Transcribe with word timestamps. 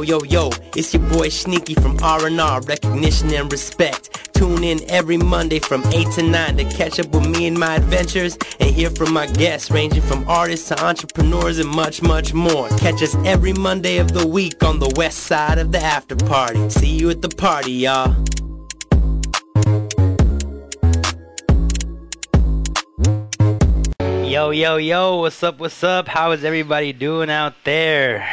Yo, 0.00 0.18
yo, 0.18 0.24
yo, 0.24 0.50
it's 0.74 0.94
your 0.94 1.02
boy 1.10 1.28
Sneaky 1.28 1.74
from 1.74 1.98
R&R, 2.02 2.62
recognition 2.62 3.34
and 3.34 3.52
respect. 3.52 4.32
Tune 4.32 4.64
in 4.64 4.80
every 4.88 5.18
Monday 5.18 5.58
from 5.58 5.84
8 5.88 6.10
to 6.12 6.22
9 6.22 6.56
to 6.56 6.64
catch 6.64 6.98
up 6.98 7.10
with 7.10 7.26
me 7.28 7.46
and 7.46 7.58
my 7.58 7.74
adventures 7.74 8.38
and 8.60 8.70
hear 8.70 8.88
from 8.88 9.12
my 9.12 9.26
guests 9.26 9.70
ranging 9.70 10.00
from 10.00 10.26
artists 10.26 10.68
to 10.68 10.82
entrepreneurs 10.82 11.58
and 11.58 11.68
much, 11.68 12.00
much 12.00 12.32
more. 12.32 12.66
Catch 12.78 13.02
us 13.02 13.14
every 13.26 13.52
Monday 13.52 13.98
of 13.98 14.12
the 14.12 14.26
week 14.26 14.64
on 14.64 14.78
the 14.78 14.90
west 14.96 15.18
side 15.18 15.58
of 15.58 15.70
the 15.70 15.82
after 15.82 16.16
party. 16.16 16.70
See 16.70 16.96
you 16.96 17.10
at 17.10 17.20
the 17.20 17.28
party, 17.28 17.72
y'all. 17.72 18.16
Yo, 24.24 24.48
yo, 24.48 24.76
yo, 24.76 25.16
what's 25.16 25.42
up, 25.42 25.58
what's 25.58 25.84
up? 25.84 26.08
How 26.08 26.30
is 26.30 26.42
everybody 26.42 26.94
doing 26.94 27.28
out 27.28 27.52
there? 27.64 28.26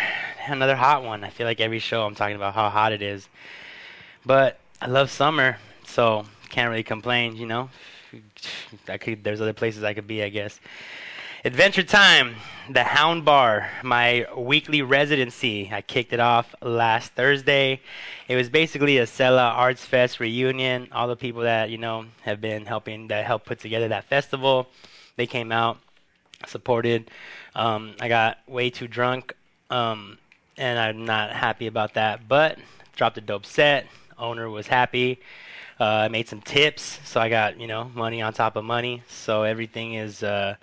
Another 0.50 0.78
hot 0.78 1.04
one. 1.04 1.26
I 1.26 1.30
feel 1.30 1.46
like 1.46 1.60
every 1.60 1.80
show 1.80 2.06
I'm 2.06 2.16
talking 2.16 2.38
about 2.38 2.54
how 2.54 2.70
hot 2.70 2.94
it 2.94 3.02
is. 3.02 3.28
But 4.26 4.60
I 4.82 4.88
love 4.88 5.12
summer, 5.12 5.58
so 5.86 6.26
can't 6.50 6.70
really 6.70 6.84
complain, 6.84 7.36
you 7.36 7.46
know? 7.46 7.70
I 8.88 8.98
could 8.98 9.26
there's 9.26 9.42
other 9.42 9.52
places 9.52 9.84
I 9.84 9.94
could 9.94 10.08
be, 10.08 10.24
I 10.24 10.30
guess. 10.30 10.60
Adventure 11.44 11.84
Time, 11.84 12.36
the 12.70 12.84
Hound 12.84 13.26
Bar, 13.26 13.70
my 13.84 14.26
weekly 14.38 14.82
residency. 14.82 15.70
I 15.72 15.82
kicked 15.82 16.14
it 16.14 16.22
off 16.22 16.56
last 16.62 17.12
Thursday. 17.12 17.82
It 18.30 18.38
was 18.38 18.50
basically 18.50 18.98
a 19.00 19.06
Sella 19.06 19.50
Arts 19.50 19.86
Fest 19.86 20.20
reunion. 20.22 20.88
All 20.94 21.10
the 21.10 21.18
people 21.18 21.42
that, 21.42 21.70
you 21.70 21.78
know, 21.78 22.06
have 22.22 22.40
been 22.40 22.66
helping 22.66 23.10
that 23.10 23.26
helped 23.26 23.46
put 23.46 23.60
together 23.60 23.90
that 23.90 24.06
festival, 24.06 24.68
they 25.18 25.28
came 25.28 25.52
out 25.52 25.78
supported. 26.46 27.12
Um, 27.54 27.96
I 28.00 28.08
got 28.08 28.38
way 28.48 28.70
too 28.70 28.88
drunk, 28.88 29.34
um, 29.70 30.18
and 30.58 30.80
I'm 30.80 31.06
not 31.06 31.32
happy 31.32 31.68
about 31.68 31.94
that. 31.96 32.28
But 32.28 32.60
dropped 32.96 33.18
a 33.18 33.22
dope 33.22 33.46
set. 33.46 33.88
Owner 34.18 34.50
was 34.50 34.68
happy. 34.68 35.20
Uh, 35.80 35.84
I 35.84 36.08
made 36.08 36.28
some 36.28 36.42
tips, 36.42 37.00
so 37.06 37.22
I 37.22 37.30
got 37.30 37.60
you 37.60 37.68
know 37.68 37.92
money 37.94 38.22
on 38.22 38.34
top 38.34 38.56
of 38.56 38.66
money. 38.66 39.04
So 39.08 39.44
everything 39.44 39.94
is 39.94 40.24
uh, 40.24 40.56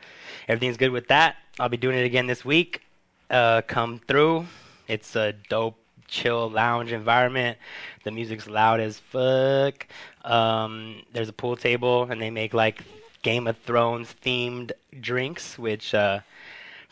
everything's 0.48 0.76
good 0.76 0.90
with 0.90 1.08
that. 1.08 1.36
I'll 1.60 1.68
be 1.68 1.76
doing 1.76 1.96
it 1.96 2.04
again 2.04 2.26
this 2.26 2.44
week. 2.44 2.82
Uh, 3.30 3.62
come 3.62 4.00
through. 4.08 4.46
It's 4.88 5.14
a 5.16 5.32
dope, 5.48 5.78
chill 6.08 6.50
lounge 6.50 6.92
environment. 6.92 7.58
The 8.02 8.10
music's 8.10 8.48
loud 8.48 8.80
as 8.80 8.98
fuck. 8.98 9.86
Um, 10.24 11.02
there's 11.12 11.28
a 11.28 11.32
pool 11.32 11.56
table, 11.56 12.04
and 12.10 12.20
they 12.20 12.30
make 12.30 12.52
like 12.52 12.82
Game 13.22 13.46
of 13.46 13.56
Thrones 13.58 14.14
themed 14.24 14.72
drinks, 15.00 15.56
which 15.58 15.94
uh, 15.94 16.20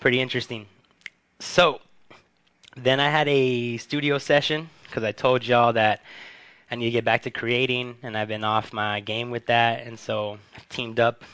pretty 0.01 0.21
interesting. 0.21 0.67
So 1.41 1.81
then 2.77 3.01
I 3.01 3.11
had 3.11 3.29
a 3.29 3.77
studio 3.77 4.19
session 4.19 4.69
because 4.85 5.05
I 5.05 5.13
told 5.13 5.47
y'all 5.47 5.73
that 5.75 6.03
I 6.71 6.77
need 6.77 6.87
to 6.87 6.91
get 6.91 7.05
back 7.05 7.23
to 7.23 7.31
creating, 7.31 7.97
and 8.03 8.17
I've 8.17 8.29
been 8.29 8.45
off 8.45 8.73
my 8.73 9.01
game 9.01 9.31
with 9.31 9.47
that, 9.47 9.87
and 9.87 9.99
so 9.99 10.39
I 10.57 10.61
teamed 10.69 10.99
up 10.99 11.25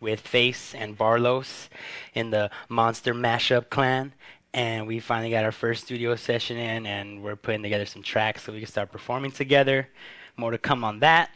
with 0.00 0.20
Face 0.20 0.74
and 0.74 0.96
Barlos 0.96 1.68
in 2.14 2.30
the 2.30 2.50
Monster 2.68 3.14
Mashup 3.14 3.70
Clan, 3.70 4.12
and 4.52 4.86
we 4.86 4.98
finally 4.98 5.30
got 5.30 5.44
our 5.44 5.52
first 5.52 5.84
studio 5.84 6.16
session 6.16 6.56
in, 6.56 6.86
and 6.86 7.22
we're 7.22 7.36
putting 7.36 7.62
together 7.62 7.86
some 7.86 8.02
tracks 8.02 8.42
so 8.42 8.52
we 8.52 8.60
can 8.60 8.68
start 8.68 8.90
performing 8.90 9.30
together. 9.30 9.88
More 10.36 10.50
to 10.50 10.58
come 10.58 10.84
on 10.84 11.00
that. 11.00 11.30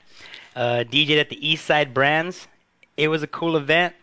Uh, 0.55 0.85
DJ 0.89 1.21
at 1.21 1.29
the 1.29 1.47
East 1.49 1.65
Side 1.65 1.95
Brands 1.95 2.49
it 2.97 3.09
was 3.09 3.23
a 3.23 3.27
cool 3.27 3.57
event, 3.57 3.95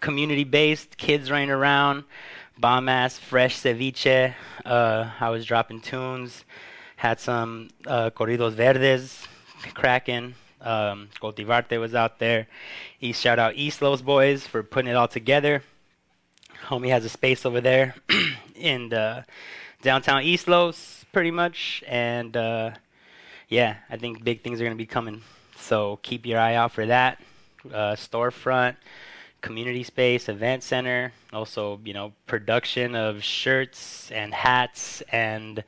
community 0.00 0.44
based, 0.44 0.96
kids 0.96 1.30
running 1.30 1.50
around, 1.50 2.04
bomb 2.58 2.88
ass, 2.88 3.18
fresh 3.18 3.56
ceviche. 3.60 4.34
Uh, 4.64 5.10
I 5.20 5.30
was 5.30 5.44
dropping 5.44 5.80
tunes, 5.80 6.44
had 6.96 7.20
some 7.20 7.68
uh, 7.86 8.10
corridos 8.10 8.52
verdes 8.52 9.26
cracking. 9.74 10.34
Um, 10.60 11.08
Cultivarte 11.20 11.78
was 11.78 11.94
out 11.94 12.18
there. 12.18 12.48
East 13.00 13.22
shout 13.22 13.38
out 13.38 13.54
East 13.54 13.80
Los 13.80 14.02
boys 14.02 14.46
for 14.46 14.62
putting 14.62 14.90
it 14.90 14.94
all 14.94 15.08
together. 15.08 15.62
Homie 16.66 16.88
has 16.88 17.04
a 17.04 17.08
space 17.08 17.46
over 17.46 17.60
there 17.60 17.94
in 18.56 18.88
the 18.88 19.24
downtown 19.82 20.22
East 20.22 20.48
Los, 20.48 21.04
pretty 21.12 21.30
much. 21.30 21.84
And 21.86 22.36
uh, 22.36 22.72
yeah, 23.48 23.76
I 23.88 23.96
think 23.96 24.24
big 24.24 24.42
things 24.42 24.60
are 24.60 24.64
gonna 24.64 24.74
be 24.74 24.86
coming. 24.86 25.22
So 25.56 26.00
keep 26.02 26.26
your 26.26 26.40
eye 26.40 26.54
out 26.54 26.72
for 26.72 26.86
that 26.86 27.20
uh, 27.66 27.94
storefront, 27.94 28.76
community 29.40 29.82
space, 29.82 30.28
event 30.28 30.62
center, 30.62 31.12
also, 31.32 31.80
you 31.84 31.92
know, 31.92 32.12
production 32.26 32.94
of 32.94 33.22
shirts 33.22 34.10
and 34.10 34.34
hats. 34.34 35.02
And 35.12 35.62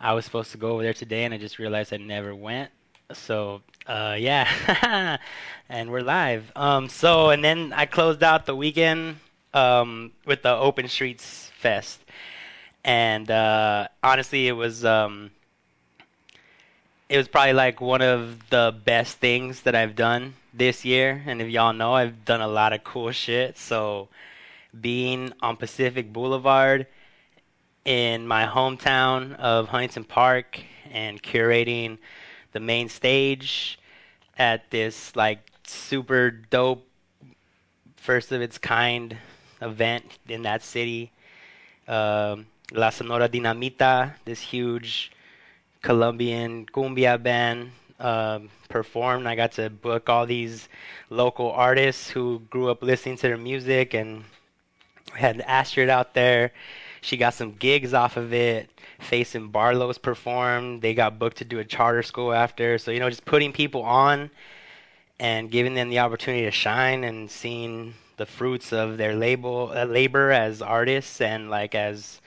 I 0.00 0.12
was 0.12 0.24
supposed 0.24 0.52
to 0.52 0.58
go 0.58 0.72
over 0.72 0.82
there 0.82 0.94
today, 0.94 1.24
and 1.24 1.32
I 1.32 1.38
just 1.38 1.58
realized 1.58 1.92
I 1.92 1.96
never 1.96 2.34
went. 2.34 2.70
So, 3.12 3.62
uh, 3.86 4.16
yeah, 4.18 5.18
and 5.68 5.90
we're 5.90 6.02
live. 6.02 6.52
Um, 6.54 6.88
so, 6.88 7.30
and 7.30 7.42
then 7.42 7.72
I 7.72 7.86
closed 7.86 8.22
out 8.22 8.46
the 8.46 8.54
weekend 8.54 9.16
um, 9.54 10.12
with 10.26 10.42
the 10.42 10.54
Open 10.54 10.88
Streets 10.88 11.50
Fest. 11.58 12.00
And 12.84 13.30
uh, 13.30 13.88
honestly, 14.02 14.48
it 14.48 14.52
was. 14.52 14.84
Um, 14.84 15.30
it 17.08 17.16
was 17.16 17.26
probably 17.26 17.54
like 17.54 17.80
one 17.80 18.02
of 18.02 18.50
the 18.50 18.74
best 18.84 19.16
things 19.16 19.62
that 19.62 19.74
I've 19.74 19.96
done 19.96 20.34
this 20.58 20.84
year. 20.84 21.22
And 21.26 21.40
if 21.40 21.48
y'all 21.48 21.72
know, 21.72 21.94
I've 21.94 22.24
done 22.24 22.40
a 22.40 22.48
lot 22.48 22.72
of 22.72 22.84
cool 22.84 23.12
shit. 23.12 23.56
So 23.56 24.08
being 24.78 25.32
on 25.40 25.56
Pacific 25.56 26.12
Boulevard 26.12 26.86
in 27.84 28.26
my 28.26 28.44
hometown 28.44 29.34
of 29.36 29.68
Huntington 29.68 30.04
Park 30.04 30.60
and 30.90 31.22
curating 31.22 31.98
the 32.52 32.60
main 32.60 32.88
stage 32.88 33.78
at 34.36 34.70
this 34.70 35.16
like 35.16 35.40
super 35.64 36.30
dope 36.30 36.86
first 37.96 38.32
of 38.32 38.40
its 38.40 38.58
kind 38.58 39.16
event 39.60 40.18
in 40.28 40.42
that 40.42 40.62
city. 40.62 41.12
Um, 41.86 42.46
La 42.72 42.90
Sonora 42.90 43.28
Dinamita, 43.28 44.14
this 44.24 44.40
huge 44.40 45.10
Colombian 45.82 46.66
cumbia 46.66 47.22
band 47.22 47.70
um, 47.98 48.50
performed. 48.68 49.26
I 49.26 49.34
got 49.34 49.52
to 49.52 49.70
book 49.70 50.08
all 50.08 50.26
these 50.26 50.68
local 51.10 51.50
artists 51.50 52.10
who 52.10 52.42
grew 52.50 52.70
up 52.70 52.82
listening 52.82 53.16
to 53.16 53.28
their 53.28 53.36
music, 53.36 53.94
and 53.94 54.24
had 55.14 55.40
Astrid 55.42 55.88
out 55.88 56.14
there. 56.14 56.52
She 57.00 57.16
got 57.16 57.34
some 57.34 57.52
gigs 57.52 57.94
off 57.94 58.16
of 58.16 58.32
it. 58.32 58.70
Face 58.98 59.34
and 59.34 59.52
Barlow's 59.52 59.98
performed. 59.98 60.82
They 60.82 60.94
got 60.94 61.18
booked 61.18 61.38
to 61.38 61.44
do 61.44 61.60
a 61.60 61.64
charter 61.64 62.02
school 62.02 62.32
after. 62.32 62.78
So 62.78 62.90
you 62.90 62.98
know, 62.98 63.08
just 63.08 63.24
putting 63.24 63.52
people 63.52 63.82
on 63.82 64.30
and 65.20 65.50
giving 65.50 65.74
them 65.74 65.88
the 65.88 66.00
opportunity 66.00 66.44
to 66.44 66.50
shine 66.50 67.04
and 67.04 67.30
seeing 67.30 67.94
the 68.16 68.26
fruits 68.26 68.72
of 68.72 68.96
their 68.96 69.14
label 69.14 69.72
uh, 69.74 69.84
labor 69.84 70.32
as 70.32 70.60
artists 70.60 71.20
and 71.20 71.50
like 71.50 71.74
as 71.74 72.20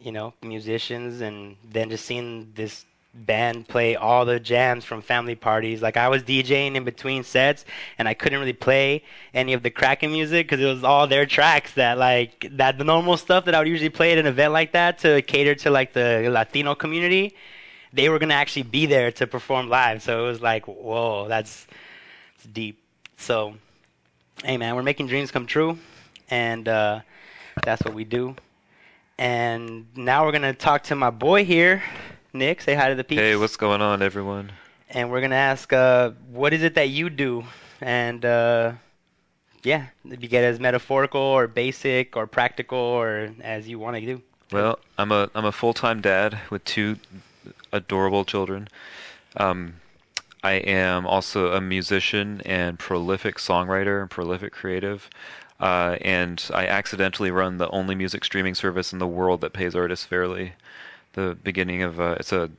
you 0.00 0.12
know, 0.12 0.34
musicians, 0.42 1.22
and 1.22 1.56
then 1.64 1.88
just 1.88 2.04
seeing 2.04 2.52
this 2.54 2.84
band 3.14 3.68
play 3.68 3.96
all 3.96 4.24
the 4.24 4.40
jams 4.40 4.84
from 4.84 5.00
family 5.00 5.34
parties. 5.34 5.80
Like 5.80 5.96
I 5.96 6.08
was 6.08 6.22
DJing 6.22 6.74
in 6.74 6.84
between 6.84 7.22
sets, 7.24 7.64
and 7.98 8.08
I 8.08 8.14
couldn't 8.14 8.38
really 8.38 8.52
play 8.52 9.02
any 9.32 9.52
of 9.52 9.62
the 9.62 9.70
cracking 9.70 10.12
music 10.12 10.46
because 10.46 10.64
it 10.64 10.66
was 10.66 10.84
all 10.84 11.06
their 11.06 11.26
tracks 11.26 11.72
that 11.74 11.98
like 11.98 12.48
that 12.52 12.78
the 12.78 12.84
normal 12.84 13.16
stuff 13.16 13.44
that 13.44 13.54
I 13.54 13.58
would 13.58 13.68
usually 13.68 13.90
play 13.90 14.12
at 14.12 14.18
an 14.18 14.26
event 14.26 14.52
like 14.52 14.72
that 14.72 14.98
to 15.00 15.22
cater 15.22 15.54
to 15.56 15.70
like 15.70 15.92
the 15.92 16.28
Latino 16.30 16.74
community. 16.74 17.34
They 17.92 18.08
were 18.08 18.18
gonna 18.18 18.34
actually 18.34 18.64
be 18.64 18.86
there 18.86 19.12
to 19.12 19.26
perform 19.26 19.68
live, 19.68 20.02
so 20.02 20.24
it 20.24 20.28
was 20.28 20.42
like, 20.42 20.66
whoa, 20.66 21.28
that's, 21.28 21.66
that's 22.36 22.48
deep. 22.52 22.80
So, 23.16 23.54
hey 24.44 24.56
man, 24.56 24.74
we're 24.74 24.82
making 24.82 25.06
dreams 25.06 25.30
come 25.30 25.46
true, 25.46 25.78
and 26.28 26.66
uh, 26.66 27.00
that's 27.62 27.84
what 27.84 27.94
we 27.94 28.02
do. 28.02 28.34
And 29.16 29.86
now 29.96 30.24
we're 30.26 30.32
to 30.32 30.54
talk 30.54 30.82
to 30.84 30.96
my 30.96 31.10
boy 31.10 31.44
here, 31.44 31.84
Nick. 32.34 32.60
Say 32.60 32.74
hi 32.74 32.88
to 32.88 32.96
the 32.96 33.04
people. 33.04 33.22
Hey, 33.22 33.36
what's 33.36 33.56
going 33.56 33.80
on, 33.80 34.02
everyone? 34.02 34.50
And 34.90 35.08
we're 35.10 35.20
going 35.20 35.30
to 35.30 35.36
ask, 35.36 35.72
uh, 35.72 36.10
what 36.32 36.52
is 36.52 36.64
it 36.64 36.74
that 36.74 36.88
you 36.88 37.08
do? 37.08 37.44
And 37.80 38.24
uh, 38.24 38.72
yeah, 39.62 39.86
if 40.04 40.20
you 40.20 40.28
get 40.28 40.42
as 40.42 40.58
metaphorical 40.58 41.20
or 41.20 41.46
basic 41.46 42.16
or 42.16 42.26
practical 42.26 42.78
or 42.78 43.30
as 43.40 43.68
you 43.68 43.78
want 43.78 43.96
to 43.96 44.02
do. 44.04 44.22
Well, 44.50 44.80
I'm 44.98 45.12
a 45.12 45.30
I'm 45.34 45.44
a 45.44 45.52
full-time 45.52 46.00
dad 46.00 46.38
with 46.50 46.64
two 46.64 46.96
adorable 47.72 48.24
children. 48.24 48.68
Um, 49.36 49.74
I 50.42 50.54
am 50.54 51.06
also 51.06 51.52
a 51.52 51.60
musician 51.60 52.42
and 52.44 52.78
prolific 52.78 53.36
songwriter 53.36 54.00
and 54.00 54.10
prolific 54.10 54.52
creative. 54.52 55.08
Uh, 55.60 55.96
and 56.00 56.50
I 56.52 56.66
accidentally 56.66 57.30
run 57.30 57.58
the 57.58 57.70
only 57.70 57.94
music 57.94 58.24
streaming 58.24 58.54
service 58.54 58.92
in 58.92 58.98
the 58.98 59.06
world 59.06 59.40
that 59.40 59.52
pays 59.52 59.74
artists 59.74 60.04
fairly. 60.04 60.54
The 61.14 61.36
beginning 61.42 61.82
of 61.82 62.00
uh, 62.00 62.16
it's 62.20 62.32
a 62.32 62.50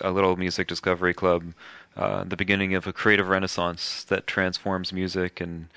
a 0.00 0.10
little 0.10 0.36
music 0.36 0.66
discovery 0.68 1.14
club, 1.14 1.54
uh, 1.96 2.24
the 2.24 2.36
beginning 2.36 2.74
of 2.74 2.86
a 2.86 2.92
creative 2.92 3.28
renaissance 3.28 4.02
that 4.04 4.26
transforms 4.26 4.92
music 4.92 5.40
and 5.40 5.68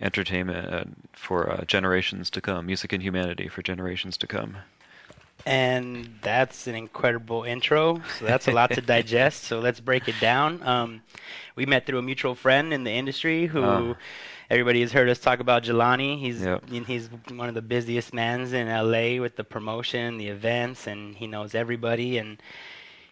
entertainment 0.00 0.72
uh, 0.72 0.84
for 1.12 1.50
uh, 1.50 1.64
generations 1.64 2.30
to 2.30 2.40
come, 2.40 2.66
music 2.66 2.92
and 2.92 3.02
humanity 3.02 3.48
for 3.48 3.62
generations 3.62 4.16
to 4.16 4.26
come. 4.26 4.58
And 5.46 6.18
that's 6.22 6.66
an 6.66 6.74
incredible 6.74 7.44
intro. 7.44 8.02
So 8.18 8.24
that's 8.24 8.48
a 8.48 8.50
lot 8.50 8.72
to 8.72 8.80
digest. 8.96 9.44
So 9.44 9.60
let's 9.60 9.80
break 9.80 10.08
it 10.08 10.20
down. 10.20 10.62
Um, 10.62 11.02
we 11.56 11.64
met 11.64 11.86
through 11.86 11.98
a 11.98 12.02
mutual 12.02 12.34
friend 12.34 12.72
in 12.72 12.84
the 12.84 12.92
industry 12.92 13.46
who 13.46 13.62
Oh. 13.62 13.96
Everybody 14.50 14.80
has 14.80 14.92
heard 14.92 15.08
us 15.08 15.18
talk 15.18 15.40
about 15.40 15.62
Jelani. 15.64 16.18
He's 16.18 16.42
Yep. 16.42 16.68
he's 16.86 17.08
one 17.30 17.48
of 17.48 17.54
the 17.54 17.62
busiest 17.62 18.14
mans 18.14 18.52
in 18.52 18.68
LA 18.68 19.20
with 19.20 19.36
the 19.36 19.44
promotion, 19.44 20.18
the 20.18 20.28
events, 20.28 20.86
and 20.86 21.16
he 21.16 21.26
knows 21.26 21.54
everybody. 21.54 22.18
And 22.18 22.40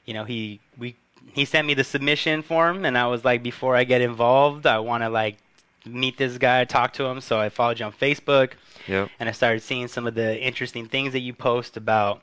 you 0.05 0.15
know, 0.15 0.25
he 0.25 0.61
we 0.79 0.97
he 1.33 1.45
sent 1.45 1.67
me 1.67 1.75
the 1.75 1.85
submission 1.85 2.43
form, 2.43 2.85
and 2.85 2.97
I 2.97 3.07
was 3.09 3.25
like, 3.25 3.43
before 3.43 3.75
I 3.77 3.85
get 3.85 4.01
involved, 4.01 4.67
I 4.67 4.79
want 4.79 5.03
to 5.03 5.09
like 5.09 5.39
meet 5.85 6.17
this 6.19 6.39
guy, 6.39 6.65
talk 6.65 6.93
to 6.95 7.05
him. 7.05 7.21
So 7.21 7.39
I 7.39 7.49
followed 7.49 7.79
you 7.81 7.87
on 7.87 7.93
Facebook 7.93 8.53
Yep. 8.89 9.11
and 9.21 9.29
I 9.29 9.33
started 9.33 9.63
seeing 9.63 9.89
some 9.89 10.07
of 10.07 10.15
the 10.15 10.41
interesting 10.41 10.87
things 10.87 11.13
that 11.13 11.21
you 11.21 11.33
post 11.33 11.77
about 11.77 12.23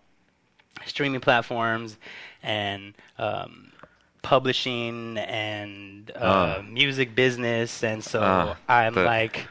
streaming 0.86 1.22
platforms 1.22 1.98
and 2.42 2.94
um, 3.18 3.72
publishing 4.24 5.18
and 5.20 6.10
uh, 6.16 6.58
Ah. 6.58 6.62
music 6.68 7.14
business, 7.14 7.84
and 7.84 8.04
so 8.04 8.20
Ah, 8.24 8.58
I'm 8.68 8.96
the- 8.96 9.04
like, 9.04 9.48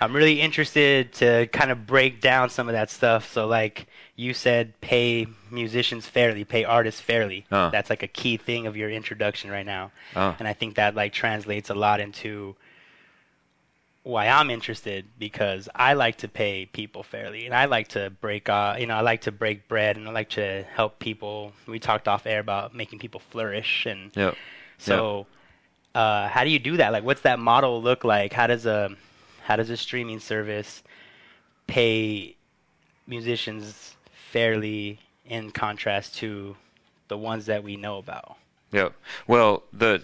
I'm 0.00 0.14
really 0.14 0.40
interested 0.40 1.12
to 1.14 1.46
kind 1.48 1.70
of 1.72 1.86
break 1.86 2.20
down 2.20 2.50
some 2.50 2.68
of 2.68 2.74
that 2.74 2.90
stuff. 2.90 3.32
So 3.32 3.46
like 3.46 3.86
you 4.14 4.32
said, 4.34 4.78
pay 4.80 5.26
musicians 5.50 6.06
fairly, 6.06 6.44
pay 6.44 6.64
artists 6.64 7.00
fairly. 7.00 7.46
Ah. 7.50 7.70
That's 7.70 7.90
like 7.90 8.02
a 8.02 8.06
key 8.08 8.36
thing 8.36 8.66
of 8.66 8.76
your 8.76 8.90
introduction 8.90 9.50
right 9.50 9.66
now 9.66 9.90
and 10.14 10.46
I 10.46 10.52
think 10.52 10.76
that 10.76 10.94
like 10.94 11.12
translates 11.12 11.68
a 11.70 11.74
lot 11.74 11.98
into 12.00 12.56
why 14.06 14.28
I'm 14.28 14.50
interested 14.50 15.04
because 15.18 15.68
I 15.74 15.94
like 15.94 16.18
to 16.18 16.28
pay 16.28 16.66
people 16.66 17.02
fairly 17.02 17.44
and 17.44 17.52
I 17.52 17.64
like 17.64 17.88
to 17.88 18.10
break 18.20 18.48
uh 18.48 18.76
you 18.78 18.86
know 18.86 18.94
I 18.94 19.00
like 19.00 19.22
to 19.22 19.32
break 19.32 19.66
bread 19.66 19.96
and 19.96 20.06
I 20.08 20.12
like 20.12 20.30
to 20.30 20.62
help 20.62 21.00
people 21.00 21.52
we 21.66 21.80
talked 21.80 22.06
off 22.06 22.24
air 22.24 22.38
about 22.38 22.72
making 22.72 23.00
people 23.00 23.18
flourish 23.18 23.84
and 23.84 24.12
Yep. 24.14 24.36
so 24.78 25.26
uh 25.96 26.28
how 26.28 26.44
do 26.44 26.50
you 26.50 26.60
do 26.60 26.76
that 26.76 26.92
like 26.92 27.02
what's 27.02 27.22
that 27.22 27.40
model 27.40 27.82
look 27.82 28.04
like 28.04 28.32
how 28.32 28.46
does 28.46 28.64
a 28.64 28.94
how 29.42 29.56
does 29.56 29.70
a 29.70 29.76
streaming 29.76 30.20
service 30.20 30.84
pay 31.66 32.36
musicians 33.08 33.96
fairly 34.30 35.00
in 35.24 35.50
contrast 35.50 36.14
to 36.18 36.54
the 37.08 37.18
ones 37.18 37.46
that 37.46 37.64
we 37.64 37.76
know 37.76 37.98
about 37.98 38.36
Yep. 38.72 38.92
Well, 39.26 39.62
the. 39.72 40.02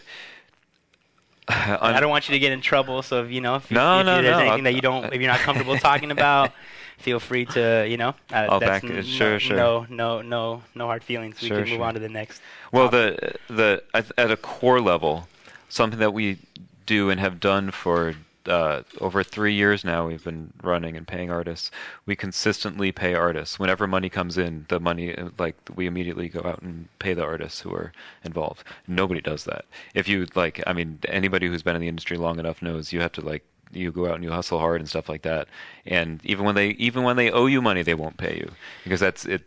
I 1.81 2.01
don't 2.01 2.11
want 2.11 2.29
you 2.29 2.33
to 2.35 2.39
get 2.39 2.53
in 2.53 2.61
trouble. 2.61 3.03
So 3.03 3.25
if 3.25 3.31
you 3.31 3.41
know 3.41 3.57
if, 3.57 3.71
you, 3.71 3.75
No, 3.77 4.01
if 4.01 4.07
no, 4.07 4.23
there's 4.23 4.37
no, 4.37 4.39
anything 4.41 4.65
that 4.65 4.75
you 4.75 4.81
don't, 4.81 5.13
if 5.13 5.21
you're 5.21 5.31
not 5.31 5.41
comfortable 5.41 5.77
talking 5.91 6.11
about, 6.11 6.53
feel 6.99 7.21
free 7.21 7.45
to 7.47 7.87
you 7.89 7.97
know. 7.97 8.11
Uh, 8.33 8.47
I'll 8.51 8.61
back 8.61 8.85
it. 8.85 8.91
n- 8.91 9.03
Sure, 9.05 9.33
no, 9.33 9.39
sure. 9.39 9.57
No, 9.57 9.87
no, 9.89 10.23
no, 10.23 10.63
no 10.75 10.87
hard 10.87 11.03
feelings. 11.05 11.41
We 11.41 11.49
Sure, 11.49 11.59
can 11.63 11.69
move 11.71 11.79
sure. 11.79 11.85
on 11.87 11.95
to 11.95 12.01
the 12.01 12.09
next. 12.09 12.41
Well, 12.71 12.89
the 12.89 13.35
the 13.49 13.83
at, 13.95 14.11
at 14.17 14.31
a 14.31 14.37
core 14.37 14.81
level, 14.81 15.29
something 15.69 15.99
that 15.99 16.13
we 16.15 16.39
do 16.87 17.11
and 17.11 17.21
have 17.21 17.39
done 17.41 17.71
for 17.71 18.15
uh, 18.47 18.83
over 19.00 19.23
three 19.23 19.55
years 19.55 19.85
now, 19.85 20.06
we've 20.09 20.25
been 20.25 20.53
running 20.62 20.97
and 20.97 21.06
paying 21.06 21.31
artists. 21.31 21.71
We 22.06 22.17
consistently 22.17 22.93
pay 22.93 23.15
artists. 23.15 23.59
Whenever 23.59 23.87
money 23.87 24.09
comes 24.09 24.39
in, 24.39 24.67
the 24.69 24.81
money 24.81 25.17
uh, 25.17 25.31
like 25.39 25.56
we 25.75 25.87
immediately 25.87 26.29
go 26.29 26.41
out 26.44 26.62
and 26.62 26.89
pay 26.99 27.15
the 27.15 27.23
artists 27.23 27.61
who 27.61 27.73
are 27.75 27.93
involved. 28.25 28.65
Nobody 28.87 29.21
does 29.21 29.44
that. 29.44 29.65
If 29.94 30.09
you 30.09 30.27
like, 30.35 30.62
I 30.67 30.73
mean, 30.73 30.99
anybody 31.09 31.47
who's 31.47 31.62
been 31.62 31.77
in 31.77 31.83
the 31.83 31.89
industry 31.89 32.17
long 32.17 32.39
enough 32.39 32.62
knows 32.62 32.93
you 32.93 33.00
have 33.00 33.12
to 33.12 33.21
like 33.21 33.44
you 33.73 33.91
go 33.91 34.06
out 34.06 34.17
and 34.17 34.25
you 34.25 34.31
hustle 34.31 34.59
hard 34.59 34.81
and 34.81 34.89
stuff 34.89 35.09
like 35.09 35.23
that. 35.23 35.49
And 35.87 36.21
even 36.25 36.44
when 36.44 36.55
they 36.55 36.71
even 36.71 37.03
when 37.03 37.17
they 37.17 37.31
owe 37.31 37.47
you 37.47 37.62
money, 37.62 37.83
they 37.83 37.94
won't 37.94 38.17
pay 38.17 38.37
you 38.37 38.50
because 38.85 39.00
that's 39.00 39.25
it. 39.25 39.43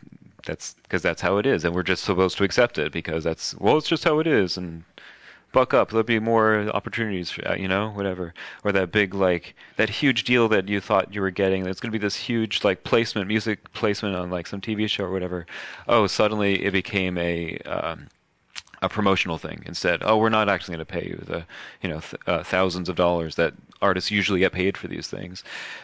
That's 0.45 0.75
because 0.83 1.01
that's 1.01 1.21
how 1.21 1.37
it 1.37 1.47
is, 1.47 1.65
and 1.65 1.73
we're 1.73 1.81
just 1.81 2.03
supposed 2.03 2.37
to 2.37 2.43
accept 2.43 2.77
it 2.77 2.91
because 2.91 3.23
that's 3.23 3.55
well, 3.55 3.77
it's 3.77 3.87
just 3.87 4.03
how 4.03 4.19
it 4.19 4.27
is, 4.27 4.57
and 4.57 4.83
buck 5.55 5.73
up. 5.73 5.89
There'll 5.89 6.03
be 6.03 6.19
more 6.19 6.69
opportunities, 6.73 7.31
for, 7.31 7.47
uh, 7.47 7.55
you 7.55 7.69
know, 7.69 7.89
whatever. 7.91 8.33
Or 8.65 8.73
that 8.73 8.91
big 8.91 9.15
like 9.15 9.55
that 9.77 9.89
huge 9.89 10.25
deal 10.25 10.49
that 10.49 10.67
you 10.67 10.81
thought 10.81 11.15
you 11.15 11.21
were 11.21 11.31
getting. 11.31 11.65
It's 11.65 11.79
going 11.79 11.91
to 11.91 11.97
be 11.97 12.05
this 12.05 12.17
huge 12.17 12.65
like 12.65 12.83
placement, 12.83 13.29
music 13.29 13.71
placement 13.71 14.17
on 14.17 14.29
like 14.29 14.47
some 14.47 14.59
TV 14.59 14.89
show 14.89 15.05
or 15.05 15.11
whatever. 15.11 15.45
Oh, 15.87 16.07
suddenly 16.07 16.65
it 16.65 16.71
became 16.71 17.17
a 17.17 17.57
um, 17.59 18.07
a 18.81 18.89
promotional 18.89 19.37
thing 19.37 19.63
instead. 19.65 20.03
Oh, 20.03 20.17
we're 20.17 20.29
not 20.29 20.49
actually 20.49 20.75
going 20.75 20.85
to 20.85 20.93
pay 20.93 21.07
you 21.07 21.23
the 21.25 21.45
you 21.81 21.89
know 21.89 22.01
th- 22.01 22.21
uh, 22.27 22.43
thousands 22.43 22.89
of 22.89 22.97
dollars 22.97 23.35
that 23.35 23.53
artists 23.81 24.11
usually 24.11 24.39
get 24.39 24.51
paid 24.51 24.77
for 24.77 24.87
these 24.87 25.07
things. 25.07 25.43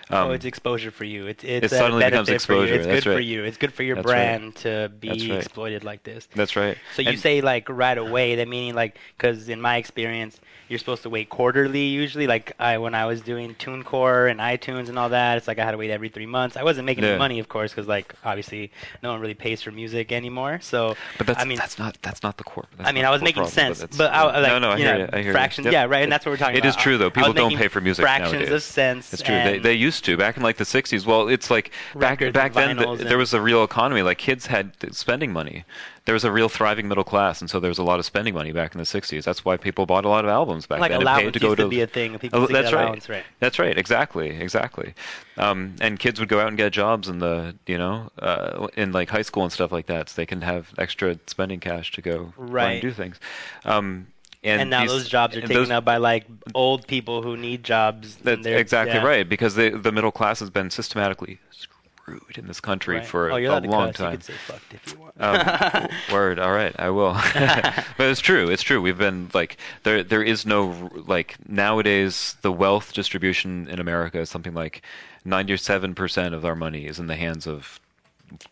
Um, 0.09 0.29
oh, 0.29 0.31
it's 0.31 0.45
exposure 0.45 0.91
for 0.91 1.03
you. 1.03 1.27
It's 1.27 1.43
it's 1.43 1.67
it 1.67 1.69
suddenly 1.77 2.03
becomes 2.03 2.27
benefit 2.27 2.45
for 2.45 2.53
you. 2.53 2.61
exposure, 2.61 2.75
It's 2.75 2.85
that's 2.87 3.03
good 3.05 3.13
for 3.13 3.19
you. 3.19 3.43
It's 3.43 3.57
good 3.57 3.73
for 3.73 3.83
your 3.83 3.95
That's 3.97 4.07
right. 4.07 4.13
brand 4.13 4.55
to 4.57 4.91
be 4.99 5.09
right. 5.09 5.39
exploited 5.39 5.83
like 5.83 6.03
this. 6.03 6.27
that's 6.35 6.55
right. 6.55 6.77
So 6.95 7.01
you 7.01 7.17
say 7.17 7.41
like 7.41 7.69
right 7.69 7.97
away. 7.97 8.35
That 8.35 8.47
meaning 8.47 8.75
like 8.75 8.97
because 9.17 9.49
in 9.49 9.61
my 9.61 9.77
experience, 9.77 10.39
you're 10.67 10.79
supposed 10.79 11.03
to 11.03 11.09
wait 11.09 11.29
quarterly 11.29 11.83
usually. 11.85 12.27
Like 12.27 12.53
I 12.59 12.77
when 12.77 12.95
I 12.95 13.05
was 13.05 13.21
doing 13.21 13.55
TuneCore 13.55 14.29
and 14.29 14.39
iTunes 14.39 14.89
and 14.89 14.97
all 14.97 15.09
that, 15.09 15.37
it's 15.37 15.47
like 15.47 15.59
I 15.59 15.65
had 15.65 15.71
to 15.71 15.77
wait 15.77 15.91
every 15.91 16.09
three 16.09 16.25
months. 16.25 16.57
I 16.57 16.63
wasn't 16.63 16.85
making 16.85 17.03
any 17.03 17.17
money, 17.17 17.39
of 17.39 17.49
course, 17.49 17.71
because 17.71 17.87
like 17.87 18.13
obviously 18.23 18.71
no 19.03 19.11
one 19.11 19.19
really 19.21 19.33
pays 19.33 19.61
for 19.61 19.71
music 19.71 20.11
anymore. 20.11 20.59
So 20.61 20.95
But 21.17 21.27
that's 21.27 21.39
I 21.41 21.45
mean 21.45 21.57
that's 21.57 21.77
not 21.77 21.97
that's 22.01 22.23
not 22.23 22.37
the 22.37 22.43
core. 22.43 22.65
I 22.79 22.91
mean, 22.91 23.05
I 23.05 23.09
was 23.11 23.21
making 23.21 23.43
problem, 23.43 23.53
sense, 23.53 23.79
that's- 23.79 23.97
but 23.97 24.11
I, 24.13 24.39
like, 24.39 24.47
no, 24.51 24.59
no, 24.59 24.71
I 24.71 24.77
hear 24.77 24.93
know, 24.93 24.99
you. 25.03 25.09
I 25.13 25.21
hear 25.21 25.31
fractions, 25.33 25.65
you. 25.65 25.71
Yep. 25.71 25.89
yeah, 25.89 25.93
right, 25.93 26.03
and 26.03 26.11
that's 26.11 26.25
what 26.25 26.31
we're 26.31 26.37
talking 26.37 26.55
It 26.55 26.59
about. 26.59 26.67
It 26.67 26.69
is 26.69 26.75
true, 26.75 26.97
though. 26.97 27.09
People 27.09 27.33
don't 27.33 27.45
making 27.47 27.57
pay 27.57 27.67
for 27.67 27.80
music 27.81 28.03
fractions 28.03 28.33
nowadays. 28.33 28.51
of 28.51 28.63
cents. 28.63 29.13
It's 29.13 29.21
true. 29.21 29.35
They, 29.35 29.59
they 29.59 29.73
used 29.73 30.05
to 30.05 30.15
back 30.17 30.37
in 30.37 30.43
like 30.43 30.57
the 30.57 30.63
'60s. 30.63 31.05
Well, 31.05 31.27
it's 31.27 31.49
like 31.51 31.71
back 31.95 32.19
back 32.33 32.53
then 32.53 32.77
vinyls 32.77 32.85
th- 32.97 33.01
and- 33.01 33.09
there 33.09 33.17
was 33.17 33.33
a 33.33 33.41
real 33.41 33.63
economy. 33.63 34.01
Like 34.01 34.17
kids 34.17 34.45
had 34.47 34.71
spending 34.95 35.31
money. 35.33 35.65
There 36.05 36.13
was 36.13 36.23
a 36.23 36.31
real 36.31 36.49
thriving 36.49 36.87
middle 36.87 37.03
class, 37.03 37.41
and 37.41 37.49
so 37.49 37.59
there 37.59 37.69
was 37.69 37.77
a 37.77 37.83
lot 37.83 37.99
of 37.99 38.05
spending 38.05 38.33
money 38.33 38.51
back 38.51 38.73
in 38.73 38.79
the 38.79 38.85
'60s. 38.85 39.23
That's 39.23 39.45
why 39.45 39.55
people 39.57 39.85
bought 39.85 40.03
a 40.03 40.09
lot 40.09 40.25
of 40.25 40.31
albums 40.31 40.65
back 40.65 40.79
like 40.79 40.89
then. 40.89 41.01
and 41.01 41.03
allowance 41.07 41.33
to 41.33 41.39
go 41.39 41.47
used 41.49 41.57
to 41.57 41.63
to 41.63 41.69
be 41.69 41.81
a 41.81 41.87
thing. 41.87 42.17
People 42.17 42.41
Oh, 42.43 42.47
that's 42.47 42.73
right. 42.73 43.07
right? 43.09 43.23
That's 43.39 43.59
right. 43.59 43.77
Exactly. 43.77 44.29
Exactly. 44.31 44.95
Um, 45.37 45.75
and 45.79 45.99
kids 45.99 46.19
would 46.19 46.27
go 46.29 46.39
out 46.39 46.47
and 46.47 46.57
get 46.57 46.73
jobs 46.73 47.07
in 47.07 47.19
the, 47.19 47.55
you 47.67 47.77
know, 47.77 48.09
uh, 48.19 48.67
in 48.75 48.91
like 48.91 49.09
high 49.09 49.21
school 49.21 49.43
and 49.43 49.51
stuff 49.51 49.71
like 49.71 49.85
that, 49.87 50.09
so 50.09 50.15
they 50.21 50.25
can 50.25 50.41
have 50.41 50.73
extra 50.77 51.17
spending 51.27 51.59
cash 51.59 51.91
to 51.91 52.01
go 52.01 52.33
Right. 52.35 52.73
and 52.73 52.81
do 52.81 52.91
things. 52.91 53.19
Um, 53.63 54.07
and, 54.43 54.61
And, 54.61 54.69
now 54.69 54.81
these- 54.81 54.89
those 54.91 55.07
jobs 55.09 55.35
are 55.37 55.41
taken 55.41 55.55
those- 55.55 55.69
up 55.71 55.85
by 55.85 55.97
like 55.97 56.25
old 56.55 56.87
people 56.87 57.21
who 57.21 57.37
need 57.37 57.63
jobs. 57.63 58.15
That's 58.17 58.45
exactly 58.45 58.95
yeah. 58.95 59.05
right 59.05 59.27
because 59.29 59.55
the 59.55 59.69
the 59.71 59.91
middle 59.91 60.11
class 60.11 60.39
has 60.39 60.49
been 60.49 60.69
systematically 60.69 61.39
screwed 61.51 62.37
in 62.37 62.47
this 62.47 62.59
country 62.59 62.97
Right. 62.97 63.05
for 63.05 63.31
oh, 63.31 63.35
you're 63.35 63.53
a 63.53 63.59
long 63.61 63.93
time. 63.93 64.13
could 64.13 64.23
say 64.23 64.33
fucked 64.47 64.73
if 64.73 64.93
you 64.93 64.99
want. 64.99 65.13
Um, 65.19 65.87
word. 66.11 66.39
All 66.39 66.51
right, 66.51 66.73
I 66.79 66.89
will. 66.89 67.13
but 67.33 68.07
it's 68.07 68.21
true. 68.21 68.49
It's 68.49 68.63
true. 68.63 68.81
We've 68.81 68.97
been 68.97 69.29
like 69.33 69.57
there. 69.83 70.03
There 70.03 70.23
is 70.23 70.45
no 70.45 70.89
like 71.05 71.35
nowadays. 71.47 72.35
The 72.41 72.51
wealth 72.51 72.93
distribution 72.93 73.67
in 73.67 73.79
America 73.79 74.19
is 74.19 74.29
something 74.31 74.53
like 74.55 74.81
ninety-seven 75.25 75.93
percent 75.93 76.33
of 76.33 76.45
our 76.45 76.55
money 76.55 76.85
is 76.87 76.97
in 76.99 77.07
the 77.07 77.15
hands 77.15 77.45
of 77.45 77.79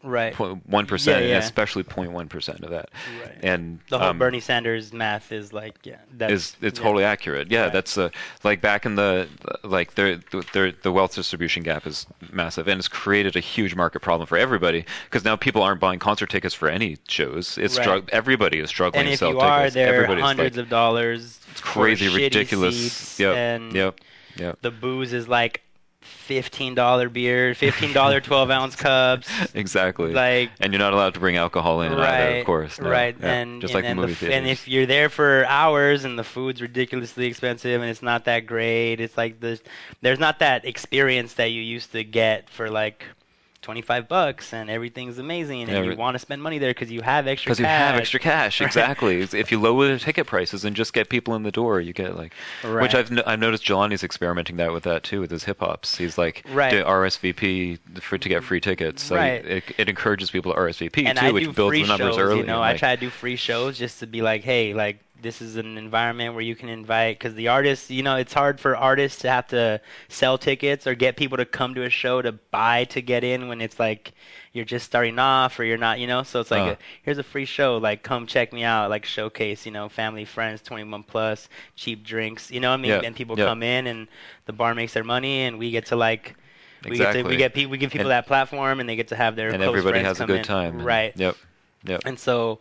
right. 0.04 0.34
one 0.38 0.86
percent, 0.86 1.24
Yeah, 1.24 1.32
yeah. 1.32 1.38
especially 1.38 1.84
0.1 1.84 2.30
percent 2.30 2.62
of 2.64 2.70
that. 2.72 2.90
Right. 3.24 3.38
And 3.44 3.80
The 3.90 4.00
whole 4.00 4.10
um, 4.10 4.20
Bernie 4.20 4.40
Sanders 4.40 4.94
math 4.94 5.32
is 5.32 5.54
like, 5.54 5.78
yeah, 5.84 5.98
that's 6.18 6.32
is 6.34 6.56
it's 6.62 6.80
yeah. 6.80 6.84
totally 6.86 7.04
accurate. 7.04 7.52
Yeah, 7.52 7.64
Right. 7.64 7.74
that's 7.74 7.98
uh, 7.98 8.10
like 8.44 8.62
back 8.62 8.86
in 8.86 8.96
the 8.96 9.28
like 9.64 9.96
the 9.96 10.22
the 10.54 10.76
the 10.82 10.92
wealth 10.92 11.16
distribution 11.16 11.64
gap 11.64 11.86
is 11.88 12.06
massive, 12.32 12.68
and 12.68 12.80
it's 12.80 12.88
created 12.88 13.36
a 13.36 13.40
huge 13.40 13.76
market 13.76 14.02
problem 14.02 14.28
for 14.28 14.38
everybody 14.38 14.86
because 15.06 15.24
now 15.26 15.36
people 15.36 15.62
aren't 15.62 15.80
buying 15.80 16.00
concert 16.00 16.30
tickets 16.30 16.54
for 16.54 16.68
any 16.70 16.98
shows. 17.08 17.58
It's 17.58 17.78
Right. 17.78 17.88
strugg- 17.88 18.10
everybody 18.10 18.60
is 18.60 18.70
struggling 18.70 19.02
And 19.02 19.08
to 19.08 19.14
if 19.14 19.20
sell 19.20 19.30
you 19.32 19.40
are, 19.40 19.58
tickets. 19.60 19.74
they're 19.76 19.94
Everybody's 19.94 20.24
hundreds 20.24 20.58
like, 20.58 20.64
of 20.64 20.70
dollars. 20.70 21.40
it's 21.52 21.62
crazy, 21.62 22.08
ridiculous. 22.10 23.20
Yep, 23.20 23.36
And 23.36 23.74
yep, 23.74 24.00
yep. 24.36 24.58
the 24.62 24.72
booze 24.72 25.14
is 25.14 25.28
like 25.28 25.62
fifteen 26.10 26.75
dollar 26.75 27.10
beer, 27.10 27.56
fifteen 27.56 27.94
dollar 27.94 28.20
twelve 28.30 28.50
ounce 28.50 28.75
cups. 28.75 29.30
Exactly. 29.54 30.12
Like 30.13 30.51
and 30.60 30.74
you're 30.74 30.80
not 30.80 30.94
allowed 30.94 31.13
to 31.13 31.20
bring 31.20 31.38
alcohol 31.38 31.82
in 31.82 31.94
right, 31.94 32.22
either, 32.22 32.39
of 32.39 32.46
course. 32.46 32.80
no. 32.80 32.89
right, 32.89 33.16
Yeah, 33.20 33.34
and 33.34 33.62
just 33.62 33.74
and, 33.74 33.75
like 33.75 33.84
the 33.86 33.89
and, 33.92 34.00
movie 34.00 34.12
f- 34.13 34.18
theaters. 34.20 34.36
and 34.38 34.48
if 34.48 34.68
you're 34.68 34.86
there 34.86 35.10
for 35.10 35.46
hours 35.46 36.04
and 36.06 36.18
the 36.20 36.24
food's 36.24 36.62
ridiculously 36.62 37.25
expensive 37.28 37.82
and 37.82 37.89
it's 37.89 38.01
not 38.01 38.25
that 38.25 38.46
great, 38.46 39.00
it's 39.00 39.18
like 39.18 39.39
the 39.39 39.60
there's 40.01 40.20
not 40.20 40.39
that 40.39 40.66
experience 40.66 41.34
that 41.34 41.51
you 41.51 41.62
used 41.62 41.92
to 41.94 42.04
get 42.04 42.50
for 42.50 42.70
like. 42.70 43.06
25 43.70 44.08
bucks 44.08 44.52
and 44.52 44.68
everything's 44.68 45.20
amazing 45.20 45.62
and 45.62 45.70
Yeah, 45.70 45.84
you 45.84 45.96
want 45.96 46.16
to 46.16 46.20
spend 46.20 46.42
money 46.42 46.58
there 46.58 46.72
because 46.72 46.90
you 46.90 47.02
have 47.02 47.28
extra 47.28 47.50
because 47.52 47.60
you 47.60 47.66
have 47.68 47.94
cash. 47.94 48.02
extra 48.02 48.20
cash, 48.20 48.60
Right. 48.62 48.66
exactly. 48.66 49.22
if 49.22 49.52
you 49.52 49.60
lower 49.60 49.88
the 49.90 50.00
ticket 50.00 50.26
prices 50.26 50.66
and 50.66 50.76
just 50.76 50.92
get 50.92 51.08
people 51.08 51.36
in 51.36 51.44
the 51.44 51.52
door, 51.52 51.80
you 51.80 51.94
get 51.94 52.18
like, 52.18 52.34
Right. 52.64 52.82
which 52.82 52.96
I've 52.96 53.12
I've 53.28 53.40
noticed 53.40 53.64
Jelani's 53.64 54.04
experimenting 54.04 54.58
that 54.58 54.74
with 54.74 54.82
that 54.86 55.04
too 55.04 55.22
with 55.22 55.30
his 55.30 55.44
hip 55.44 55.60
hops. 55.60 55.98
He's 56.00 56.18
like 56.18 56.44
Right. 56.50 56.84
RSVP 56.84 57.78
for 58.02 58.18
to 58.18 58.28
get 58.28 58.44
free 58.44 58.60
tickets. 58.60 59.04
So 59.04 59.18
Right. 59.18 59.46
it, 59.46 59.64
it 59.78 59.88
encourages 59.88 60.32
people 60.32 60.52
to 60.52 60.58
RSVP 60.58 61.06
and 61.06 61.16
too, 61.20 61.26
I 61.28 61.32
which 61.32 61.54
builds 61.54 61.74
the 61.76 61.84
numbers 61.84 62.16
shows, 62.16 62.18
early. 62.18 62.40
you 62.40 62.46
know, 62.48 62.56
and, 62.64 62.64
I 62.74 62.76
try 62.78 62.96
to 62.96 63.00
do 63.00 63.12
free 63.12 63.36
shows 63.36 63.78
just 63.78 64.00
to 64.00 64.08
be 64.08 64.24
like, 64.24 64.44
hey, 64.44 64.74
like 64.74 64.98
this 65.22 65.42
is 65.42 65.56
an 65.58 65.78
environment 65.78 66.34
where 66.34 66.42
you 66.44 66.56
can 66.56 66.70
invite 66.70 67.18
because 67.20 67.34
the 67.36 67.48
artists, 67.50 67.90
you 67.92 68.04
know, 68.04 68.16
it's 68.16 68.34
hard 68.34 68.60
for 68.60 68.76
artists 68.76 69.22
to 69.22 69.30
have 69.30 69.48
to 69.50 69.82
sell 70.08 70.38
tickets 70.38 70.88
or 70.88 70.96
get 70.96 71.18
people 71.18 71.38
to 71.38 71.46
come 71.46 71.76
to 71.76 71.84
a 71.84 71.90
show 71.90 72.22
to 72.22 72.32
buy 72.32 72.86
to 72.86 73.02
get 73.02 73.24
in 73.24 73.48
when 73.48 73.60
it's 73.62 73.80
like 73.80 74.14
you're 74.54 74.66
just 74.66 74.86
starting 74.86 75.20
off 75.20 75.60
or 75.60 75.64
you're 75.64 75.78
not, 75.78 76.00
you 76.00 76.08
know. 76.08 76.24
So 76.24 76.40
it's 76.40 76.52
like, 76.52 76.62
Uh. 76.62 76.72
a, 76.72 76.78
here's 77.04 77.18
a 77.18 77.24
free 77.24 77.46
show, 77.46 77.78
like 77.78 78.02
come 78.04 78.28
check 78.28 78.54
me 78.54 78.64
out, 78.64 78.90
like 78.90 79.06
showcase, 79.06 79.66
you 79.66 79.72
know, 79.72 79.90
family, 79.90 80.26
friends, 80.26 80.62
21 80.62 81.04
plus, 81.04 81.50
cheap 81.76 82.04
drinks, 82.04 82.50
you 82.50 82.60
know. 82.60 82.70
what 82.70 82.80
I 82.80 82.82
mean, 82.82 82.92
Yeah, 82.92 83.02
and 83.04 83.16
people 83.16 83.38
yeah. 83.38 83.46
come 83.46 83.62
in 83.64 83.88
and 83.88 84.08
the 84.46 84.54
bar 84.54 84.74
makes 84.74 84.94
their 84.94 85.04
money 85.04 85.42
and 85.42 85.60
we 85.60 85.72
get 85.72 85.88
to 85.88 85.96
like. 85.96 86.36
We 86.88 86.98
get 86.98 87.12
to 87.12 87.24
we 87.24 87.36
get 87.36 87.54
people 87.54 87.72
we 87.72 87.78
give 87.78 87.92
people 87.92 88.08
And- 88.08 88.12
that 88.12 88.26
platform 88.26 88.80
and 88.80 88.88
they 88.88 88.96
get 88.96 89.10
to 89.10 89.16
have 89.18 89.36
their 89.36 89.50
and 89.50 89.58
close 89.58 89.68
everybody 89.68 90.00
friends 90.00 90.18
has 90.20 90.22
a 90.22 90.26
good 90.28 90.38
in. 90.38 90.44
time. 90.46 90.82
right? 90.82 91.12
Yep. 91.18 91.36
Yep. 91.84 92.02
And 92.06 92.18
so 92.18 92.60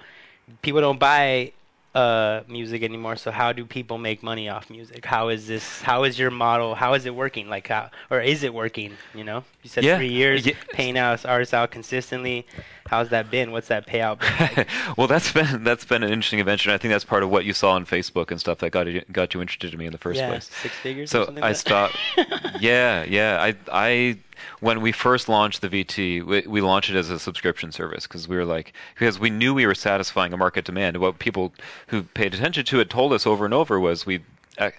people 0.63 0.81
don't 0.81 0.99
buy 0.99 1.53
uh, 1.99 2.43
music 2.49 2.83
anymore. 2.83 3.17
So 3.17 3.31
how 3.31 3.51
do 3.59 3.63
people 3.79 3.99
make 3.99 4.23
money 4.23 4.47
off 4.55 4.65
music? 4.71 5.05
How 5.05 5.25
is 5.35 5.43
this? 5.53 5.67
How 5.83 6.05
is 6.05 6.15
your 6.19 6.31
model? 6.47 6.75
How 6.75 6.95
is 6.95 7.05
it 7.07 7.15
working? 7.15 7.49
Like 7.49 7.67
how 7.69 7.91
or 8.11 8.21
is 8.21 8.43
it 8.47 8.53
working? 8.55 8.91
You 9.15 9.25
know, 9.25 9.41
you 9.63 9.71
said 9.71 9.85
Yeah. 9.85 9.97
three 9.99 10.13
years 10.23 10.47
Yeah. 10.47 10.55
paying 10.79 10.97
out 10.99 11.25
artists 11.27 11.55
out 11.55 11.71
consistently. 11.71 12.47
How's 12.93 13.09
that 13.11 13.31
been? 13.31 13.53
What's 13.53 13.69
that 13.69 13.87
payout 13.87 14.17
been? 14.21 14.37
like? 14.57 14.69
well, 14.99 15.07
that's 15.13 15.31
been 15.33 15.65
that's 15.65 15.85
been 15.85 16.03
an 16.03 16.11
interesting 16.11 16.41
adventure. 16.41 16.71
and 16.71 16.75
I 16.75 16.79
think 16.79 16.93
that's 16.95 17.05
part 17.05 17.23
of 17.23 17.31
what 17.31 17.45
you 17.45 17.53
saw 17.53 17.73
on 17.73 17.85
Facebook 17.85 18.31
and 18.31 18.39
stuff 18.41 18.59
that 18.59 18.71
got 18.71 18.87
you, 18.87 19.03
got 19.13 19.35
you 19.35 19.41
interested 19.43 19.73
in 19.75 19.79
me 19.79 19.87
in 19.87 19.93
the 19.93 19.99
first 20.07 20.19
yeah, 20.21 20.29
place. 20.31 20.47
six 20.65 20.75
figures. 20.77 21.11
or 21.11 21.13
So 21.19 21.25
something 21.27 21.45
I 21.45 21.53
stopped. 21.53 21.97
yeah, 22.61 23.05
yeah. 23.05 23.31
I 23.47 23.51
I 23.87 24.19
when 24.61 24.81
we 24.81 24.93
first 24.93 25.29
launched 25.29 25.61
the 25.61 25.69
VT, 25.69 26.25
we, 26.25 26.41
we 26.47 26.61
launched 26.61 26.91
it 26.91 26.97
as 26.97 27.11
a 27.11 27.19
subscription 27.19 27.73
service 27.73 28.07
because 28.07 28.29
we 28.29 28.37
were 28.37 28.45
like 28.45 28.73
because 28.95 29.19
we 29.19 29.31
knew 29.31 29.55
we 29.55 29.67
were 29.67 29.75
satisfying 29.75 30.33
a 30.33 30.37
market 30.37 30.65
demand. 30.65 30.97
What 30.99 31.19
people 31.19 31.53
who 31.89 32.03
paid 32.03 32.35
attention 32.35 32.65
to 32.65 32.81
it 32.81 32.91
told 32.91 33.13
us 33.13 33.27
over 33.27 33.45
and 33.45 33.55
over 33.55 33.79
was 33.79 34.07
we 34.07 34.21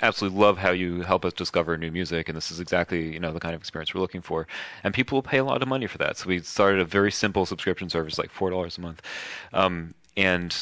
absolutely 0.01 0.37
love 0.37 0.57
how 0.57 0.71
you 0.71 1.01
help 1.01 1.23
us 1.23 1.31
discover 1.31 1.77
new 1.77 1.89
music 1.89 2.27
and 2.27 2.35
this 2.35 2.51
is 2.51 2.59
exactly 2.59 3.13
you 3.13 3.19
know 3.19 3.31
the 3.31 3.39
kind 3.39 3.55
of 3.55 3.61
experience 3.61 3.93
we're 3.93 4.01
looking 4.01 4.21
for. 4.21 4.47
And 4.83 4.93
people 4.93 5.15
will 5.15 5.23
pay 5.23 5.37
a 5.37 5.43
lot 5.43 5.61
of 5.61 5.67
money 5.67 5.87
for 5.87 5.97
that. 5.99 6.17
So 6.17 6.27
we 6.27 6.39
started 6.39 6.79
a 6.79 6.85
very 6.85 7.11
simple 7.11 7.45
subscription 7.45 7.89
service 7.89 8.17
like 8.17 8.31
four 8.31 8.49
dollars 8.49 8.77
a 8.77 8.81
month. 8.81 9.01
Um, 9.53 9.93
and 10.17 10.55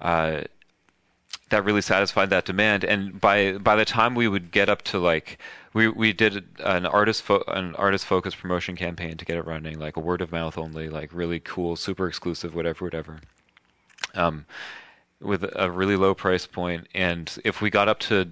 uh, 0.00 0.42
that 1.50 1.64
really 1.64 1.80
satisfied 1.80 2.30
that 2.30 2.44
demand. 2.44 2.84
And 2.84 3.20
by 3.20 3.52
by 3.58 3.76
the 3.76 3.84
time 3.84 4.14
we 4.14 4.28
would 4.28 4.50
get 4.50 4.68
up 4.68 4.82
to 4.82 4.98
like 4.98 5.38
we 5.72 5.88
we 5.88 6.12
did 6.12 6.44
an 6.60 6.86
artist 6.86 7.22
fo- 7.22 7.44
an 7.48 7.74
artist 7.76 8.06
focused 8.06 8.38
promotion 8.38 8.76
campaign 8.76 9.16
to 9.16 9.24
get 9.24 9.36
it 9.36 9.46
running, 9.46 9.78
like 9.78 9.96
a 9.96 10.00
word 10.00 10.20
of 10.20 10.32
mouth 10.32 10.58
only, 10.58 10.88
like 10.88 11.10
really 11.12 11.40
cool, 11.40 11.76
super 11.76 12.08
exclusive, 12.08 12.54
whatever, 12.54 12.84
whatever. 12.84 13.20
Um, 14.14 14.46
with 15.20 15.44
a 15.54 15.70
really 15.70 15.96
low 15.96 16.14
price 16.14 16.46
point, 16.46 16.86
and 16.94 17.38
if 17.44 17.60
we 17.60 17.70
got 17.70 17.88
up 17.88 17.98
to 18.00 18.30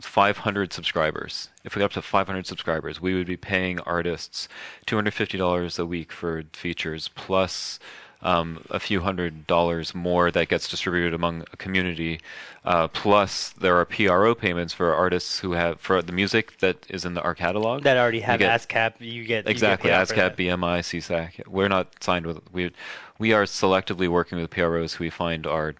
500 0.00 0.72
subscribers, 0.72 1.48
if 1.64 1.74
we 1.74 1.80
got 1.80 1.86
up 1.86 1.92
to 1.92 2.02
500 2.02 2.46
subscribers, 2.46 3.00
we 3.00 3.14
would 3.14 3.26
be 3.26 3.36
paying 3.36 3.80
artists 3.80 4.48
$250 4.86 5.78
a 5.78 5.86
week 5.86 6.12
for 6.12 6.42
features 6.52 7.08
plus 7.14 7.78
um, 8.22 8.64
a 8.70 8.80
few 8.80 9.00
hundred 9.00 9.46
dollars 9.46 9.94
more 9.94 10.30
that 10.30 10.48
gets 10.48 10.68
distributed 10.68 11.14
among 11.14 11.42
a 11.52 11.56
community. 11.56 12.20
Uh, 12.64 12.88
plus, 12.88 13.50
there 13.50 13.76
are 13.76 13.84
PRO 13.84 14.34
payments 14.34 14.74
for 14.74 14.92
artists 14.94 15.38
who 15.38 15.52
have 15.52 15.80
for 15.80 16.02
the 16.02 16.12
music 16.12 16.58
that 16.58 16.84
is 16.88 17.04
in 17.04 17.14
the, 17.14 17.22
our 17.22 17.34
catalog. 17.34 17.84
that 17.84 17.96
already 17.96 18.20
have 18.20 18.40
get- 18.40 18.60
ASCAP. 18.60 18.94
You 19.00 19.24
get 19.24 19.44
you 19.46 19.50
Exactly, 19.50 19.90
get 19.90 20.00
out 20.00 20.08
for 20.08 20.14
ASCAP. 20.14 20.36
BMI, 20.36 20.80
SESAC. 20.80 21.46
We're 21.46 21.68
not 21.68 22.02
signed 22.02 22.26
with 22.26 22.40
we. 22.52 22.72
We 23.18 23.32
are 23.32 23.44
selectively 23.44 24.08
working 24.08 24.38
with 24.40 24.50
PROs 24.50 24.94
who 24.94 25.04
we 25.04 25.10
find 25.10 25.46
are 25.46 25.74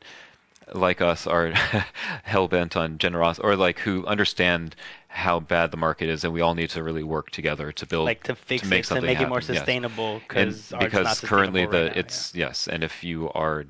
like 0.75 1.01
us 1.01 1.27
are 1.27 1.51
hell 2.25 2.49
bent 2.49 2.77
on 2.77 2.99
generosity, 2.99 3.47
or 3.47 3.57
like 3.57 3.81
who 3.81 4.07
understand 4.07 4.77
how 5.19 5.41
bad 5.41 5.73
the 5.73 5.77
market 5.77 6.09
is, 6.09 6.23
and 6.23 6.33
we 6.33 6.41
all 6.41 6.55
need 6.55 6.71
to 6.71 6.83
really 6.83 7.03
work 7.03 7.31
together 7.31 7.73
to 7.73 7.87
build, 7.87 8.07
like 8.07 8.23
to 8.23 8.37
fix 8.37 8.65
make 8.65 8.81
it 8.81 8.83
to 8.83 8.89
something 8.89 9.07
make 9.07 9.21
it 9.21 9.29
more 9.29 9.41
happen, 9.41 9.55
yes. 9.55 9.63
sustainable 9.63 10.21
And 10.33 10.65
because 10.79 11.21
currently 11.21 11.67
the 11.67 11.85
right 11.85 11.95
now, 11.97 12.01
it's 12.01 12.35
yes, 12.37 12.69
and 12.69 12.85
if 12.85 13.03
you 13.03 13.29
are 13.31 13.67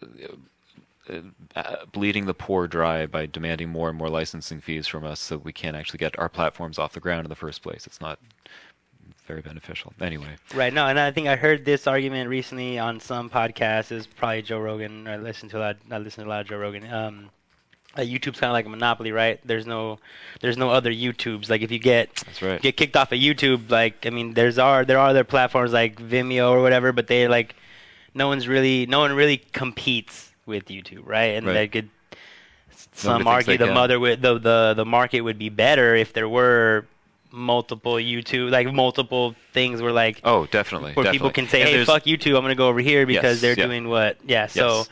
uh, 0.00 1.14
uh, 1.56 1.76
bleeding 1.90 2.26
the 2.26 2.34
poor 2.34 2.68
dry 2.68 3.06
by 3.06 3.26
demanding 3.26 3.68
more 3.68 3.88
and 3.88 3.98
more 3.98 4.08
licensing 4.08 4.60
fees 4.60 4.86
from 4.86 5.04
us, 5.04 5.18
so 5.18 5.38
we 5.38 5.52
can't 5.52 5.74
actually 5.74 5.98
get 5.98 6.16
our 6.16 6.28
platforms 6.28 6.78
off 6.78 6.92
the 6.92 7.00
ground 7.00 7.24
in 7.24 7.28
the 7.28 7.34
first 7.34 7.60
place. 7.60 7.84
It's 7.88 8.00
not 8.00 8.20
very 9.26 9.42
beneficial. 9.42 9.92
Anyway, 10.00 10.36
right 10.54 10.72
no 10.72 10.86
and 10.86 10.98
i 10.98 11.10
think 11.12 11.28
i 11.28 11.36
heard 11.36 11.64
this 11.64 11.86
argument 11.86 12.28
recently 12.28 12.78
on 12.78 12.98
some 12.98 13.30
podcast 13.30 13.92
is 13.92 14.06
probably 14.06 14.42
joe 14.42 14.58
rogan 14.58 15.06
i 15.06 15.16
listen 15.16 15.48
to 15.48 15.56
a 15.56 15.60
lot 15.60 15.76
i 15.90 15.98
listen 15.98 16.24
to 16.24 16.28
a 16.28 16.32
lot 16.32 16.40
of 16.40 16.48
joe 16.48 16.58
rogan 16.58 16.92
um 16.92 17.30
uh, 17.96 18.00
YouTube's 18.02 18.38
kind 18.38 18.50
of 18.50 18.52
like 18.54 18.66
a 18.66 18.68
monopoly, 18.68 19.10
right? 19.12 19.40
There's 19.44 19.66
no, 19.66 19.98
there's 20.40 20.56
no 20.56 20.70
other 20.70 20.92
YouTubes. 20.92 21.50
Like 21.50 21.62
if 21.62 21.70
you 21.72 21.78
get 21.78 22.14
that's 22.26 22.40
right. 22.42 22.60
get 22.62 22.76
kicked 22.76 22.96
off 22.96 23.10
of 23.12 23.18
YouTube, 23.18 23.70
like 23.70 24.06
I 24.06 24.10
mean, 24.10 24.34
there's 24.34 24.58
are 24.58 24.84
there 24.84 24.98
are 24.98 25.08
other 25.08 25.24
platforms 25.24 25.72
like 25.72 25.96
Vimeo 26.00 26.50
or 26.50 26.62
whatever, 26.62 26.92
but 26.92 27.06
they 27.08 27.26
like, 27.28 27.54
no 28.14 28.28
one's 28.28 28.46
really, 28.46 28.86
no 28.86 29.00
one 29.00 29.12
really 29.12 29.38
competes 29.52 30.32
with 30.46 30.66
YouTube, 30.66 31.02
right? 31.06 31.34
And 31.36 31.46
Right. 31.46 31.54
they 31.54 31.68
could, 31.68 31.88
some 32.92 33.18
thinks 33.18 33.28
argue 33.30 33.58
the 33.58 33.66
can. 33.66 33.74
mother 33.74 33.98
would 34.00 34.20
the, 34.22 34.38
the 34.38 34.74
the 34.76 34.84
market 34.84 35.20
would 35.22 35.38
be 35.38 35.48
better 35.48 35.94
if 35.94 36.12
there 36.12 36.28
were 36.28 36.86
multiple 37.32 37.94
YouTube, 37.94 38.50
like 38.50 38.72
multiple 38.72 39.34
things 39.52 39.80
were 39.82 39.92
like 39.92 40.20
Oh, 40.24 40.46
definitely. 40.46 40.92
where 40.94 41.12
people 41.12 41.30
can 41.30 41.48
say, 41.48 41.60
And 41.62 41.70
hey, 41.70 41.84
fuck 41.84 42.02
YouTube, 42.04 42.36
I'm 42.36 42.42
gonna 42.42 42.54
go 42.54 42.68
over 42.68 42.80
here 42.80 43.06
because 43.06 43.34
Yes, 43.36 43.40
they're 43.42 43.58
yeah. 43.58 43.66
doing 43.66 43.88
what, 43.88 44.16
yeah. 44.26 44.42
Yes, 44.42 44.52
So 44.54 44.84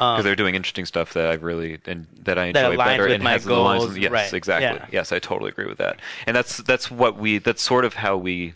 yeah, 0.00 0.06
um, 0.10 0.14
because 0.16 0.24
they're 0.24 0.36
doing 0.36 0.54
interesting 0.54 0.84
stuff 0.86 1.12
that 1.14 1.26
I 1.30 1.34
really 1.34 1.78
and 1.86 2.06
that 2.24 2.38
I 2.38 2.52
That 2.52 2.72
enjoy 2.72 2.82
aligns 2.82 2.86
better 2.86 3.02
with 3.04 3.12
and 3.14 3.24
my 3.24 3.30
has 3.32 3.44
the 3.44 3.54
lines 3.54 3.80
goals, 3.84 3.90
of- 3.96 3.98
yes, 3.98 4.10
right, 4.10 4.32
exactly. 4.32 4.80
yeah. 4.80 4.86
Yes, 4.92 5.12
I 5.12 5.18
totally 5.18 5.50
agree 5.50 5.66
with 5.66 5.78
that. 5.78 6.00
And 6.26 6.36
that's 6.36 6.58
that's 6.58 6.90
what 6.90 7.16
we 7.18 7.38
that's 7.38 7.62
sort 7.62 7.84
of 7.84 7.94
how 7.94 8.16
we. 8.16 8.54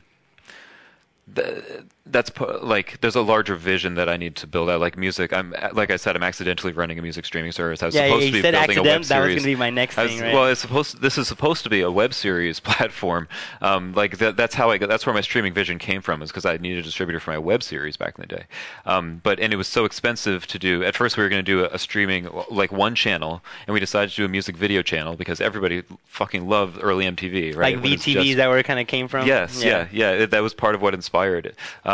th- 1.35 1.64
That's 2.07 2.30
like 2.62 3.00
there's 3.02 3.14
a 3.14 3.21
larger 3.21 3.54
vision 3.54 3.95
that 3.95 4.09
I 4.09 4.16
need 4.16 4.35
to 4.37 4.47
build 4.47 4.71
out. 4.71 4.80
Like 4.80 4.97
music, 4.97 5.33
I'm 5.33 5.54
like 5.75 5.90
I 5.90 5.97
said, 5.97 6.16
I'm 6.16 6.23
accidentally 6.23 6.73
running 6.73 6.99
a 6.99 7.02
music 7.02 7.25
streaming 7.25 7.52
service. 7.52 7.83
I 7.83 7.87
was 7.87 7.95
yeah, 7.95 8.07
supposed 8.07 8.25
you 8.25 8.30
to 8.30 8.37
be 8.38 8.42
building 8.42 8.57
a 8.57 8.59
web 8.59 8.71
accident. 8.71 8.85
That 8.87 8.99
was 8.99 9.07
series. 9.09 9.37
gonna 9.42 9.52
be 9.52 9.57
my 9.57 9.71
next 9.71 9.97
was- 9.97 10.11
thing, 10.11 10.21
right? 10.21 10.35
Well, 10.35 10.47
it's 10.47 10.61
supposed. 10.62 11.02
this 11.02 11.19
is 11.19 11.28
supposed 11.28 11.62
to 11.64 11.71
be 11.71 11.83
a 11.83 11.90
web 11.90 12.14
series 12.14 12.59
platform. 12.69 13.28
Um, 13.61 13.92
like 13.92 14.16
that, 14.19 14.37
that's 14.37 14.54
how 14.54 14.71
I 14.71 14.78
got. 14.78 14.88
That's 14.88 15.04
where 15.07 15.14
my 15.14 15.21
streaming 15.21 15.52
vision 15.52 15.78
came 15.78 16.00
from. 16.00 16.23
Is 16.23 16.30
because 16.30 16.47
I 16.47 16.57
needed 16.57 16.78
a 16.78 16.83
distributor 16.83 17.21
for 17.21 17.33
my 17.33 17.38
web 17.38 17.62
series 17.62 17.97
back 17.99 18.14
in 18.19 18.23
the 18.23 18.26
day. 18.28 18.45
Um, 18.87 19.21
but 19.23 19.38
and 19.38 19.52
it 19.52 19.57
was 19.57 19.69
so 19.69 19.85
expensive 19.85 20.47
to 20.49 20.59
do. 20.59 20.83
At 20.83 20.97
first, 20.97 21.16
we 21.19 21.23
were 21.23 21.28
going 21.28 21.45
to 21.45 21.52
do 21.52 21.64
a, 21.64 21.69
a 21.69 21.78
streaming 21.78 22.28
like 22.50 22.73
one 22.73 22.95
channel, 22.95 23.42
and 23.66 23.75
we 23.75 23.78
decided 23.78 24.11
to 24.11 24.16
do 24.16 24.25
a 24.25 24.28
music 24.28 24.57
video 24.57 24.80
channel 24.83 25.16
because 25.16 25.40
everybody 25.40 25.83
fucking 26.07 26.49
loved 26.49 26.78
early 26.83 27.04
MTV, 27.04 27.54
right? 27.57 27.76
like 27.76 27.85
VTV, 27.85 28.14
just- 28.25 28.37
that 28.38 28.49
where 28.49 28.59
it 28.59 28.64
kind 28.64 28.80
of 28.80 28.87
came 28.87 29.07
from? 29.07 29.26
Yes, 29.26 29.62
yeah, 29.62 29.87
yeah. 29.92 30.12
it- 30.12 30.30
that 30.30 30.42
was 30.42 30.54
part 30.54 30.75
of 30.75 30.80
what 30.83 30.95
inspired 30.95 31.45
it. 31.45 31.57
Um, 31.85 31.89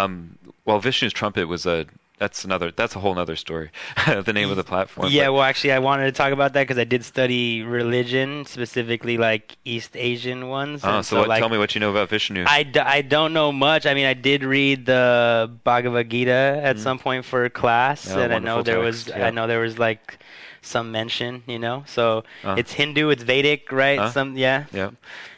well, 0.64 0.80
Vishnu's 0.80 1.12
trumpet 1.12 1.46
was 1.48 1.66
a. 1.66 1.86
That's 2.18 2.46
another. 2.46 2.70
That's 2.72 2.96
a 2.96 2.98
whole 3.00 3.18
other 3.18 3.36
story. 3.36 3.70
the 4.06 4.32
name 4.32 4.50
of 4.50 4.56
the 4.56 4.64
platform. 4.64 5.08
Yeah, 5.10 5.26
but- 5.26 5.32
well, 5.34 5.42
actually, 5.42 5.72
I 5.72 5.80
wanted 5.80 6.06
to 6.06 6.12
talk 6.12 6.32
about 6.32 6.54
that 6.54 6.62
because 6.62 6.78
I 6.78 6.84
did 6.84 7.04
study 7.04 7.62
religion, 7.62 8.46
specifically 8.46 9.18
like 9.18 9.56
East 9.66 9.94
Asian 9.94 10.48
ones. 10.48 10.80
Oh, 10.82 10.88
and 10.96 11.04
so, 11.04 11.18
what, 11.18 11.28
like, 11.28 11.40
tell 11.40 11.50
me 11.50 11.58
what 11.58 11.74
you 11.74 11.80
know 11.82 11.90
about 11.90 12.08
Vishnu. 12.08 12.44
I, 12.48 12.62
d- 12.62 12.80
I 12.80 13.02
don't 13.02 13.34
know 13.34 13.52
much. 13.52 13.84
I 13.84 13.92
mean, 13.92 14.06
I 14.06 14.14
did 14.14 14.44
read 14.44 14.86
the 14.86 15.50
Bhagavad 15.62 16.08
Gita 16.08 16.58
at 16.64 16.76
Mhm. 16.76 16.80
some 16.80 16.98
point 16.98 17.26
for 17.26 17.50
class, 17.50 18.06
Yeah, 18.08 18.20
and 18.20 18.32
I 18.32 18.38
know 18.38 18.62
there 18.62 18.80
was 18.80 19.08
yeah. 19.08 19.26
I 19.26 19.30
know 19.30 19.46
there 19.46 19.60
was 19.60 19.78
like 19.78 20.18
some 20.66 20.90
mention, 20.92 21.42
you 21.46 21.58
know. 21.58 21.84
So 21.86 22.24
Uh. 22.44 22.56
it's 22.58 22.72
Hindu, 22.72 23.08
it's 23.10 23.22
Vedic, 23.22 23.70
right? 23.72 23.98
Huh? 23.98 24.10
Some 24.10 24.36
yeah. 24.36 24.64
yeah, 24.72 24.90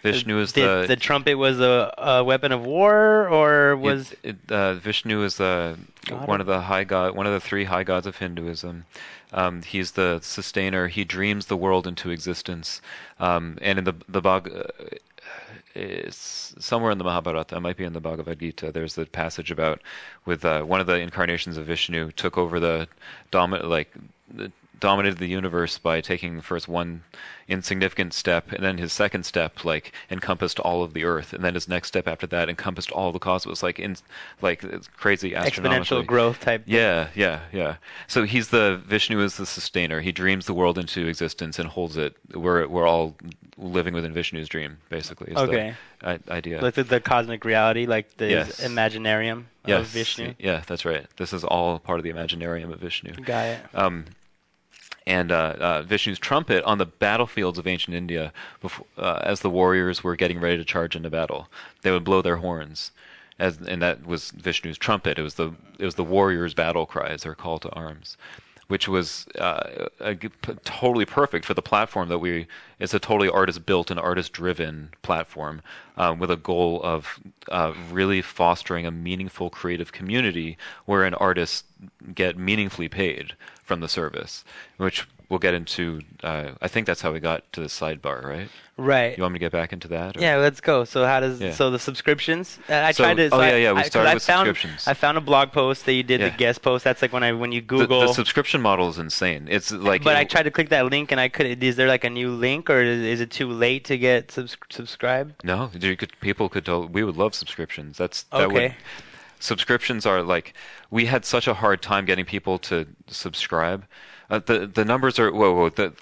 Vishnu 0.02 0.38
is 0.40 0.52
Did 0.52 0.64
the 0.64 0.86
the 0.88 0.96
trumpet 0.96 1.36
was 1.36 1.60
a, 1.60 1.92
a 1.98 2.24
weapon 2.24 2.50
of 2.52 2.64
war, 2.64 3.28
or 3.28 3.76
was 3.76 4.12
it, 4.22 4.36
it, 4.46 4.52
uh, 4.52 4.74
Vishnu 4.74 5.22
is 5.22 5.36
the 5.36 5.76
God 6.06 6.26
one 6.28 6.40
of- 6.40 6.46
the 6.46 6.62
high 6.62 6.84
god, 6.84 7.14
one 7.14 7.26
of 7.26 7.32
the 7.32 7.40
three 7.40 7.64
high 7.64 7.84
gods 7.84 8.06
of 8.06 8.16
Hinduism. 8.18 8.84
Um, 9.30 9.60
he's 9.62 9.92
the 9.92 10.20
sustainer. 10.22 10.88
He 10.88 11.04
dreams 11.04 11.46
the 11.46 11.56
world 11.56 11.86
into 11.86 12.08
existence. 12.10 12.80
Um, 13.20 13.58
and 13.60 13.78
in 13.78 13.84
the 13.84 13.94
the 14.08 14.22
Bhag, 14.22 14.48
uh, 14.48 14.96
it's 15.74 16.54
somewhere 16.58 16.90
in 16.90 16.98
the 16.98 17.04
Mahabharata, 17.04 17.56
it 17.56 17.60
might 17.60 17.76
be 17.76 17.84
in 17.84 17.92
the 17.92 18.00
Bhagavad 18.00 18.40
Gita. 18.40 18.72
There's 18.72 18.94
the 18.94 19.06
passage 19.06 19.50
about 19.50 19.80
with 20.24 20.44
uh, 20.44 20.62
one 20.62 20.80
of 20.80 20.86
the 20.86 20.94
incarnations 20.98 21.56
of 21.56 21.66
Vishnu 21.66 22.10
took 22.12 22.36
over 22.38 22.58
the 22.58 22.88
domi- 23.30 23.60
like 23.60 23.92
the, 24.32 24.50
dominated 24.80 25.18
the 25.18 25.26
universe 25.26 25.78
by 25.78 26.00
taking 26.00 26.40
first 26.40 26.68
one 26.68 27.02
insignificant 27.48 28.12
step, 28.12 28.52
and 28.52 28.62
then 28.62 28.76
his 28.76 28.92
second 28.92 29.24
step 29.24 29.64
like 29.64 29.92
encompassed 30.10 30.60
all 30.60 30.82
of 30.82 30.92
the 30.92 31.04
earth, 31.04 31.32
and 31.32 31.42
then 31.42 31.54
his 31.54 31.66
next 31.68 31.88
step 31.88 32.06
after 32.06 32.26
that 32.26 32.48
encompassed 32.48 32.90
all 32.90 33.10
the 33.10 33.18
cosmos, 33.18 33.62
like 33.62 33.78
in 33.78 33.96
like 34.42 34.64
crazy 34.96 35.30
exponential 35.32 36.04
growth 36.06 36.40
type? 36.40 36.64
thing? 36.64 36.74
Yeah, 36.74 37.08
yeah, 37.14 37.40
yeah. 37.52 37.76
So 38.06 38.24
he's 38.24 38.48
the 38.48 38.80
Vishnu 38.84 39.20
is 39.20 39.36
the 39.36 39.46
sustainer. 39.46 40.00
He 40.00 40.12
dreams 40.12 40.46
the 40.46 40.54
world 40.54 40.78
into 40.78 41.06
existence 41.06 41.58
and 41.58 41.68
holds 41.68 41.96
it. 41.96 42.16
We're 42.34 42.66
we're 42.68 42.86
all 42.86 43.16
living 43.56 43.94
within 43.94 44.12
Vishnu's 44.12 44.48
dream, 44.48 44.78
basically. 44.90 45.32
Is 45.32 45.38
Okay. 45.38 45.74
The 46.00 46.08
i- 46.08 46.18
idea. 46.30 46.60
Like 46.60 46.74
the, 46.74 46.84
the 46.84 47.00
cosmic 47.00 47.44
reality, 47.44 47.86
like 47.86 48.16
the 48.18 48.28
Yes. 48.28 48.60
imaginarium 48.60 49.44
yes. 49.66 49.80
of 49.80 49.86
Vishnu. 49.86 50.34
Yeah, 50.38 50.62
that's 50.66 50.84
right. 50.84 51.06
This 51.16 51.32
is 51.32 51.44
all 51.44 51.78
part 51.78 51.98
of 51.98 52.04
the 52.04 52.12
imaginarium 52.12 52.72
of 52.72 52.78
Vishnu. 52.78 53.14
Got 53.14 53.46
it. 53.46 53.60
Um, 53.74 54.04
and 55.08 55.32
uh, 55.32 55.54
uh, 55.58 55.82
Vishnu's 55.82 56.18
trumpet 56.18 56.62
on 56.64 56.76
the 56.76 56.84
battlefields 56.84 57.58
of 57.58 57.66
ancient 57.66 57.96
India 57.96 58.30
before, 58.60 58.84
uh, 58.98 59.20
as 59.22 59.40
the 59.40 59.48
warriors 59.48 60.04
were 60.04 60.14
getting 60.14 60.38
ready 60.38 60.58
to 60.58 60.64
charge 60.64 60.94
into 60.94 61.08
battle. 61.08 61.48
They 61.80 61.90
would 61.90 62.04
blow 62.04 62.20
their 62.20 62.36
horns, 62.36 62.92
as, 63.38 63.56
and 63.56 63.80
that 63.80 64.06
was 64.06 64.30
Vishnu's 64.32 64.76
trumpet. 64.76 65.18
It 65.18 65.22
was 65.22 65.34
the 65.34 65.52
it 65.78 65.86
was 65.86 65.94
the 65.94 66.04
warriors' 66.04 66.52
battle 66.52 66.84
cries, 66.84 67.22
their 67.22 67.34
call 67.34 67.58
to 67.60 67.70
arms, 67.70 68.18
which 68.68 68.86
was 68.86 69.26
uh, 69.38 69.88
a, 70.00 70.14
p- 70.14 70.30
totally 70.64 71.04
perfect 71.04 71.44
for 71.44 71.54
the 71.54 71.62
platform 71.62 72.08
that 72.08 72.18
we. 72.18 72.46
It's 72.78 72.94
a 72.94 72.98
totally 72.98 73.28
artist-built 73.28 73.90
and 73.90 73.98
artist-driven 73.98 74.90
platform 75.02 75.62
um, 75.96 76.18
with 76.18 76.30
a 76.30 76.36
goal 76.36 76.80
of 76.82 77.18
uh, 77.50 77.74
really 77.90 78.22
fostering 78.22 78.86
a 78.86 78.90
meaningful 78.90 79.50
creative 79.50 79.90
community 79.90 80.56
wherein 80.84 81.14
artists 81.14 81.64
get 82.14 82.38
meaningfully 82.38 82.88
paid 82.88 83.34
from 83.64 83.80
the 83.80 83.88
service, 83.88 84.44
which 84.76 85.06
we'll 85.28 85.38
get 85.38 85.54
into. 85.54 86.00
Uh, 86.22 86.50
I 86.60 86.68
think 86.68 86.86
that's 86.86 87.00
how 87.02 87.12
we 87.12 87.20
got 87.20 87.50
to 87.52 87.60
the 87.60 87.66
sidebar, 87.66 88.24
right? 88.24 88.48
Right. 88.76 89.16
You 89.18 89.22
want 89.22 89.32
me 89.32 89.38
to 89.40 89.44
get 89.44 89.50
back 89.52 89.72
into 89.72 89.88
that? 89.88 90.16
or- 90.16 90.20
Yeah, 90.20 90.36
let's 90.36 90.60
go. 90.60 90.84
So 90.84 91.04
how 91.04 91.18
does 91.18 91.40
Yeah. 91.40 91.50
so 91.52 91.68
the 91.70 91.80
subscriptions? 91.80 92.60
Uh, 92.68 92.74
I 92.74 92.92
So- 92.92 93.02
tried 93.02 93.16
to. 93.16 93.28
oh, 93.32 93.40
yeah, 93.40 93.56
yeah, 93.56 93.72
we 93.72 93.80
I- 93.80 93.82
started 93.82 94.10
I 94.10 94.14
with 94.14 94.22
found, 94.24 94.46
subscriptions. 94.46 94.86
I 94.86 94.94
found 94.94 95.18
a 95.18 95.20
blog 95.20 95.50
post 95.50 95.84
that 95.86 95.94
you 95.94 96.04
did 96.04 96.20
Yeah. 96.20 96.28
the 96.28 96.36
guest 96.36 96.62
post. 96.62 96.84
That's 96.84 97.02
like 97.02 97.12
when 97.12 97.24
I 97.24 97.32
when 97.32 97.50
you 97.50 97.60
Google. 97.60 98.00
the 98.06 98.12
subscription 98.12 98.60
model 98.62 98.88
is 98.88 98.96
insane. 98.98 99.48
It's 99.50 99.72
like 99.72 100.04
but 100.04 100.14
I 100.16 100.22
tried 100.24 100.44
to 100.44 100.52
click 100.52 100.68
that 100.68 100.86
link 100.86 101.10
and 101.10 101.20
I 101.20 101.28
could. 101.28 101.62
Is 101.62 101.74
there 101.74 101.88
like 101.88 102.04
a 102.04 102.10
new 102.10 102.30
link 102.30 102.70
or 102.70 102.80
is, 102.80 103.00
is 103.00 103.20
it 103.20 103.30
too 103.32 103.50
late 103.50 103.84
to 103.86 103.98
get 103.98 104.30
subs- 104.30 104.56
subscribed? 104.70 105.44
No, 105.44 105.70
you 105.78 105.96
could, 105.96 106.12
people 106.20 106.48
could 106.48 106.64
tell. 106.64 106.86
We 106.86 107.02
would 107.02 107.16
love 107.16 107.34
subscriptions. 107.34 107.98
That's 107.98 108.22
that 108.30 108.52
would, 108.52 108.62
Okay. 108.62 108.76
subscriptions 109.40 110.06
are 110.06 110.22
like 110.22 110.54
we 110.90 111.06
had 111.06 111.24
such 111.24 111.46
a 111.48 111.54
hard 111.54 111.82
time 111.82 112.04
getting 112.04 112.24
people 112.24 112.58
to 112.60 112.86
subscribe. 113.08 113.84
Uh, 114.30 114.40
the 114.44 114.66
the 114.66 114.84
numbers 114.84 115.18
are 115.18 115.32
whoa 115.32 115.54
whoa 115.54 115.68
the 115.70 115.92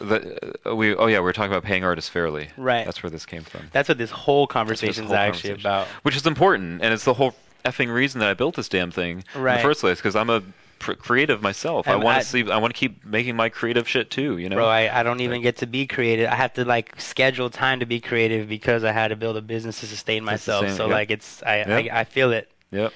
the 0.65 0.75
we 0.75 0.95
oh 0.97 1.07
yeah 1.07 1.21
we're 1.21 1.33
talking 1.33 1.53
about 1.53 1.63
paying 1.63 1.85
artists 1.85 2.11
fairly. 2.11 2.49
Right. 2.57 2.85
That's 2.85 3.03
where 3.03 3.11
this 3.11 3.25
came 3.25 3.43
from. 3.43 3.69
That's 3.73 3.89
what 3.89 3.99
this 3.99 4.11
whole 4.11 4.47
conversation 4.49 5.05
is 5.05 5.13
actually 5.13 5.51
conversation- 5.51 5.61
about. 5.61 5.87
Which 6.03 6.17
is 6.17 6.27
important, 6.27 6.83
and 6.83 6.93
it's 6.93 7.05
the 7.05 7.15
whole 7.15 7.35
effing 7.65 7.93
reason 7.93 8.19
that 8.21 8.29
I 8.29 8.35
built 8.35 8.57
this 8.57 8.69
damn 8.69 8.91
thing 8.91 9.23
in 9.35 9.43
the 9.43 9.59
first 9.59 9.81
place. 9.81 9.99
Because 9.99 10.17
I'm 10.17 10.29
a 10.31 10.43
pr- 10.81 10.95
creative 10.95 11.41
myself. 11.41 11.87
I 11.87 11.93
I'm- 11.93 12.01
want 12.03 12.21
to 12.21 12.27
see. 12.27 12.51
I 12.51 12.57
want 12.59 12.75
to 12.75 12.79
keep 12.79 13.05
making 13.05 13.37
my 13.37 13.49
creative 13.49 13.89
shit 13.89 14.11
too. 14.11 14.39
You 14.39 14.49
know. 14.49 14.57
Bro, 14.57 14.67
I, 14.67 15.01
I 15.01 15.03
don't 15.05 15.21
even 15.21 15.41
get 15.41 15.59
to 15.59 15.67
be 15.67 15.87
creative. 15.87 16.29
I 16.29 16.35
have 16.35 16.53
to 16.55 16.65
like 16.65 17.01
schedule 17.01 17.49
time 17.49 17.79
to 17.79 17.87
be 17.87 18.01
creative 18.01 18.49
because 18.49 18.83
I 18.83 18.91
had 18.91 19.09
to 19.09 19.17
build 19.17 19.37
a 19.37 19.41
business 19.43 19.79
to 19.81 19.87
sustain 19.87 20.25
myself. 20.25 20.67
same- 20.67 20.77
so 20.77 20.87
yep. 20.87 20.93
like 20.95 21.11
it's 21.13 21.45
I, 21.45 21.59
Yep. 21.59 21.69
I 21.69 22.01
I 22.01 22.05
feel 22.05 22.33
it. 22.33 22.51
Yep. 22.73 22.93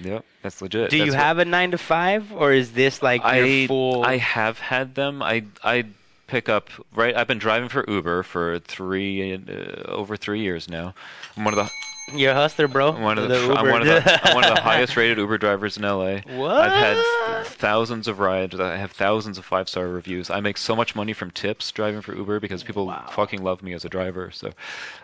Yep. 0.00 0.24
That's 0.42 0.62
legit. 0.62 0.90
Do 0.90 0.96
you 0.96 1.06
what- 1.06 1.14
have 1.14 1.38
a 1.38 1.44
nine 1.44 1.70
to 1.72 1.78
five 1.78 2.32
or 2.32 2.52
is 2.52 2.72
this 2.72 3.02
like 3.02 3.24
I 3.24 3.40
your 3.40 3.68
full? 3.68 4.04
I 4.04 4.16
have 4.18 4.58
had 4.58 4.94
them. 4.94 5.22
I 5.22 5.44
I 5.64 5.84
pick 6.26 6.48
up 6.48 6.70
right. 6.94 7.16
I've 7.16 7.26
been 7.26 7.38
driving 7.38 7.68
for 7.68 7.84
Uber 7.88 8.22
for 8.22 8.58
three 8.60 9.34
uh, 9.34 9.90
over 9.90 10.16
three 10.16 10.40
years 10.40 10.68
now. 10.68 10.94
I'm 11.36 11.44
one 11.44 11.54
of 11.54 11.64
the 11.66 11.70
You're 12.14 12.32
a 12.32 12.34
hustler, 12.34 12.68
bro. 12.68 12.92
I'm 12.92 13.02
one 13.02 13.18
of 13.18 13.28
the, 13.28 13.38
The 13.38 13.52
I'm 13.54 13.68
one 13.70 13.82
of 13.82 13.86
the 13.86 14.20
I'm 14.28 14.34
one 14.34 14.44
of 14.44 14.54
the 14.54 14.60
highest 14.62 14.96
rated 14.96 15.18
Uber 15.18 15.38
drivers 15.38 15.76
in 15.76 15.82
LA. 15.82 16.18
What? 16.36 16.52
I've 16.56 16.72
had 16.72 17.46
thousands 17.46 18.08
of 18.08 18.18
rides. 18.18 18.58
I 18.58 18.76
have 18.76 18.92
thousands 18.92 19.38
of 19.38 19.44
five 19.44 19.68
star 19.68 19.86
reviews. 19.88 20.30
I 20.30 20.40
make 20.40 20.56
so 20.58 20.74
much 20.74 20.94
money 20.94 21.12
from 21.12 21.30
tips 21.30 21.70
driving 21.72 22.00
for 22.00 22.14
Uber 22.14 22.40
because 22.40 22.62
people 22.62 22.86
Wow. 22.86 23.06
fucking 23.10 23.42
love 23.42 23.62
me 23.62 23.72
as 23.74 23.84
a 23.84 23.88
driver. 23.88 24.30
So, 24.30 24.52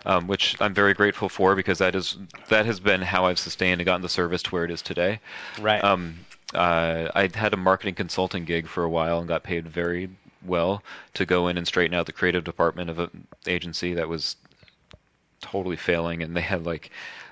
um, 0.07 0.27
which 0.27 0.57
I'm 0.61 0.75
very 0.75 0.95
grateful 0.95 1.29
for 1.29 1.55
because 1.55 1.79
that 1.79 1.95
is 1.95 2.17
that 2.49 2.67
has 2.67 2.81
been 2.81 3.03
how 3.03 3.27
I've 3.27 3.39
sustained 3.39 3.81
and 3.81 3.87
gotten 3.87 4.03
the 4.03 4.09
service 4.09 4.43
to 4.45 4.51
where 4.51 4.65
it 4.65 4.71
is 4.71 4.83
today. 4.83 5.21
Right. 5.61 5.83
Um, 5.83 6.21
uh, 6.55 7.09
I 7.15 7.31
had 7.35 7.53
a 7.53 7.57
marketing 7.57 7.95
consulting 7.95 8.45
gig 8.45 8.69
for 8.69 8.85
a 8.85 8.89
while 8.91 9.19
and 9.19 9.27
got 9.29 9.43
paid 9.43 9.67
very 9.69 10.11
well 10.45 10.83
to 11.15 11.25
go 11.25 11.49
in 11.49 11.57
and 11.57 11.67
straighten 11.67 11.95
out 11.95 12.07
the 12.07 12.13
creative 12.13 12.45
department 12.45 12.91
of 12.91 12.99
an 12.99 13.27
agency 13.47 13.95
that 13.95 14.09
was 14.09 14.37
totally 15.45 15.77
failing, 15.77 16.23
and 16.23 16.37
they 16.37 16.41
had 16.41 16.65
like 16.67 16.91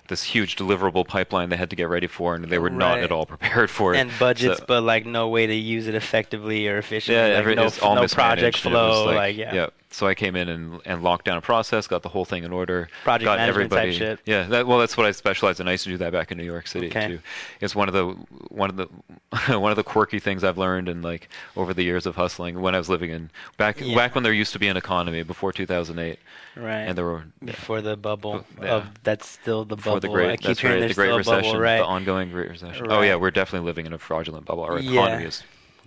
this 0.08 0.22
huge 0.24 0.56
deliverable 0.56 1.06
pipeline 1.06 1.48
they 1.48 1.56
had 1.56 1.70
to 1.70 1.76
get 1.76 1.88
ready 1.88 2.06
for, 2.06 2.34
and 2.34 2.44
they 2.44 2.58
were 2.58 2.68
not 2.70 2.98
at 2.98 3.10
all 3.12 3.24
prepared 3.26 3.70
for 3.70 3.94
it. 3.94 3.98
and 3.98 4.10
budgets, 4.18 4.58
So- 4.58 4.64
but 4.66 4.82
like 4.82 5.06
no 5.06 5.28
way 5.28 5.46
to 5.46 5.54
use 5.54 5.86
it 5.86 5.94
effectively 5.94 6.68
or 6.68 6.78
efficiently. 6.78 7.20
yeah, 7.20 7.28
like 7.28 7.38
every, 7.38 7.54
no, 7.54 7.64
no 7.64 8.06
project 8.08 8.64
and 8.66 8.74
it 8.74 8.78
was 8.78 8.94
flow. 8.96 9.04
like, 9.06 9.16
like, 9.16 9.36
yeah. 9.36 9.68
So 9.92 10.06
I 10.06 10.14
came 10.14 10.36
in 10.36 10.48
and, 10.48 10.80
and 10.86 11.02
locked 11.02 11.26
down 11.26 11.36
a 11.36 11.42
process, 11.42 11.86
got 11.86 12.02
the 12.02 12.08
whole 12.08 12.24
thing 12.24 12.44
in 12.44 12.52
order. 12.52 12.88
Project 13.04 13.24
got 13.26 13.38
management 13.38 13.70
type 13.70 13.78
everybody, 13.80 13.98
shit. 13.98 14.20
Yeah, 14.24 14.44
that, 14.44 14.66
well, 14.66 14.78
that's 14.78 14.96
what 14.96 15.04
I 15.06 15.10
specialize 15.12 15.60
in. 15.60 15.68
I 15.68 15.72
used 15.72 15.84
to 15.84 15.90
do 15.90 15.98
that 15.98 16.12
back 16.12 16.32
in 16.32 16.38
New 16.38 16.44
York 16.44 16.66
City 16.66 16.86
Okay. 16.86 17.06
too. 17.08 17.18
It's 17.60 17.74
one 17.74 17.88
of 17.88 17.94
the 17.94 18.06
one 18.48 18.70
of 18.70 18.76
the 18.76 18.86
one 19.58 19.70
of 19.70 19.76
the 19.76 19.84
quirky 19.84 20.18
things 20.18 20.44
I've 20.44 20.56
learned 20.56 20.88
and 20.88 21.02
like 21.04 21.28
over 21.56 21.74
the 21.74 21.82
years 21.82 22.06
of 22.06 22.16
hustling 22.16 22.60
when 22.62 22.74
I 22.74 22.78
was 22.78 22.88
living 22.88 23.10
in 23.10 23.30
back 23.58 23.80
Yeah. 23.80 23.94
back 23.94 24.14
when 24.14 24.24
there 24.24 24.32
used 24.32 24.54
to 24.54 24.58
be 24.58 24.68
an 24.68 24.76
economy 24.78 25.22
before 25.22 25.52
2008, 25.52 26.18
Right. 26.56 26.72
and 26.80 26.96
there 26.96 27.04
were 27.04 27.24
before 27.44 27.82
the 27.82 27.96
bubble 27.96 28.46
Yeah. 28.62 28.76
of 28.76 29.02
that's 29.04 29.28
still 29.28 29.64
the 29.66 29.76
before 29.76 30.00
bubble. 30.00 30.08
the 30.08 30.08
great 30.16 30.30
I 30.30 30.36
keep 30.36 30.46
that's 30.46 30.60
hearing 30.60 30.80
right, 30.80 30.88
the 30.88 30.94
Great 30.94 31.14
Recession, 31.14 31.50
bubble, 31.52 31.60
right? 31.60 31.78
the 31.78 31.84
ongoing 31.84 32.30
Great 32.30 32.48
Recession. 32.50 32.86
Oh 32.90 33.02
yeah, 33.02 33.16
we're 33.16 33.30
definitely 33.30 33.66
living 33.66 33.84
in 33.84 33.92
a 33.92 33.98
fraudulent 33.98 34.46
bubble. 34.46 34.62
Our 34.64 34.78
Yeah. 34.78 34.90
economy 34.92 35.24
is 35.24 35.42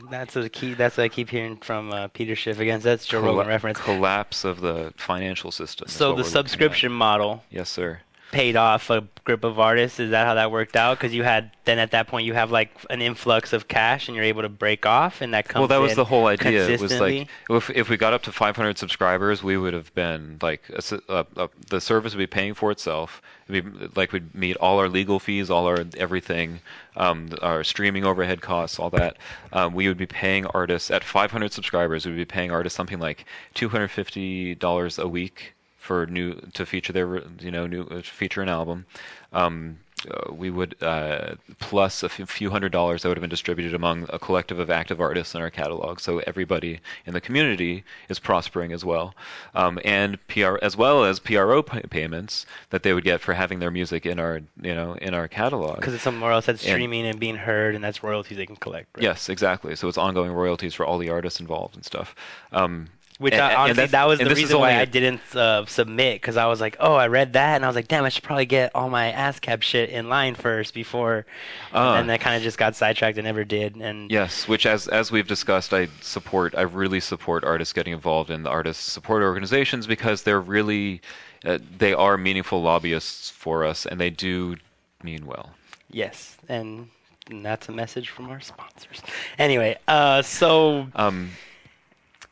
That's 0.10 0.36
a 0.36 0.50
key. 0.50 0.74
That's 0.74 0.98
what 0.98 1.04
I 1.06 1.10
keep 1.10 1.30
hearing 1.30 1.58
from 1.58 1.92
uh, 1.92 2.08
Peter 2.10 2.36
Schiff 2.36 2.60
against. 2.60 2.84
That's 2.84 3.06
Joe 3.06 3.22
colla- 3.22 3.34
Rogan 3.38 3.48
reference. 3.48 3.80
collapse 3.80 4.44
of 4.44 4.60
the 4.62 4.94
financial 4.98 5.52
system. 5.52 5.88
So 5.88 5.98
the 5.98 6.04
we're 6.04 6.18
looking 6.18 6.28
at. 6.28 6.32
subscription 6.32 6.92
model 6.92 7.44
Yes, 7.50 7.70
sir. 7.70 8.02
Paid 8.32 8.56
off 8.56 8.90
a 8.90 9.08
group 9.24 9.44
of 9.44 9.60
artists. 9.60 10.00
Is 10.00 10.12
that 10.12 10.26
how 10.28 10.34
that 10.36 10.52
worked 10.52 10.76
out? 10.76 10.98
Because 10.98 11.14
you 11.14 11.24
had 11.24 11.52
then 11.66 11.80
at 11.80 11.92
that 11.92 12.08
point 12.08 12.26
you 12.26 12.34
have 12.34 12.52
like 12.52 12.70
an 12.90 13.02
influx 13.02 13.54
of 13.54 13.68
cash 13.68 14.08
and 14.08 14.16
you're 14.16 14.26
able 14.26 14.42
to 14.44 14.50
break 14.50 14.86
off, 14.86 15.22
and 15.22 15.34
that 15.34 15.48
comes. 15.48 15.62
Well, 15.62 15.68
that 15.70 15.82
was 15.82 15.96
the 15.96 16.06
whole 16.06 16.28
idea. 16.28 16.68
It 16.68 16.80
was 16.82 16.92
like 17.00 17.28
if 17.50 17.70
if 17.72 17.90
we 17.90 17.98
got 17.98 18.14
up 18.14 18.24
to 18.24 18.32
500 18.32 18.78
subscribers, 18.78 19.42
we 19.44 19.58
would 19.58 19.74
have 19.74 19.94
been 19.96 20.38
like 20.42 20.64
a 20.70 21.02
a- 21.10 21.26
a- 21.44 21.50
the 21.70 21.82
service 21.82 22.14
would 22.14 22.20
be 22.20 22.28
paying 22.28 22.54
for 22.54 22.72
itself. 22.72 23.22
It'd 23.48 23.80
be, 23.80 23.88
like 23.96 24.12
we'd 24.12 24.34
meet 24.34 24.58
all 24.58 24.80
our 24.80 24.90
legal 24.90 25.20
fees, 25.20 25.50
all 25.52 25.68
our 25.68 25.86
everything, 25.98 26.62
um, 26.98 27.30
our 27.44 27.64
streaming 27.64 28.04
overhead 28.04 28.42
costs, 28.42 28.80
all 28.80 28.90
that. 28.92 29.18
Um, 29.54 29.74
we 29.76 29.88
would 29.88 29.98
be 29.98 30.08
paying 30.08 30.46
artists 30.48 30.90
at 30.90 31.04
500 31.04 31.54
subscribers. 31.54 32.06
We 32.06 32.12
would 32.14 32.18
be 32.18 32.26
paying 32.26 32.50
artists 32.52 32.76
something 32.76 33.00
like 33.00 33.26
250 33.54 34.56
dollars 34.56 34.98
a 35.00 35.08
week 35.08 35.54
for 35.86 36.08
new 36.08 36.34
to 36.54 36.66
feature 36.66 36.92
their 36.92 37.22
you 37.40 37.52
know 37.52 37.68
new 37.68 37.84
uh, 37.84 38.02
feature 38.02 38.42
an 38.42 38.50
album. 38.50 38.86
Um, 39.32 39.80
uh, 40.12 40.32
we 40.32 40.50
would 40.52 40.76
uh, 40.84 41.36
plus 41.60 42.04
a 42.04 42.10
few 42.10 42.50
hundred 42.52 42.72
dollars 42.72 43.02
that 43.02 43.08
would 43.10 43.18
have 43.18 43.22
been 43.22 43.30
distributed 43.30 43.74
among 43.74 44.06
a 44.10 44.20
collective 44.20 44.60
of 44.60 44.70
active 44.70 45.00
artists 45.02 45.34
in 45.34 45.42
our 45.42 45.50
catalog. 45.50 46.00
So 46.00 46.20
everybody 46.28 46.80
in 47.06 47.14
the 47.14 47.22
community 47.22 47.84
is 48.10 48.20
prospering 48.20 48.72
as 48.72 48.84
well, 48.86 49.16
um, 49.56 49.80
and 49.86 50.20
PR 50.28 50.58
as 50.62 50.76
well 50.78 51.04
as 51.06 51.20
PRO 51.20 51.64
pay- 51.64 51.82
payments 51.90 52.46
that 52.70 52.84
they 52.84 52.94
would 52.94 53.04
get 53.04 53.20
for 53.22 53.34
having 53.34 53.60
their 53.60 53.72
music 53.72 54.06
in 54.06 54.20
our 54.20 54.42
you 54.62 54.76
know 54.76 54.94
in 54.96 55.14
our 55.14 55.28
catalog. 55.28 55.78
because 55.78 55.94
it's 55.94 56.04
somewhere 56.04 56.32
else 56.32 56.46
that's 56.48 56.64
And- 56.64 56.72
streaming 56.74 57.06
and 57.08 57.20
being 57.20 57.38
heard, 57.38 57.74
and 57.76 57.84
that's 57.84 58.04
royalties 58.04 58.38
they 58.38 58.46
can 58.46 58.58
collect. 58.58 58.88
Right? 58.96 59.04
Yes, 59.04 59.30
exactly. 59.30 59.76
So 59.76 59.88
it's 59.88 59.98
ongoing 59.98 60.32
royalties 60.34 60.74
for 60.76 60.86
all 60.86 60.98
the 60.98 61.10
artists 61.10 61.40
involved 61.40 61.76
and 61.76 61.86
stuff. 61.86 62.14
Um, 62.52 62.90
Which 63.18 63.34
and- 63.34 63.42
I, 63.42 63.56
honestly, 63.56 63.74
that's- 63.76 63.92
that 63.92 64.08
was 64.08 64.20
the 64.20 64.26
reason 64.36 64.60
why 64.60 64.72
only 64.72 64.80
I 64.80 64.84
a- 64.84 64.86
didn't 64.86 65.22
uh, 65.36 65.66
submit 65.68 66.22
because 66.22 66.36
I 66.36 66.48
was 66.48 66.60
like, 66.60 66.76
oh, 66.82 66.96
I 66.96 67.08
read 67.08 67.32
that 67.34 67.56
and 67.56 67.64
I 67.64 67.68
was 67.70 67.76
like, 67.76 67.88
damn, 67.88 68.04
I 68.04 68.10
should 68.10 68.24
probably 68.24 68.46
get 68.46 68.72
all 68.76 68.90
my 68.90 69.12
ASCAP 69.14 69.62
shit 69.62 69.90
in 69.90 70.10
line 70.10 70.36
first 70.36 70.74
before. 70.74 71.26
Ah. 71.74 71.96
and 71.96 72.10
that 72.10 72.20
kind 72.20 72.36
of 72.36 72.44
just 72.44 72.58
got 72.58 72.76
sidetracked 72.76 73.18
and 73.18 73.24
never 73.26 73.46
did. 73.46 73.78
And 73.78 74.12
Yes, 74.12 74.48
which 74.50 74.66
as 74.66 74.88
as 74.90 75.12
we've 75.14 75.28
discussed, 75.28 75.74
I 75.74 75.88
support. 76.02 76.56
I 76.56 76.64
really 76.64 77.00
support 77.00 77.46
artists 77.46 77.72
getting 77.74 77.94
involved 77.94 78.30
in 78.30 78.44
the 78.44 78.50
artist 78.50 78.88
support 78.90 79.24
organizations 79.24 79.88
because 79.88 80.24
they're 80.24 80.42
really, 80.42 81.00
uh, 81.46 81.60
they 81.78 81.94
are 81.94 82.18
meaningful 82.18 82.62
lobbyists 82.62 83.30
for 83.30 83.64
us, 83.64 83.86
and 83.86 83.98
they 84.00 84.10
do 84.10 84.58
mean 85.04 85.26
well. 85.26 85.52
yes, 85.90 86.36
and, 86.50 86.90
and 87.30 87.46
that's 87.46 87.70
a 87.70 87.72
message 87.72 88.10
from 88.10 88.30
our 88.30 88.42
sponsors. 88.42 89.02
Anyway, 89.40 89.78
uh, 89.88 90.22
so 90.22 90.88
Um, 90.96 91.32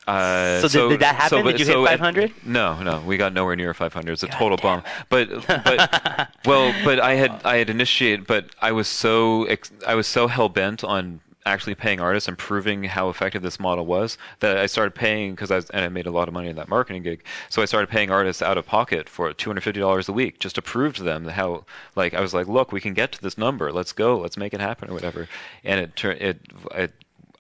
uh, 0.08 0.60
So 0.68 0.68
did- 0.68 0.90
did 0.96 1.00
that 1.02 1.16
happen? 1.16 1.44
but- 1.44 1.52
Did 1.52 1.60
you 1.62 1.66
hit 1.66 1.74
so 1.74 1.86
at- 1.86 2.00
500? 2.00 2.32
No, 2.46 2.82
no, 2.84 3.00
we 3.02 3.18
got 3.18 3.34
nowhere 3.34 3.56
near 3.56 3.74
500. 3.74 4.12
It's 4.12 4.24
a 4.24 4.28
God 4.28 4.38
total 4.38 4.58
bomb. 4.58 4.82
bum. 4.82 4.92
But 5.10 5.48
but 5.48 6.30
well, 6.46 6.74
but 6.84 7.00
I 7.00 7.14
had 7.16 7.42
I 7.46 7.58
had 7.58 7.70
initiated, 7.70 8.28
but 8.28 8.48
I 8.62 8.72
was 8.72 8.88
so 8.88 9.48
I 9.88 9.96
was 9.96 10.08
so 10.08 10.28
hell 10.28 10.50
bent 10.50 10.84
on 10.84 11.22
actually 11.46 11.76
paying 11.76 12.00
artists 12.00 12.30
and 12.30 12.38
proving 12.38 12.86
how 12.86 13.10
effective 13.10 13.42
this 13.42 13.60
model 13.60 13.86
was 13.86 14.18
that 14.40 14.58
I 14.58 14.66
started 14.66 14.96
paying 14.96 15.32
because 15.32 15.52
I 15.52 15.56
was, 15.58 15.70
and 15.72 15.84
I 15.84 15.90
made 15.90 16.06
a 16.06 16.12
lot 16.12 16.30
of 16.30 16.34
money 16.34 16.48
in 16.48 16.56
that 16.56 16.70
marketing 16.70 17.04
gig. 17.04 17.22
So 17.50 17.62
I 17.62 17.66
started 17.66 17.90
paying 17.90 18.10
artists 18.10 18.42
out 18.42 18.58
of 18.58 18.66
pocket 18.66 19.10
for 19.10 19.30
$250 19.34 20.08
a 20.08 20.12
week 20.14 20.40
just 20.40 20.56
to 20.56 20.62
prove 20.62 20.96
to 20.96 21.04
them 21.04 21.26
how 21.28 21.66
like 21.98 22.14
I 22.14 22.22
was 22.22 22.34
like, 22.34 22.48
look, 22.48 22.72
we 22.72 22.80
can 22.80 22.94
get 22.94 23.12
to 23.14 23.22
this 23.22 23.38
number. 23.38 23.74
Let's 23.74 23.92
go. 23.92 24.18
Let's 24.20 24.38
make 24.38 24.54
it 24.54 24.62
happen 24.62 24.90
or 24.90 24.94
whatever. 24.94 25.28
And 25.66 25.82
it 25.82 25.96
turned 25.98 26.22
it, 26.22 26.40
it 26.76 26.92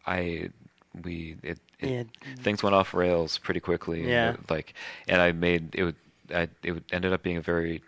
I 0.06 0.50
we 1.02 1.38
it, 1.42 1.60
it 1.84 2.08
things 2.40 2.64
went 2.64 2.76
off 2.76 2.94
rails 2.94 3.38
pretty 3.38 3.60
quickly. 3.60 4.02
and 4.02 4.10
Yeah. 4.10 4.34
it, 4.34 4.50
like, 4.50 4.74
and 5.08 5.22
I 5.22 5.32
made 5.32 5.76
it. 5.76 5.84
Would, 5.84 5.96
I, 6.34 6.48
it 6.64 6.72
would, 6.72 6.84
ended 6.92 7.14
up 7.14 7.24
being 7.24 7.38
a 7.38 7.42
very 7.42 7.82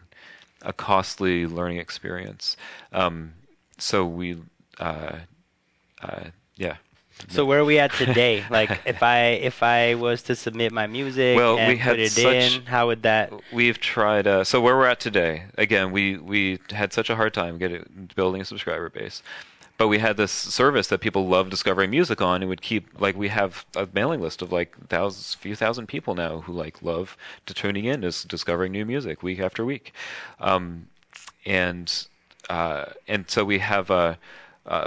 a 0.62 0.73
costly 0.73 1.45
learning 1.47 1.77
experience. 1.77 2.58
Um, 2.91 3.34
so 3.77 4.05
we, 4.05 4.38
uh, 4.79 5.17
uh, 6.01 6.23
yeah. 6.55 6.77
So 7.29 7.45
where 7.45 7.60
are 7.60 7.65
we 7.65 7.79
at 7.79 7.93
today? 7.93 8.43
like 8.49 8.81
if 8.86 9.01
I 9.01 9.19
if 9.41 9.63
I 9.63 9.95
was 9.95 10.21
to 10.23 10.36
submit 10.36 10.73
my 10.73 10.86
music 10.86 11.38
Well, 11.38 11.58
and 11.58 11.71
we 11.71 11.77
had 11.77 11.91
put 11.91 11.99
it 12.01 12.12
such- 12.12 12.58
in, 12.58 12.65
how 12.65 12.88
would 12.88 13.03
that? 13.03 13.31
We've 13.53 13.79
tried. 13.79 14.27
Uh, 14.27 14.43
so 14.43 14.60
where 14.60 14.75
we're 14.75 14.86
at 14.88 14.99
today, 14.99 15.45
again, 15.58 15.91
we 15.91 16.17
we 16.17 16.60
had 16.71 16.91
such 16.91 17.10
a 17.10 17.15
hard 17.15 17.34
time 17.34 17.58
getting 17.58 18.10
building 18.15 18.41
a 18.41 18.45
subscriber 18.45 18.89
base, 18.89 19.23
but 19.77 19.88
we 19.88 19.99
had 19.99 20.17
this 20.17 20.31
service 20.31 20.88
that 20.88 21.01
people 21.01 21.27
love 21.27 21.49
discovering 21.49 21.89
music 21.89 22.21
on, 22.21 22.41
and 22.41 22.49
would 22.49 22.61
keep 22.61 22.99
like 22.99 23.15
we 23.15 23.27
have 23.27 23.65
a 23.75 23.88
mailing 23.93 24.21
list 24.21 24.41
of 24.41 24.51
like 24.51 24.75
thousands, 24.88 25.33
few 25.33 25.55
thousand 25.55 25.88
people 25.88 26.15
now 26.15 26.41
who 26.41 26.53
like 26.53 26.81
love 26.81 27.17
to 27.45 27.53
tuning 27.53 27.85
in, 27.85 28.03
is 28.03 28.23
discovering 28.23 28.71
new 28.71 28.85
music 28.85 29.21
week 29.21 29.39
after 29.39 29.65
week, 29.65 29.93
um, 30.39 30.88
and 31.45 32.07
uh, 32.49 32.85
and 33.07 33.29
so 33.29 33.43
we 33.43 33.59
have 33.59 33.91
uh, 33.91 34.15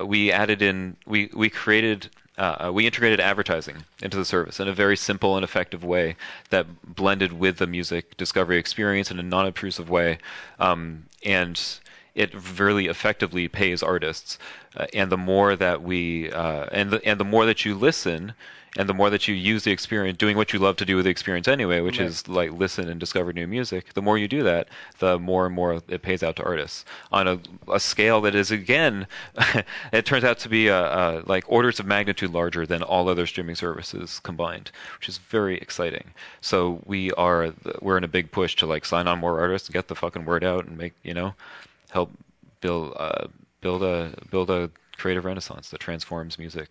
we 0.05 0.33
added 0.33 0.63
in 0.63 0.97
we 1.07 1.31
we 1.35 1.51
created 1.51 2.09
uh, 2.39 2.71
we 2.73 2.87
integrated 2.87 3.21
advertising 3.21 3.85
into 4.03 4.17
the 4.17 4.25
service 4.25 4.61
in 4.61 4.69
a 4.69 4.73
very 4.73 4.97
simple 4.97 5.37
and 5.37 5.45
effective 5.45 5.85
way 5.85 6.17
that 6.51 6.95
blended 6.95 7.33
with 7.33 7.59
the 7.59 7.67
music 7.67 8.17
discovery 8.17 8.59
experience 8.59 9.11
in 9.11 9.19
a 9.19 9.23
non-obtrusive 9.23 9.91
way, 9.91 10.19
um, 10.59 11.05
and 11.25 11.81
it 12.19 12.31
really 12.59 12.87
effectively 12.89 13.47
pays 13.49 13.83
artists. 13.83 14.39
Uh, 14.77 14.87
and 14.93 15.11
the 15.11 15.17
more 15.17 15.57
that 15.57 15.83
we 15.83 16.31
uh, 16.33 16.67
and 16.73 16.91
the 16.91 17.01
and 17.09 17.19
the 17.21 17.25
more 17.25 17.47
that 17.47 17.65
you 17.65 17.75
listen. 17.75 18.35
And 18.77 18.87
the 18.89 18.95
more 18.95 19.11
that 19.11 19.27
you 19.27 19.35
use 19.35 19.65
the 19.65 19.73
experience, 19.73 20.19
doing 20.19 20.37
what 20.37 20.53
you 20.53 20.59
love 20.59 20.77
to 20.77 20.85
do 20.85 20.95
with 20.97 21.07
the 21.07 21.11
experience 21.11 21.49
anyway, 21.49 21.81
which 21.81 21.99
Right. 21.99 22.07
is 22.07 22.29
like 22.29 22.53
listen 22.53 22.89
and 22.89 23.01
discover 23.01 23.33
new 23.33 23.47
music, 23.47 23.95
the 23.95 24.03
more 24.03 24.19
you 24.19 24.29
do 24.29 24.43
that, 24.43 24.69
the 24.99 25.19
more 25.19 25.47
and 25.47 25.55
more 25.55 25.81
it 25.89 26.03
pays 26.03 26.23
out 26.23 26.37
to 26.37 26.45
artists 26.45 26.85
on 27.11 27.27
a, 27.27 27.41
a 27.73 27.81
scale 27.81 28.21
that 28.21 28.35
is 28.35 28.51
again, 28.51 29.07
it 29.93 30.05
turns 30.05 30.23
out 30.23 30.39
to 30.41 30.49
be 30.51 30.69
uh 30.71 30.75
uh 31.01 31.23
like 31.27 31.45
orders 31.49 31.81
of 31.81 31.87
magnitude 31.87 32.31
larger 32.31 32.67
than 32.67 32.83
all 32.83 33.09
other 33.09 33.27
streaming 33.27 33.57
services 33.57 34.21
combined, 34.23 34.71
which 34.99 35.09
is 35.09 35.17
very 35.19 35.57
exciting. 35.59 36.13
So 36.41 36.83
we 36.85 37.11
are 37.13 37.55
we're 37.81 37.97
in 37.99 38.05
a 38.05 38.09
big 38.19 38.31
push 38.31 38.55
to 38.57 38.67
like 38.67 38.85
sign 38.85 39.09
on 39.09 39.19
more 39.19 39.41
artists, 39.41 39.71
get 39.71 39.89
the 39.89 39.97
fucking 39.97 40.27
word 40.27 40.45
out, 40.45 40.67
and 40.67 40.77
make 40.77 40.93
you 41.03 41.15
know, 41.15 41.35
help 41.91 42.11
build 42.61 42.95
uh, 42.97 43.29
build 43.61 43.83
a 43.83 44.15
build 44.31 44.51
a 44.51 44.71
creative 44.97 45.25
renaissance 45.25 45.71
that 45.71 45.81
transforms 45.81 46.39
music. 46.39 46.69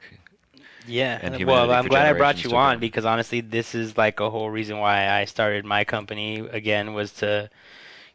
Yeah. 0.85 1.19
and 1.21 1.45
well, 1.45 1.71
I'm 1.71 1.87
glad 1.87 2.05
I 2.05 2.17
brought 2.17 2.43
you 2.43 2.55
on 2.55 2.79
because 2.79 3.05
honestly, 3.05 3.41
this 3.41 3.75
is 3.75 3.97
like 3.97 4.19
a 4.19 4.29
whole 4.29 4.49
reason 4.49 4.77
why 4.77 5.09
I 5.09 5.25
started 5.25 5.65
my 5.65 5.83
company 5.83 6.39
again 6.39 6.93
was 6.93 7.11
to, 7.13 7.49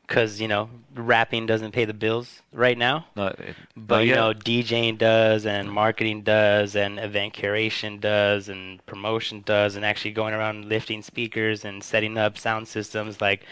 because 0.06 0.40
you 0.40 0.48
know, 0.48 0.70
rapping 0.94 1.44
doesn't 1.44 1.72
pay 1.72 1.84
the 1.84 1.92
bills 1.94 2.40
right 2.52 2.78
now. 2.78 3.06
Not, 3.14 3.38
it, 3.40 3.56
But 3.76 3.96
not 3.96 4.06
you 4.06 4.14
know, 4.14 4.32
DJing 4.32 4.96
does, 4.96 5.44
and 5.44 5.70
marketing 5.70 6.22
does, 6.22 6.74
and 6.74 6.98
event 6.98 7.34
curation 7.34 8.00
does, 8.00 8.48
and 8.48 8.84
promotion 8.86 9.42
does, 9.44 9.76
and 9.76 9.84
actually 9.84 10.12
going 10.12 10.32
around 10.32 10.66
lifting 10.66 11.02
speakers 11.02 11.66
and 11.66 11.84
setting 11.84 12.16
up 12.16 12.38
sound 12.38 12.68
systems 12.68 13.20
like 13.20 13.44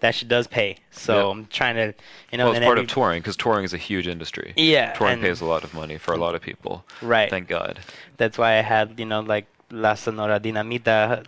that 0.00 0.14
shit 0.14 0.28
does 0.28 0.46
pay. 0.46 0.76
So 0.90 1.14
Yeah. 1.26 1.30
I'm 1.32 1.46
trying 1.46 1.76
to, 1.76 1.94
you 2.32 2.38
know, 2.38 2.46
well, 2.46 2.54
it's 2.54 2.64
part 2.64 2.78
every- 2.78 2.84
of 2.84 2.90
touring 2.90 3.20
because 3.20 3.36
touring 3.36 3.64
is 3.64 3.72
a 3.72 3.78
huge 3.78 4.06
industry. 4.08 4.52
Yeah, 4.56 4.92
touring 4.94 5.14
and- 5.14 5.22
pays 5.22 5.40
a 5.40 5.44
lot 5.46 5.64
of 5.64 5.72
money 5.74 5.98
for 5.98 6.12
a 6.12 6.16
lot 6.16 6.34
of 6.34 6.40
people. 6.42 6.84
Right. 7.02 7.30
Thank 7.30 7.48
God. 7.48 7.80
That's 8.16 8.36
why 8.38 8.58
I 8.58 8.62
had, 8.62 8.98
you 8.98 9.06
know, 9.06 9.20
like 9.20 9.46
La 9.70 9.94
Sonora 9.94 10.40
Dinamita 10.40 11.24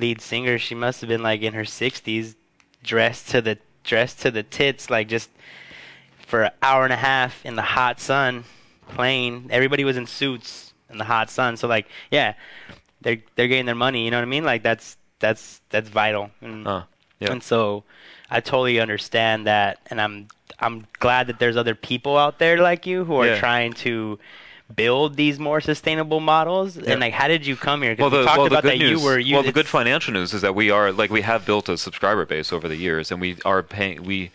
lead 0.00 0.20
singer. 0.20 0.58
She 0.58 0.74
must 0.74 1.00
have 1.00 1.08
been 1.08 1.22
like 1.22 1.42
in 1.42 1.54
her 1.54 1.64
60s, 1.64 2.34
dressed 2.82 3.28
to 3.30 3.40
the 3.42 3.58
dressed 3.84 4.20
to 4.22 4.30
the 4.30 4.42
tits, 4.44 4.90
like 4.90 5.08
just 5.08 5.28
for 6.26 6.44
an 6.44 6.50
hour 6.62 6.84
and 6.84 6.92
a 6.92 6.96
half 6.96 7.44
in 7.44 7.56
the 7.56 7.62
hot 7.62 8.00
sun, 8.00 8.44
playing. 8.88 9.48
Everybody 9.50 9.84
was 9.84 9.96
in 9.96 10.06
suits 10.06 10.72
in 10.88 10.98
the 10.98 11.04
hot 11.04 11.28
sun. 11.30 11.56
So 11.56 11.68
like, 11.68 11.86
yeah, 12.10 12.34
they're 13.00 13.18
they're 13.34 13.48
getting 13.48 13.66
their 13.66 13.74
money. 13.74 14.04
You 14.04 14.10
know 14.10 14.18
what 14.18 14.22
I 14.22 14.26
mean? 14.26 14.44
Like 14.44 14.62
that's 14.62 14.96
that's 15.18 15.60
that's 15.70 15.88
vital. 15.88 16.30
And, 16.40 16.66
Uh, 16.66 16.82
yeah. 17.22 17.32
and 17.32 17.42
so 17.42 17.84
I 18.30 18.40
totally 18.40 18.80
understand 18.80 19.46
that, 19.46 19.78
and 19.90 20.00
I'm 20.00 20.28
I'm 20.58 20.86
glad 21.00 21.26
that 21.26 21.38
there's 21.38 21.56
other 21.56 21.74
people 21.74 22.16
out 22.16 22.38
there 22.38 22.56
like 22.58 22.86
you 22.86 23.04
who 23.04 23.16
are 23.16 23.26
Yeah. 23.26 23.38
trying 23.38 23.72
to 23.86 24.18
build 24.74 25.16
these 25.16 25.38
more 25.38 25.60
sustainable 25.60 26.20
models. 26.20 26.76
Yeah. 26.76 26.92
And 26.92 27.00
like, 27.00 27.12
how 27.12 27.28
did 27.28 27.44
you 27.46 27.56
come 27.56 27.82
here? 27.82 27.94
Well, 27.98 28.08
Because 28.10 28.12
the, 28.12 28.18
we 28.20 28.24
talked 28.26 28.38
well, 28.38 28.46
about 28.46 28.62
good 28.62 28.72
that 28.72 28.78
news. 28.78 28.90
you 29.00 29.04
were 29.06 29.18
you. 29.18 29.34
well, 29.34 29.42
the 29.42 29.52
good 29.52 29.66
financial 29.66 30.12
news 30.14 30.32
is 30.32 30.40
that 30.42 30.54
we 30.54 30.70
are 30.70 30.92
like 30.92 31.10
we 31.10 31.22
have 31.22 31.44
built 31.44 31.68
a 31.68 31.76
subscriber 31.76 32.24
base 32.24 32.52
over 32.52 32.68
the 32.68 32.76
years, 32.76 33.10
and 33.10 33.20
we 33.20 33.36
are 33.44 33.62
paying. 33.62 34.02
We 34.04 34.30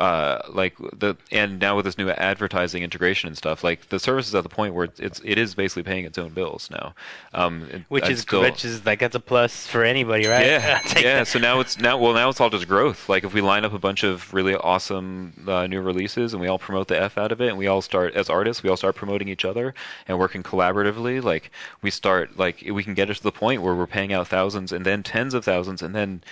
uh, 0.00 0.40
like 0.48 0.74
the 0.98 1.14
and 1.30 1.58
now 1.60 1.76
with 1.76 1.84
this 1.84 1.98
new 1.98 2.08
advertising 2.08 2.82
integration 2.82 3.28
and 3.28 3.36
stuff, 3.36 3.62
like 3.62 3.90
the 3.90 4.00
service 4.00 4.26
is 4.28 4.34
at 4.34 4.42
the 4.42 4.48
point 4.48 4.74
where 4.74 4.88
it's 4.98 5.20
it 5.24 5.38
is 5.38 5.54
basically 5.54 5.82
paying 5.82 6.04
its 6.06 6.16
own 6.18 6.30
bills 6.30 6.68
now. 6.70 6.94
Um, 7.34 7.68
it- 7.70 7.82
which 7.88 8.04
I'd 8.04 8.12
is 8.12 8.20
still, 8.20 8.40
which 8.40 8.64
is 8.64 8.84
like 8.86 9.00
that's 9.00 9.14
a 9.14 9.20
plus 9.20 9.66
for 9.66 9.84
anybody, 9.84 10.26
right? 10.26 10.46
yeah, 10.46 10.80
yeah. 10.96 11.02
that. 11.18 11.26
So 11.28 11.38
now 11.38 11.60
it's 11.60 11.78
now 11.78 11.98
well 11.98 12.14
now 12.14 12.28
it's 12.30 12.40
all 12.40 12.50
just 12.50 12.66
growth. 12.66 13.08
Like 13.08 13.24
if 13.24 13.34
we 13.34 13.40
line 13.42 13.64
up 13.64 13.72
a 13.74 13.78
bunch 13.78 14.02
of 14.02 14.32
really 14.32 14.54
awesome 14.54 15.34
uh, 15.46 15.66
new 15.66 15.80
releases 15.80 16.32
and 16.32 16.40
we 16.40 16.48
all 16.48 16.58
promote 16.58 16.88
the 16.88 17.00
f 17.00 17.18
out 17.18 17.30
of 17.30 17.40
it, 17.40 17.48
and 17.50 17.58
we 17.58 17.66
all 17.66 17.82
start 17.82 18.14
as 18.14 18.30
artists, 18.30 18.62
we 18.62 18.70
all 18.70 18.76
start 18.78 18.94
promoting 18.96 19.28
each 19.28 19.44
other 19.44 19.74
and 20.08 20.18
working 20.18 20.42
collaboratively. 20.42 21.22
Like 21.22 21.50
we 21.82 21.90
start 21.90 22.38
like 22.38 22.64
we 22.72 22.82
can 22.82 22.94
get 22.94 23.10
it 23.10 23.14
to 23.16 23.22
the 23.22 23.32
point 23.32 23.60
where 23.62 23.74
we're 23.74 23.86
paying 23.86 24.12
out 24.12 24.28
thousands 24.28 24.72
and 24.72 24.86
then 24.86 25.02
tens 25.02 25.34
of 25.34 25.44
thousands 25.44 25.82
and 25.82 25.94
then 25.94 26.22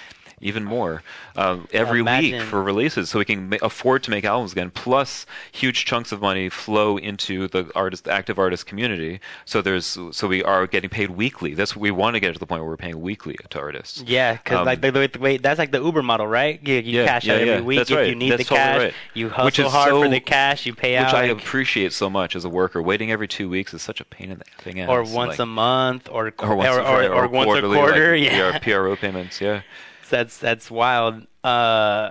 even 0.41 0.65
more 0.65 1.03
um, 1.37 1.67
every 1.73 2.03
week 2.03 2.41
for 2.43 2.63
releases, 2.63 3.11
so 3.11 3.19
we 3.19 3.25
can 3.25 3.49
ma- 3.51 3.57
afford 3.63 4.03
to 4.05 4.11
make 4.11 4.25
albums 4.25 4.53
again. 4.53 4.71
Plus, 4.71 5.27
huge 5.53 5.85
chunks 5.85 6.13
of 6.13 6.21
money 6.21 6.49
flow 6.49 6.97
into 6.97 7.49
the 7.49 7.71
artist, 7.75 8.09
active 8.09 8.39
artist 8.39 8.67
community. 8.67 9.21
So 9.45 9.61
there's, 9.63 9.99
so 10.13 10.27
we 10.29 10.43
are 10.43 10.67
getting 10.67 10.91
paid 10.91 11.11
weekly. 11.11 11.55
That's 11.55 11.77
we 11.77 11.91
want 11.91 12.15
to 12.15 12.21
get 12.21 12.33
to 12.33 12.39
the 12.39 12.47
point 12.47 12.63
where 12.63 12.71
we're 12.71 12.77
paying 12.77 13.01
weekly 13.01 13.37
to 13.51 13.59
artists. 13.59 14.03
Yeah, 14.07 14.35
because 14.35 14.59
Um, 14.59 14.67
like 14.67 14.81
the, 14.81 14.91
the 14.91 15.19
way 15.19 15.37
that's 15.39 15.59
like 15.59 15.73
the 15.73 15.83
Uber 15.83 16.03
model, 16.03 16.27
right? 16.27 16.61
You, 16.67 16.75
you 16.77 17.01
Yeah, 17.01 17.07
cash 17.07 17.25
yeah, 17.27 17.35
out 17.35 17.41
every 17.41 17.55
yeah. 17.55 17.61
week 17.61 17.79
That's 17.79 17.91
if 17.91 17.97
right. 17.97 18.09
you 18.09 18.15
need 18.15 18.31
That's 18.31 18.45
the 18.49 18.49
totally 18.57 18.59
cash. 18.67 18.79
right. 18.83 18.95
You 19.15 19.25
Which 19.27 19.35
hustle 19.35 19.67
is 19.67 19.73
hard 19.73 19.91
for 19.91 20.09
the 20.09 20.21
cash. 20.21 20.67
You 20.67 20.75
pay 20.75 20.93
Which 20.93 21.01
out 21.01 21.07
Which 21.15 21.15
I 21.15 21.33
like, 21.33 21.43
appreciate 21.43 21.93
so 21.93 22.09
much 22.11 22.37
as 22.37 22.45
a 22.45 22.49
worker. 22.49 22.81
Waiting 22.83 23.11
every 23.13 23.29
two 23.29 23.49
weeks 23.49 23.75
is 23.75 23.83
such 23.83 24.01
a 24.01 24.05
pain 24.05 24.31
in 24.31 24.39
the 24.39 24.45
thing 24.63 24.89
or 24.89 25.03
once 25.03 25.31
like, 25.31 25.39
a 25.41 25.47
month, 25.47 26.09
or 26.11 26.33
or 26.39 26.57
once, 26.57 26.69
or, 26.71 26.81
or, 26.81 26.99
right, 26.99 27.11
or 27.11 27.29
once 27.29 27.51
a 27.59 27.61
quarter. 27.63 28.17
like, 28.17 28.23
yeah, 28.31 28.59
PR, 28.59 28.71
PRO 28.71 28.97
payments. 28.97 29.41
Yeah. 29.41 29.63
That's 30.09 30.39
that's 30.39 30.71
wild. 30.71 31.27
Uh, 31.45 32.11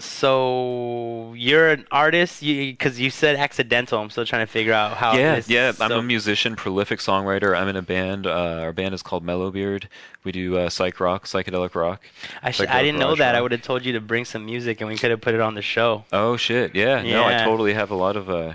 so 0.00 1.34
you're 1.36 1.70
an 1.70 1.84
artist, 1.90 2.40
because 2.40 3.00
you 3.00 3.10
said 3.10 3.34
accidental. 3.34 4.00
I'm 4.00 4.10
still 4.10 4.24
trying 4.24 4.46
to 4.46 4.50
figure 4.52 4.72
out 4.72 4.96
how. 4.96 5.16
yeah, 5.16 5.34
this, 5.36 5.48
yeah. 5.50 5.72
I'm 5.80 5.90
so- 5.90 5.98
a 5.98 6.02
musician, 6.02 6.54
prolific 6.54 7.00
songwriter. 7.00 7.56
I'm 7.58 7.66
in 7.68 7.74
a 7.74 7.82
band. 7.82 8.26
Uh, 8.26 8.60
our 8.60 8.72
band 8.72 8.94
is 8.94 9.02
called 9.02 9.24
Mellowbeard. 9.26 9.84
We 10.22 10.30
do 10.30 10.56
uh, 10.56 10.68
psych 10.68 11.00
rock, 11.00 11.24
psychedelic 11.24 11.74
rock. 11.74 12.02
I, 12.42 12.52
sh- 12.52 12.60
like 12.60 12.68
I 12.68 12.80
a 12.80 12.82
didn't 12.84 13.00
know 13.00 13.08
garage 13.08 13.18
that. 13.18 13.34
I 13.34 13.40
would 13.40 13.50
have 13.52 13.62
told 13.62 13.84
you 13.84 13.92
to 13.94 14.00
bring 14.00 14.24
some 14.24 14.46
music, 14.46 14.80
and 14.80 14.88
we 14.88 14.96
could 14.96 15.10
have 15.10 15.20
put 15.20 15.34
it 15.34 15.40
on 15.40 15.54
the 15.54 15.62
show. 15.62 16.04
Oh 16.12 16.36
shit! 16.36 16.76
Yeah, 16.76 17.02
no, 17.02 17.24
I 17.24 17.42
totally 17.44 17.74
have 17.74 17.90
a 17.90 17.96
lot 17.96 18.16
of. 18.16 18.30
Uh, 18.30 18.54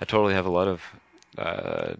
I 0.00 0.04
totally 0.04 0.34
have 0.34 0.46
a 0.46 0.50
lot 0.50 0.66
of. 0.66 0.82
Uh, 1.38 1.94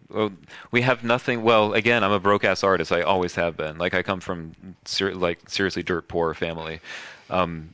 we 0.70 0.82
have 0.82 1.04
nothing. 1.04 1.42
Well, 1.42 1.72
again, 1.72 2.02
I'm 2.02 2.12
a 2.12 2.20
broke 2.20 2.44
ass 2.44 2.64
artist. 2.64 2.90
I 2.90 3.02
always 3.02 3.36
have 3.36 3.56
been. 3.56 3.78
Like 3.78 3.94
I 3.94 4.02
come 4.02 4.20
from 4.20 4.54
ser- 4.84 5.14
like 5.14 5.48
seriously 5.48 5.82
dirt 5.82 6.08
poor 6.08 6.34
family, 6.34 6.80
um, 7.28 7.70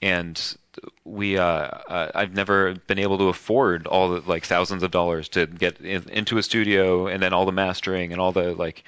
and 0.00 0.56
we. 1.04 1.36
Uh, 1.36 1.68
I've 2.14 2.34
never 2.34 2.74
been 2.86 2.98
able 2.98 3.18
to 3.18 3.28
afford 3.28 3.86
all 3.86 4.08
the 4.10 4.28
like 4.28 4.44
thousands 4.44 4.82
of 4.82 4.90
dollars 4.90 5.28
to 5.30 5.46
get 5.46 5.80
in, 5.80 6.08
into 6.08 6.38
a 6.38 6.42
studio 6.42 7.06
and 7.06 7.22
then 7.22 7.32
all 7.32 7.44
the 7.44 7.52
mastering 7.52 8.12
and 8.12 8.20
all 8.20 8.32
the 8.32 8.54
like. 8.54 8.82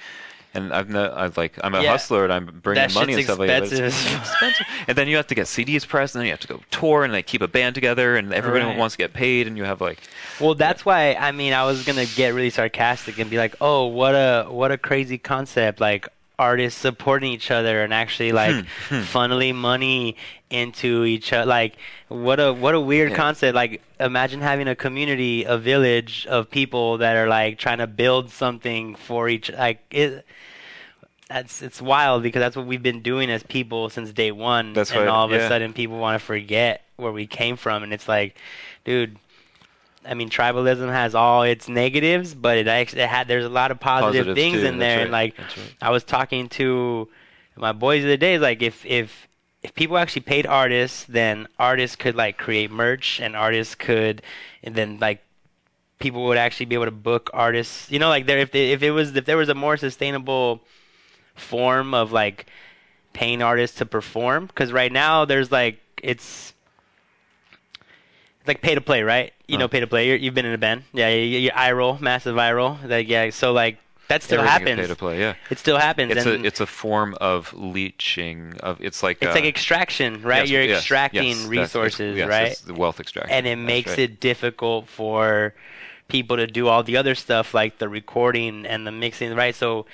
And 0.53 0.73
I've 0.73 0.89
no, 0.89 1.13
I've 1.15 1.37
like 1.37 1.59
I'm 1.63 1.75
a 1.75 1.83
Yeah. 1.83 1.91
hustler 1.91 2.23
and 2.23 2.33
I'm 2.33 2.45
bringing 2.61 2.81
That 2.81 2.91
money 2.91 3.13
and 3.13 3.21
stuff 3.23 3.39
like 3.39 3.47
that. 3.49 3.63
it's 3.63 3.79
expensive. 3.79 4.05
expensive. 4.05 4.65
And 4.87 4.97
then 4.97 5.07
you 5.07 5.15
have 5.17 5.27
to 5.27 5.35
get 5.35 5.45
CDs 5.47 5.87
pressed, 5.87 6.15
and 6.15 6.21
then 6.21 6.25
you 6.27 6.31
have 6.31 6.39
to 6.41 6.47
go 6.47 6.63
tour, 6.71 7.03
and 7.03 7.13
like 7.13 7.27
keep 7.27 7.41
a 7.41 7.47
band 7.47 7.75
together, 7.75 8.15
and 8.15 8.33
everybody 8.33 8.65
Right. 8.65 8.77
wants 8.77 8.95
to 8.95 8.97
get 8.97 9.13
paid, 9.13 9.47
and 9.47 9.57
you 9.57 9.65
have 9.65 9.81
like 9.81 10.01
Well, 10.39 10.55
that's 10.55 10.85
why 10.85 11.13
I 11.15 11.31
mean 11.31 11.53
I 11.53 11.63
was 11.63 11.83
gonna 11.83 12.05
get 12.05 12.33
really 12.33 12.49
sarcastic 12.51 13.17
and 13.19 13.29
be 13.29 13.37
like, 13.37 13.55
"Oh, 13.59 13.87
what 13.87 14.13
a 14.13 14.45
what 14.49 14.71
a 14.71 14.77
crazy 14.77 15.17
concept!" 15.17 15.79
Like 15.79 16.07
artists 16.39 16.79
supporting 16.79 17.31
each 17.31 17.49
other 17.49 17.83
and 17.83 17.93
actually 17.93 18.31
like 18.31 18.55
Hmm, 18.89 18.95
funneling 19.01 19.55
money 19.55 20.15
into 20.49 21.03
each 21.03 21.33
other. 21.33 21.45
Like 21.47 21.77
what 22.09 22.39
a 22.39 22.53
what 22.53 22.75
a 22.75 22.79
weird 22.79 23.09
Yeah. 23.11 23.17
concept. 23.17 23.55
Like 23.55 23.81
imagine 23.99 24.41
having 24.41 24.67
a 24.67 24.75
community, 24.75 25.43
a 25.43 25.57
village 25.57 26.25
of 26.27 26.49
people 26.49 26.99
that 26.99 27.15
are 27.15 27.27
like 27.27 27.57
trying 27.57 27.79
to 27.79 27.87
build 27.87 28.29
something 28.29 28.95
for 28.95 29.27
each. 29.29 29.51
Like 29.51 29.79
it. 29.91 30.25
That's 31.29 31.61
it's 31.61 31.81
wild 31.81 32.23
because 32.23 32.39
that's 32.39 32.55
what 32.55 32.65
we've 32.67 32.81
been 32.83 33.01
doing 33.01 33.29
as 33.29 33.43
people 33.43 33.89
since 33.89 34.13
day 34.13 34.31
one. 34.31 34.71
That's 34.71 34.91
and 34.91 35.01
right, 35.01 35.07
all 35.09 35.25
of 35.25 35.31
a 35.33 35.45
sudden 35.49 35.73
people 35.73 35.97
want 35.97 36.17
to 36.19 36.25
forget 36.25 36.85
where 36.95 37.11
we 37.11 37.27
came 37.27 37.57
from, 37.57 37.83
and 37.83 37.91
it's 37.91 38.07
like, 38.07 38.37
dude, 38.85 39.17
I 40.07 40.13
mean, 40.13 40.29
tribalism 40.29 40.89
has 40.91 41.13
all 41.13 41.43
its 41.43 41.67
negatives, 41.67 42.33
but 42.33 42.57
it 42.57 42.67
actually 42.67 43.01
it 43.01 43.09
had 43.09 43.27
there's 43.27 43.45
a 43.45 43.49
lot 43.49 43.71
of 43.71 43.79
positive 43.79 44.27
Positives 44.27 44.35
things 44.35 44.61
too, 44.61 44.67
in 44.67 44.79
there. 44.79 45.01
And 45.01 45.11
like, 45.11 45.37
right. 45.37 45.75
I 45.81 45.89
was 45.91 46.03
talking 46.03 46.49
to 46.49 47.09
my 47.55 47.73
boys 47.73 48.03
the 48.03 48.09
other 48.09 48.17
day. 48.17 48.37
Like, 48.37 48.61
if 48.61 48.85
if 48.85 49.27
if 49.63 49.73
people 49.73 49.97
actually 49.97 50.21
paid 50.21 50.45
artists, 50.45 51.05
then 51.05 51.47
artists 51.59 51.95
could 51.95 52.15
like 52.15 52.37
create 52.37 52.71
merch, 52.71 53.19
and 53.19 53.35
artists 53.35 53.75
could, 53.75 54.21
and 54.63 54.75
then 54.75 54.99
like 54.99 55.23
people 55.99 56.25
would 56.25 56.37
actually 56.37 56.67
be 56.67 56.75
able 56.75 56.85
to 56.85 56.91
book 56.91 57.29
artists. 57.33 57.91
You 57.91 57.99
know, 57.99 58.09
like 58.09 58.25
there 58.25 58.37
if 58.37 58.51
they, 58.51 58.71
if 58.71 58.81
it 58.83 58.91
was 58.91 59.15
if 59.15 59.25
there 59.25 59.37
was 59.37 59.49
a 59.49 59.55
more 59.55 59.77
sustainable 59.77 60.61
form 61.35 61.93
of 61.93 62.11
like 62.11 62.47
paying 63.13 63.41
artists 63.41 63.77
to 63.77 63.85
perform 63.85 64.45
because 64.47 64.71
right 64.71 64.91
now 64.91 65.25
there's 65.25 65.51
like 65.51 65.79
it's 66.01 66.53
like 68.47 68.61
pay 68.61 68.75
to 68.75 68.81
play, 68.81 69.03
right? 69.03 69.33
You 69.47 69.57
know, 69.57 69.67
pay 69.67 69.79
to 69.79 69.87
play. 69.87 70.07
You're, 70.07 70.17
you've 70.17 70.33
been 70.33 70.45
in 70.45 70.53
a 70.53 70.57
band, 70.57 70.83
yeah. 70.93 71.09
You, 71.09 71.39
you 71.39 71.51
eye 71.53 71.71
roll, 71.71 71.97
massive 71.99 72.37
eye 72.37 72.53
roll. 72.53 72.77
Like 72.85 73.07
yeah, 73.07 73.29
so 73.29 73.53
like 73.53 73.79
that 74.07 74.23
still 74.23 74.39
Everything 74.39 74.67
happens. 74.67 74.87
Pay 74.87 74.93
to 74.93 74.95
play, 74.95 75.19
yeah. 75.19 75.35
It 75.49 75.59
still 75.59 75.77
happens. 75.77 76.11
It's 76.11 76.25
a 76.25 76.43
it's 76.43 76.59
a 76.59 76.65
form 76.65 77.15
of 77.19 77.53
leeching 77.53 78.53
of 78.61 78.79
it's 78.81 79.03
like 79.03 79.17
it's 79.21 79.31
uh, 79.31 79.33
like 79.33 79.45
extraction, 79.45 80.21
right? 80.21 80.39
yes, 80.39 80.49
You're 80.49 80.63
yes, 80.63 80.79
extracting 80.79 81.27
yes, 81.27 81.45
resources, 81.45 82.23
right? 82.25 82.55
the 82.65 82.73
wealth 82.73 82.99
extraction, 82.99 83.33
and 83.33 83.45
it 83.45 83.57
makes 83.57 83.91
right. 83.91 83.99
it 83.99 84.19
difficult 84.19 84.87
for 84.87 85.53
people 86.07 86.37
to 86.37 86.47
do 86.47 86.67
all 86.67 86.83
the 86.83 86.97
other 86.97 87.15
stuff 87.15 87.53
like 87.53 87.79
the 87.79 87.89
recording 87.89 88.65
and 88.65 88.87
the 88.87 88.91
mixing, 88.91 89.35
right? 89.35 89.55
So 89.55 89.85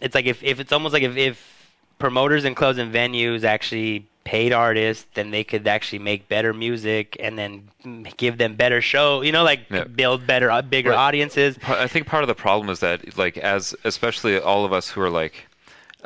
it's 0.00 0.14
like 0.14 0.26
if, 0.26 0.42
if 0.42 0.60
it's 0.60 0.72
almost 0.72 0.92
like 0.92 1.02
if, 1.02 1.16
if 1.16 1.70
promoters 1.98 2.44
and 2.44 2.56
clubs 2.56 2.78
and 2.78 2.92
venues 2.92 3.44
actually 3.44 4.06
paid 4.26 4.52
artists, 4.52 5.06
then 5.14 5.30
they 5.30 5.44
could 5.44 5.66
actually 5.68 6.00
make 6.00 6.28
better 6.28 6.52
music 6.52 7.16
and 7.20 7.38
then 7.38 7.70
give 8.16 8.38
them 8.38 8.56
better 8.56 8.80
show, 8.82 9.22
you 9.22 9.30
know, 9.30 9.44
like 9.44 9.60
Yeah. 9.70 9.84
build 9.84 10.26
better, 10.26 10.50
uh, 10.50 10.62
bigger 10.62 10.90
Right. 10.90 10.98
audiences. 10.98 11.56
I 11.66 11.86
think 11.86 12.06
part 12.08 12.24
of 12.24 12.28
the 12.28 12.34
problem 12.34 12.68
is 12.68 12.80
that, 12.80 13.16
like, 13.16 13.38
as 13.38 13.74
especially 13.84 14.38
all 14.38 14.64
of 14.64 14.72
us 14.72 14.90
who 14.90 15.00
are 15.00 15.10
like, 15.10 15.46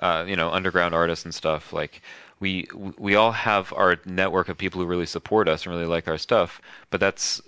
uh, 0.01 0.25
you 0.29 0.37
know, 0.37 0.51
underground 0.51 0.95
artists 0.95 1.25
and 1.25 1.35
stuff, 1.35 1.73
like, 1.73 2.03
we 2.41 2.69
we 2.99 3.15
all 3.17 3.33
have 3.33 3.73
our 3.77 3.97
network 4.05 4.49
of 4.49 4.57
people 4.57 4.81
who 4.81 4.87
really 4.87 5.07
support 5.07 5.49
us 5.49 5.65
and 5.65 5.75
really 5.75 5.87
like 5.87 6.07
our 6.09 6.19
stuff, 6.19 6.61
but 6.91 7.01
that's 7.01 7.41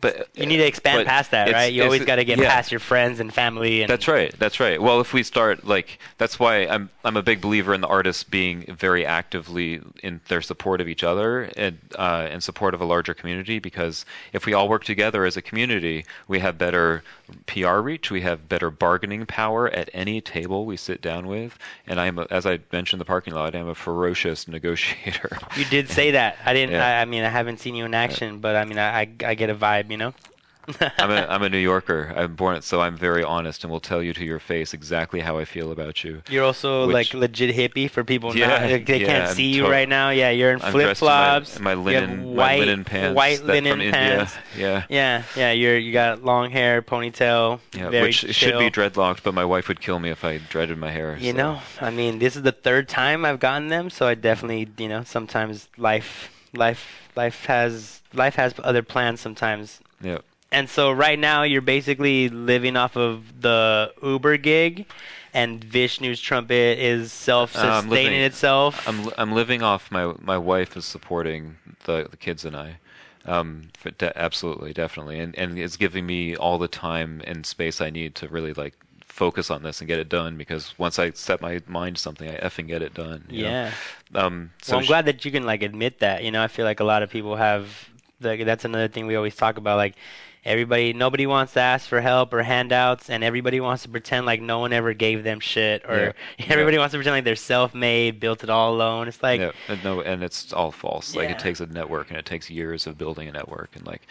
but 0.00 0.28
You 0.34 0.46
need 0.46 0.58
to 0.58 0.66
expand 0.66 1.06
past 1.06 1.30
that, 1.30 1.52
right? 1.52 1.72
You 1.72 1.84
always 1.84 2.04
got 2.04 2.16
to 2.16 2.24
get 2.24 2.38
yeah. 2.38 2.48
past 2.48 2.70
your 2.70 2.80
friends 2.80 3.20
and 3.20 3.32
family. 3.32 3.82
And 3.82 3.90
That's 3.90 4.06
right. 4.06 4.34
That's 4.38 4.60
right. 4.60 4.80
Well, 4.80 5.00
if 5.00 5.12
we 5.12 5.22
start 5.22 5.64
like 5.64 5.98
that's 6.18 6.38
why 6.38 6.66
I'm 6.66 6.90
I'm 7.04 7.16
a 7.16 7.22
big 7.22 7.40
believer 7.40 7.72
in 7.72 7.80
the 7.80 7.86
artists 7.86 8.22
being 8.22 8.62
very 8.74 9.06
actively 9.06 9.80
in 10.02 10.20
their 10.28 10.42
support 10.42 10.80
of 10.80 10.88
each 10.88 11.02
other 11.02 11.50
and 11.56 11.78
uh, 11.96 12.28
in 12.30 12.40
support 12.40 12.74
of 12.74 12.80
a 12.80 12.84
larger 12.84 13.14
community 13.14 13.58
because 13.58 14.04
if 14.32 14.46
we 14.46 14.52
all 14.52 14.68
work 14.68 14.84
together 14.84 15.24
as 15.24 15.36
a 15.36 15.42
community, 15.42 16.04
we 16.26 16.40
have 16.40 16.58
better 16.58 17.02
PR 17.46 17.76
reach, 17.76 18.10
we 18.10 18.22
have 18.22 18.48
better 18.48 18.70
bargaining 18.70 19.26
power 19.26 19.68
at 19.68 19.90
any 19.92 20.20
table 20.20 20.66
we 20.66 20.76
sit 20.76 21.00
down 21.00 21.26
with. 21.26 21.58
And 21.86 22.00
I'm 22.00 22.18
a, 22.18 22.26
as 22.30 22.46
I 22.46 22.60
mentioned 22.72 22.98
in 22.98 23.00
the 23.00 23.04
parking 23.04 23.34
lot, 23.34 23.54
I'm 23.54 23.68
a 23.68 23.74
ferocious 23.74 24.48
negotiator. 24.48 25.38
You 25.56 25.64
did 25.66 25.88
say 25.88 26.12
that. 26.12 26.36
I 26.44 26.52
didn't. 26.52 26.74
Yeah. 26.74 26.86
I, 26.86 27.02
I 27.02 27.04
mean, 27.04 27.24
I 27.24 27.28
haven't 27.28 27.60
seen 27.60 27.74
you 27.74 27.84
in 27.84 27.94
action, 27.94 28.38
but 28.38 28.56
I 28.56 28.64
mean, 28.64 28.78
I, 28.78 29.08
I 29.24 29.34
get 29.34 29.50
a 29.50 29.54
vibe, 29.54 29.77
you 29.88 29.96
know. 29.96 30.14
I'm 30.98 31.10
a 31.10 31.26
I'm 31.30 31.42
a 31.42 31.48
New 31.48 31.56
Yorker. 31.56 32.12
I'm 32.14 32.34
born 32.34 32.60
so 32.60 32.82
I'm 32.82 32.94
very 32.94 33.24
honest 33.24 33.64
and 33.64 33.70
will 33.70 33.80
tell 33.80 34.02
you 34.02 34.12
to 34.12 34.22
your 34.22 34.38
face 34.38 34.74
exactly 34.74 35.20
how 35.20 35.38
I 35.38 35.46
feel 35.46 35.72
about 35.72 36.04
you. 36.04 36.20
You're 36.28 36.44
also 36.44 36.86
Which- 36.86 36.92
like 36.92 37.14
legit 37.14 37.56
hippie 37.56 37.88
for 37.88 38.04
people 38.04 38.36
Yeah, 38.36 38.48
not 38.48 38.60
they, 38.68 38.82
they 38.82 39.00
yeah, 39.00 39.06
can't 39.06 39.28
I'm 39.30 39.34
see 39.34 39.46
you 39.46 39.66
right 39.66 39.88
now. 39.88 40.10
Yeah, 40.10 40.28
you're 40.28 40.52
in 40.52 40.60
I'm 40.60 40.72
flip 40.72 40.82
in 40.82 40.88
my- 40.88 40.94
flops. 40.94 41.56
in 41.56 41.62
my, 41.64 41.72
linen 41.72 42.34
white, 42.34 42.36
my 42.36 42.58
linen 42.58 42.84
pants 42.84 43.16
white 43.16 43.42
linen 43.44 43.78
pants. 43.90 44.34
India. 44.52 44.84
Yeah. 44.90 45.22
Yeah, 45.34 45.40
yeah. 45.40 45.52
You're 45.52 45.78
you 45.78 45.90
got 45.90 46.22
long 46.22 46.50
hair, 46.50 46.82
ponytail. 46.82 47.60
Yeah, 47.74 47.88
which 48.02 48.16
should 48.16 48.58
be 48.58 48.70
dreadlocked, 48.70 49.22
but 49.22 49.32
my 49.32 49.46
wife 49.46 49.68
would 49.68 49.80
kill 49.80 49.98
me 49.98 50.10
if 50.10 50.22
I 50.22 50.36
dreaded 50.36 50.76
my 50.76 50.90
hair. 50.90 51.16
You 51.18 51.30
so. 51.32 51.36
know, 51.38 51.60
I 51.80 51.88
mean, 51.88 52.18
this 52.18 52.36
is 52.36 52.42
the 52.42 52.52
third 52.52 52.90
time 52.90 53.24
I've 53.24 53.40
gotten 53.40 53.68
them, 53.68 53.88
so 53.88 54.06
I 54.06 54.14
definitely, 54.14 54.68
you 54.76 54.88
know, 54.90 55.02
sometimes 55.02 55.66
life, 55.78 56.30
life, 56.52 57.08
life 57.16 57.46
has 57.46 57.97
life 58.18 58.34
has 58.34 58.54
other 58.62 58.82
plans 58.82 59.20
sometimes. 59.20 59.80
Yeah. 60.00 60.18
And 60.50 60.68
so 60.68 60.90
right 60.90 61.18
now 61.18 61.42
you're 61.42 61.60
basically 61.60 62.28
living 62.28 62.76
off 62.76 62.96
of 62.96 63.42
the 63.42 63.92
Uber 64.02 64.38
gig, 64.38 64.86
and 65.34 65.62
Vishnu's 65.64 66.20
trumpet 66.20 66.78
is 66.78 67.12
self-sustaining 67.12 67.88
living- 67.90 68.20
itself. 68.22 68.86
I'm 68.88 69.10
I'm 69.18 69.32
living 69.32 69.62
off 69.62 69.90
my 69.90 70.14
my 70.20 70.38
wife 70.38 70.76
is 70.76 70.84
supporting 70.84 71.56
the 71.84 72.08
the 72.10 72.16
kids 72.16 72.44
and 72.44 72.56
I. 72.56 72.78
Um, 73.26 73.68
for 73.76 73.90
de- 73.90 74.16
absolutely, 74.18 74.72
definitely, 74.72 75.20
and 75.20 75.36
and 75.38 75.58
it's 75.58 75.76
giving 75.76 76.06
me 76.06 76.34
all 76.34 76.56
the 76.56 76.68
time 76.68 77.20
and 77.26 77.44
space 77.44 77.80
I 77.82 77.90
need 77.90 78.14
to 78.16 78.28
really 78.28 78.54
like 78.54 78.74
focus 79.04 79.50
on 79.50 79.62
this 79.64 79.80
and 79.82 79.88
get 79.88 79.98
it 79.98 80.08
done. 80.08 80.38
Because 80.38 80.72
once 80.78 80.98
I 80.98 81.10
set 81.10 81.42
my 81.42 81.60
mind 81.66 81.96
to 81.96 82.02
something, 82.02 82.26
I 82.26 82.38
effing 82.38 82.68
get 82.68 82.80
it 82.80 82.94
done. 82.94 83.26
you 83.28 83.42
know? 83.42 83.50
yeah. 83.50 83.72
Um. 84.14 84.52
So 84.62 84.72
well, 84.72 84.80
I'm 84.80 84.86
glad 84.86 85.04
that 85.06 85.26
you 85.26 85.30
can 85.30 85.44
like 85.44 85.62
admit 85.62 85.98
that. 85.98 86.24
You 86.24 86.30
know, 86.30 86.42
I 86.42 86.48
feel 86.48 86.64
like 86.64 86.80
a 86.80 86.84
lot 86.84 87.02
of 87.02 87.10
people 87.10 87.36
have. 87.36 87.90
Like, 88.20 88.44
that's 88.44 88.64
another 88.64 88.88
thing 88.88 89.06
we 89.06 89.16
always 89.16 89.36
talk 89.36 89.58
about. 89.58 89.76
Like, 89.76 89.94
everybody, 90.44 90.92
nobody 90.92 91.26
wants 91.26 91.52
to 91.54 91.60
ask 91.60 91.88
for 91.88 92.00
help 92.00 92.32
or 92.32 92.42
handouts, 92.42 93.10
and 93.10 93.22
everybody 93.22 93.60
wants 93.60 93.82
to 93.84 93.88
pretend 93.88 94.24
like 94.26 94.40
no 94.40 94.58
one 94.60 94.72
ever 94.72 94.94
gave 94.94 95.24
them 95.24 95.40
shit, 95.40 95.84
or 95.88 96.14
Yeah. 96.38 96.46
everybody 96.48 96.78
wants 96.78 96.92
to 96.92 96.98
pretend 96.98 97.16
like 97.16 97.24
they're 97.24 97.36
self-made, 97.36 98.18
built 98.20 98.42
it 98.42 98.50
all 98.50 98.72
alone. 98.74 99.08
It's 99.08 99.22
like, 99.22 99.40
yeah, 99.40 99.52
and 99.68 99.82
no, 99.84 100.00
and 100.00 100.22
it's 100.22 100.52
all 100.52 100.70
false. 100.72 101.14
Like 101.14 101.28
Yeah. 101.28 101.34
it 101.34 101.38
takes 101.38 101.60
a 101.60 101.66
network, 101.66 102.08
and 102.10 102.18
it 102.18 102.24
takes 102.26 102.48
years 102.50 102.86
of 102.86 102.96
building 102.98 103.28
a 103.28 103.32
network, 103.32 103.74
and 103.76 103.86
like, 103.86 104.02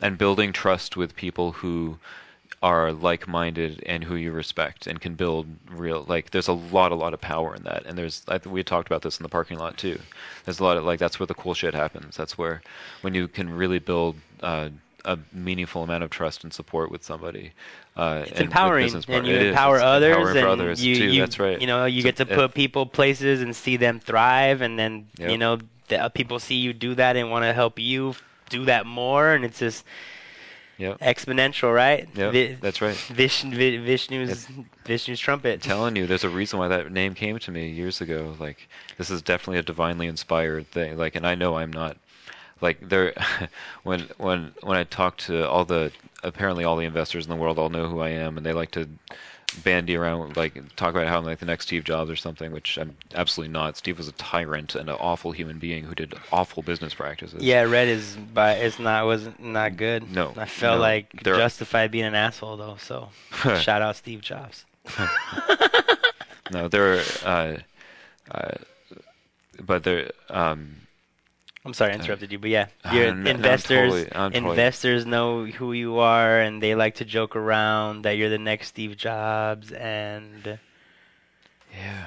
and 0.00 0.16
building 0.18 0.52
trust 0.52 0.96
with 0.96 1.14
people 1.14 1.52
who 1.52 1.98
are 2.62 2.92
like-minded 2.92 3.82
and 3.86 4.04
who 4.04 4.14
you 4.14 4.30
respect 4.30 4.86
and 4.86 5.00
can 5.00 5.14
build 5.14 5.46
real. 5.68 6.04
Like, 6.08 6.30
there's 6.30 6.48
a 6.48 6.52
lot, 6.52 6.92
a 6.92 6.94
lot 6.94 7.12
of 7.12 7.20
power 7.20 7.54
in 7.54 7.64
that, 7.64 7.84
and 7.86 7.98
there's. 7.98 8.22
I, 8.28 8.38
think 8.38 8.54
we 8.54 8.62
talked 8.62 8.88
about 8.88 9.02
this 9.02 9.18
in 9.18 9.24
the 9.24 9.28
parking 9.28 9.58
lot 9.58 9.76
too. 9.76 10.00
There's 10.44 10.60
a 10.60 10.64
lot 10.64 10.76
of 10.76 10.84
like 10.84 10.98
that's 10.98 11.18
where 11.18 11.26
the 11.26 11.34
cool 11.34 11.54
shit 11.54 11.74
happens. 11.74 12.16
That's 12.16 12.38
where 12.38 12.62
when 13.00 13.14
you 13.14 13.28
can 13.28 13.50
really 13.54 13.78
build. 13.78 14.16
Uh, 14.40 14.70
a 15.04 15.18
meaningful 15.32 15.82
amount 15.82 16.04
of 16.04 16.10
trust 16.10 16.44
and 16.44 16.52
support 16.52 16.88
with 16.88 17.02
somebody. 17.02 17.50
Uh, 17.96 18.22
it's 18.22 18.32
and 18.32 18.42
empowering, 18.42 18.94
and 18.94 19.26
you 19.26 19.34
it 19.34 19.42
is. 19.42 19.48
empower 19.48 19.76
It's 19.76 19.84
others, 19.84 20.16
empowering 20.16 20.36
and 20.36 20.46
others 20.46 20.84
you, 20.84 20.94
too. 20.94 21.04
you, 21.06 21.20
That's 21.20 21.40
right. 21.40 21.60
you 21.60 21.66
know, 21.66 21.86
you 21.86 21.98
It's 21.98 22.04
get 22.04 22.16
to 22.18 22.26
put 22.26 22.54
people 22.54 22.86
places 22.86 23.42
and 23.42 23.56
see 23.56 23.76
them 23.76 23.98
thrive, 23.98 24.60
and 24.60 24.78
then 24.78 25.08
you 25.18 25.38
know, 25.38 25.58
the, 25.88 26.04
uh, 26.04 26.08
people 26.08 26.38
see 26.38 26.54
you 26.54 26.72
do 26.72 26.94
that 26.94 27.16
and 27.16 27.32
want 27.32 27.44
to 27.44 27.52
help 27.52 27.80
you 27.80 28.14
do 28.48 28.64
that 28.66 28.86
more, 28.86 29.32
and 29.32 29.44
it's 29.44 29.58
just 29.58 29.84
Yep. 30.82 30.98
exponential, 30.98 31.72
right? 31.72 32.08
Yep, 32.12 32.32
Vi- 32.32 32.54
that's 32.60 32.82
right. 32.82 32.96
Vish, 32.96 33.42
Vi- 33.42 33.78
Vishnu's 33.78 34.48
Vishnu's 34.84 35.20
trumpet. 35.20 35.62
telling 35.62 35.94
you, 35.94 36.08
there's 36.08 36.24
a 36.24 36.28
reason 36.28 36.58
why 36.58 36.66
that 36.66 36.90
name 36.90 37.14
came 37.14 37.38
to 37.38 37.50
me 37.52 37.68
years 37.68 38.00
ago. 38.00 38.34
Like, 38.40 38.68
this 38.98 39.08
is 39.08 39.22
definitely 39.22 39.58
a 39.58 39.62
divinely 39.62 40.08
inspired 40.08 40.66
thing. 40.72 40.98
Like, 40.98 41.14
and 41.14 41.24
I 41.24 41.36
know 41.36 41.56
I'm 41.56 41.72
not. 41.72 41.98
Like, 42.60 42.88
there, 42.88 43.14
when 43.84 44.08
when 44.18 44.54
when 44.62 44.76
I 44.76 44.82
talk 44.82 45.18
to 45.18 45.48
all 45.48 45.64
the 45.64 45.92
apparently 46.24 46.64
all 46.64 46.76
the 46.76 46.84
investors 46.84 47.24
in 47.26 47.30
the 47.30 47.36
world 47.36 47.60
all 47.60 47.70
know 47.70 47.86
who 47.88 48.00
I 48.00 48.08
am, 48.08 48.36
and 48.36 48.44
they 48.44 48.52
like 48.52 48.72
to 48.72 48.88
bandy 49.64 49.96
around, 49.96 50.36
like 50.36 50.54
talk 50.76 50.90
about 50.94 51.06
how 51.08 51.18
I'm 51.18 51.24
like 51.24 51.38
the 51.38 51.46
next 51.46 51.66
Steve 51.66 51.84
Jobs 51.84 52.10
or 52.10 52.16
something, 52.16 52.52
which 52.52 52.78
I'm 52.78 52.96
absolutely 53.14 53.52
not. 53.52 53.76
Steve 53.76 53.98
was 53.98 54.08
a 54.08 54.12
tyrant 54.12 54.74
and 54.74 54.88
an 54.88 54.96
awful 54.98 55.32
human 55.32 55.58
being 55.58 55.84
who 55.84 55.94
did 55.94 56.14
awful 56.32 56.62
business 56.62 56.94
practices. 56.94 57.42
Yeah, 57.42 57.62
red 57.62 57.88
is 57.88 58.16
but 58.34 58.58
it's 58.58 58.78
not 58.78 59.06
was 59.06 59.28
not 59.38 59.76
good. 59.76 60.10
No, 60.10 60.32
I 60.36 60.46
felt 60.46 60.76
no, 60.76 60.82
like 60.82 61.22
there- 61.22 61.36
justified 61.36 61.90
being 61.90 62.04
an 62.04 62.14
asshole 62.14 62.56
though. 62.56 62.76
So 62.78 63.10
shout 63.60 63.82
out 63.82 63.96
Steve 63.96 64.20
Jobs. 64.20 64.64
No, 66.52 66.68
there. 66.68 67.02
Are, 67.24 67.58
uh, 68.30 68.30
uh, 68.30 68.54
but 69.62 69.84
there. 69.84 70.10
Um, 70.28 70.76
I'm 71.64 71.74
sorry 71.74 71.92
I 71.92 71.94
interrupted 71.94 72.32
you, 72.32 72.38
but 72.40 72.50
yeah, 72.50 72.66
Uh, 72.84 72.90
your 72.92 73.14
no, 73.14 73.20
I'm 73.20 73.26
investors 73.36 73.92
totally- 73.92 74.08
I'm 74.14 74.32
totally- 74.32 74.50
investors 74.50 75.06
know 75.06 75.44
who 75.46 75.72
you 75.72 75.98
are, 75.98 76.40
and 76.40 76.60
they 76.62 76.74
like 76.74 76.96
to 76.96 77.04
joke 77.04 77.36
around 77.36 78.02
that 78.02 78.16
you're 78.16 78.30
the 78.30 78.38
next 78.38 78.68
Steve 78.68 78.96
Jobs. 78.96 79.70
And 79.70 80.58
yeah. 81.72 82.06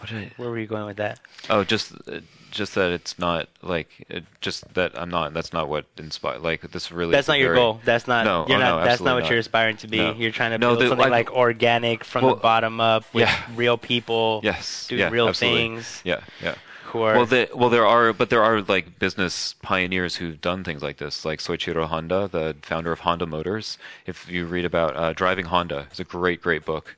What 0.00 0.12
I, 0.12 0.30
where 0.36 0.50
were 0.50 0.58
you 0.58 0.66
going 0.66 0.84
with 0.86 0.96
that? 0.98 1.20
Oh, 1.48 1.64
just 1.64 1.92
uh, 2.06 2.20
just 2.50 2.74
that 2.74 2.90
it's 2.90 3.18
not 3.18 3.48
like 3.62 4.04
it, 4.10 4.24
just 4.40 4.74
that 4.74 4.92
I'm 4.98 5.08
not. 5.10 5.32
That's 5.32 5.52
not 5.54 5.68
what 5.68 5.86
inspired. 5.96 6.42
Like 6.42 6.60
this 6.72 6.92
really. 6.92 7.12
That's 7.12 7.28
not 7.28 7.38
your 7.38 7.48
very- 7.54 7.56
goal. 7.58 7.80
That's 7.84 8.06
not. 8.06 8.24
No, 8.26 8.44
you're 8.48 8.58
oh, 8.58 8.60
not. 8.60 8.78
no, 8.80 8.84
that's 8.84 9.00
not 9.00 9.14
what 9.14 9.20
not. 9.22 9.30
you're 9.30 9.38
aspiring 9.38 9.76
to 9.78 9.86
be. 9.88 9.98
No. 9.98 10.12
You're 10.12 10.32
trying 10.32 10.50
to 10.50 10.58
build 10.58 10.80
the- 10.80 10.88
something 10.88 11.06
I- 11.06 11.10
like 11.10 11.32
organic 11.32 12.04
from 12.04 12.24
Well, 12.24 12.34
the 12.34 12.40
bottom 12.42 12.80
up 12.80 13.04
with 13.14 13.22
yeah. 13.28 13.42
real 13.54 13.78
people. 13.78 14.40
Yes. 14.44 14.86
do 14.88 14.96
yeah, 14.96 15.08
real 15.08 15.28
absolutely. 15.28 15.60
things. 15.60 16.02
Yeah. 16.04 16.20
Yeah. 16.42 16.56
Who 16.96 17.16
Well, 17.16 17.26
the, 17.26 17.48
well, 17.54 17.70
there 17.70 17.86
are, 17.86 18.12
but 18.12 18.30
there 18.30 18.42
are 18.42 18.60
like 18.62 18.98
business 18.98 19.54
pioneers 19.62 20.16
who've 20.16 20.40
done 20.40 20.64
things 20.64 20.82
like 20.82 20.98
this, 20.98 21.24
like 21.24 21.40
Soichiro 21.40 21.86
Honda, 21.86 22.28
the 22.28 22.56
founder 22.62 22.92
of 22.92 23.00
Honda 23.00 23.26
Motors. 23.26 23.78
If 24.06 24.28
you 24.30 24.46
read 24.46 24.64
about 24.64 24.96
uh, 24.96 25.12
Driving 25.12 25.46
Honda, 25.46 25.86
it's 25.90 26.00
a 26.00 26.04
great, 26.04 26.40
great 26.42 26.64
book, 26.64 26.96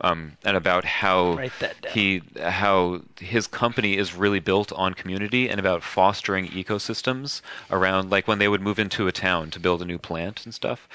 um, 0.00 0.36
and 0.44 0.56
about 0.56 0.84
how 0.84 1.34
Write 1.34 1.52
that 1.60 1.80
down. 1.80 1.92
he, 1.92 2.22
how 2.40 3.02
his 3.18 3.46
company 3.46 3.96
is 3.96 4.14
really 4.14 4.40
built 4.40 4.72
on 4.72 4.94
community 4.94 5.48
and 5.48 5.58
about 5.58 5.82
fostering 5.82 6.48
ecosystems 6.48 7.40
around, 7.70 8.10
like 8.10 8.28
when 8.28 8.38
they 8.38 8.48
would 8.48 8.60
move 8.60 8.78
into 8.78 9.06
a 9.06 9.12
town 9.12 9.50
to 9.50 9.60
build 9.60 9.80
a 9.82 9.84
new 9.84 9.98
plant 9.98 10.44
and 10.44 10.54
stuff, 10.54 10.88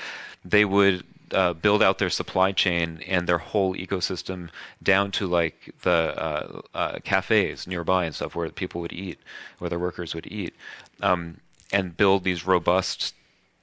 they 0.46 0.66
would 0.66 1.04
uh, 1.34 1.54
build 1.54 1.82
out 1.84 1.98
their 1.98 2.10
supply 2.10 2.52
chain 2.52 3.02
and 3.08 3.28
their 3.28 3.38
whole 3.38 3.76
ecosystem 3.76 4.50
down 4.82 5.12
to 5.12 5.28
like 5.28 5.74
the 5.84 5.92
uh, 5.92 6.62
uh, 6.74 7.00
cafes 7.04 7.68
nearby 7.68 8.06
and 8.06 8.16
stuff 8.16 8.36
where 8.36 8.50
people 8.50 8.82
would 8.82 8.94
eat, 8.94 9.20
where 9.60 9.70
their 9.70 9.80
workers 9.80 10.14
would 10.16 10.28
eat, 10.28 10.54
um, 11.02 11.38
and 11.72 11.96
build 11.98 12.24
these 12.24 12.46
robust 12.46 13.14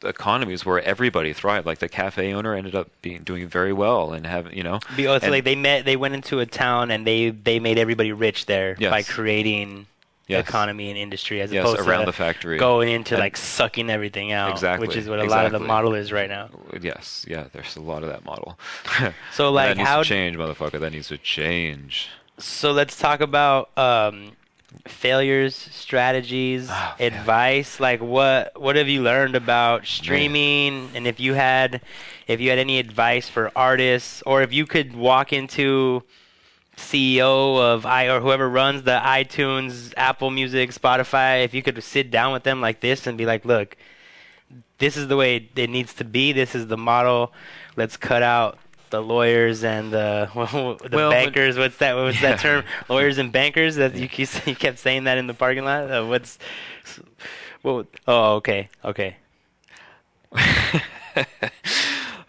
economies 0.04 0.64
where 0.64 0.80
everybody 0.82 1.32
thrived. 1.32 1.66
Like 1.66 1.78
the 1.78 1.88
cafe 1.88 2.32
owner 2.32 2.54
ended 2.54 2.74
up 2.74 2.88
being 3.02 3.22
doing 3.22 3.48
very 3.48 3.72
well 3.72 4.12
and 4.12 4.26
having 4.26 4.56
you 4.56 4.62
know. 4.62 4.78
Be- 4.96 5.04
so 5.04 5.14
and- 5.14 5.30
like 5.30 5.44
they 5.44 5.56
met, 5.56 5.84
they 5.84 5.96
went 5.96 6.14
into 6.14 6.38
a 6.40 6.46
town 6.46 6.90
and 6.90 7.06
they 7.06 7.30
they 7.30 7.58
made 7.58 7.78
everybody 7.78 8.12
rich 8.12 8.46
there 8.46 8.76
Yes. 8.78 8.90
by 8.90 9.02
creating 9.02 9.86
Yes. 10.28 10.46
economy 10.46 10.90
and 10.90 10.98
industry 10.98 11.40
as 11.40 11.50
Yes, 11.50 11.64
opposed 11.64 11.88
around 11.88 12.00
to 12.00 12.06
the 12.06 12.12
factory. 12.12 12.58
going 12.58 12.90
into 12.90 13.14
And- 13.14 13.20
like 13.20 13.36
sucking 13.36 13.88
everything 13.88 14.30
out. 14.30 14.50
Exactly, 14.50 14.86
Which 14.86 14.96
is 14.96 15.08
what 15.08 15.20
a 15.20 15.24
lot 15.24 15.46
of 15.46 15.52
the 15.52 15.58
model 15.58 15.94
is 15.94 16.12
right 16.12 16.28
now. 16.28 16.50
Yes, 16.80 17.24
yeah. 17.26 17.44
There's 17.50 17.76
a 17.76 17.80
lot 17.80 18.02
of 18.02 18.10
that 18.10 18.24
model. 18.26 18.58
So 19.32 19.50
like 19.58 19.70
that 19.70 19.76
needs 19.78 19.88
how 19.88 20.02
to 20.02 20.08
change, 20.08 20.36
motherfucker. 20.36 20.78
That 20.80 20.92
needs 20.92 21.08
to 21.08 21.16
change. 21.18 22.08
So 22.36 22.72
let's 22.72 22.98
talk 22.98 23.20
about 23.22 23.76
um, 23.78 24.32
failures, 24.86 25.56
strategies, 25.56 26.68
Oh, 26.70 26.94
advice. 27.00 27.80
Like 27.80 28.00
what 28.02 28.52
what 28.60 28.76
have 28.76 28.88
you 28.88 29.02
learned 29.02 29.34
about 29.34 29.86
streaming? 29.86 30.90
And 30.94 31.06
if 31.06 31.18
you 31.18 31.34
had 31.34 31.80
if 32.26 32.38
you 32.40 32.50
had 32.50 32.58
any 32.58 32.78
advice 32.78 33.28
for 33.30 33.50
artists, 33.56 34.22
or 34.26 34.42
if 34.42 34.52
you 34.52 34.66
could 34.66 34.94
walk 34.94 35.32
into 35.32 36.02
CEO 36.78 37.58
of 37.58 37.84
i 37.84 38.06
or 38.08 38.20
whoever 38.20 38.48
runs 38.48 38.82
the 38.84 38.98
iTunes, 39.02 39.92
Apple 39.96 40.30
Music, 40.30 40.70
Spotify, 40.70 41.44
if 41.44 41.52
you 41.54 41.62
could 41.62 41.82
sit 41.82 42.10
down 42.10 42.32
with 42.32 42.42
them 42.44 42.60
like 42.60 42.80
this 42.80 43.06
and 43.06 43.18
be 43.18 43.26
like, 43.26 43.44
look, 43.44 43.76
this 44.78 44.96
is 44.96 45.08
the 45.08 45.16
way 45.16 45.48
it 45.56 45.68
needs 45.70 45.92
to 45.94 46.04
be. 46.04 46.32
This 46.32 46.54
is 46.54 46.68
the 46.68 46.76
model. 46.76 47.32
Let's 47.76 47.96
cut 47.96 48.22
out 48.22 48.58
the 48.90 49.02
lawyers 49.02 49.64
and 49.64 49.92
the 49.92 50.30
the 50.34 50.38
Well, 50.38 50.78
but- 50.80 51.10
bankers. 51.10 51.58
What's 51.58 51.76
that? 51.78 51.94
What's 51.96 52.20
Yeah. 52.22 52.30
that 52.36 52.40
term? 52.40 52.64
Lawyers 52.88 53.18
and 53.18 53.30
bankers. 53.30 53.76
That 53.76 53.94
you 53.94 54.08
you 54.46 54.56
kept 54.56 54.78
saying 54.78 55.04
that 55.04 55.18
in 55.18 55.26
the 55.26 55.34
parking 55.34 55.64
lot. 55.64 55.90
Uh, 55.90 56.06
what's 56.06 56.38
well? 57.62 57.84
Oh, 58.06 58.36
okay, 58.36 58.68
okay. 58.84 59.16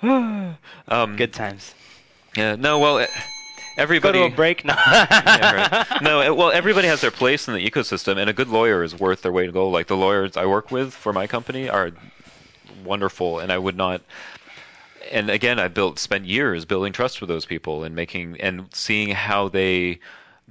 um, 0.02 1.16
Good 1.16 1.34
times. 1.34 1.74
Yeah. 2.36 2.56
No. 2.56 2.80
Well, 2.80 3.06
eh, 3.80 3.82
Go 3.82 3.84
everybody. 3.84 4.20
to 4.20 4.26
a 4.26 4.30
break. 4.30 4.63
No. 4.65 4.74
Yeah, 4.76 5.84
right. 5.89 6.02
No, 6.02 6.34
well, 6.36 6.52
everybody 6.52 6.88
has 6.88 7.02
their 7.02 7.12
place 7.12 7.48
in 7.48 7.54
the 7.54 7.70
ecosystem, 7.70 8.18
and 8.18 8.30
a 8.30 8.34
good 8.34 8.50
lawyer 8.50 8.84
is 8.84 9.00
worth 9.00 9.22
their 9.22 9.32
weight 9.32 9.48
in 9.48 9.52
gold. 9.54 9.74
Like 9.74 9.88
the 9.88 9.98
lawyers 9.98 10.38
I 10.38 10.46
work 10.46 10.72
with 10.72 10.94
for 10.94 11.13
my 11.13 11.28
company 11.28 11.70
are 11.70 11.92
wonderful, 12.84 13.39
and 13.39 13.52
I 13.52 13.58
would 13.58 13.76
not. 13.76 14.02
And 15.12 15.30
again, 15.30 15.60
I 15.60 15.68
built 15.70 15.98
spent 16.00 16.26
years 16.26 16.65
building 16.65 16.94
trust 16.94 17.20
with 17.22 17.30
those 17.30 17.46
people 17.46 17.84
and 17.84 17.96
making 17.96 18.39
and 18.39 18.68
seeing 18.74 19.10
how 19.10 19.50
they 19.50 20.00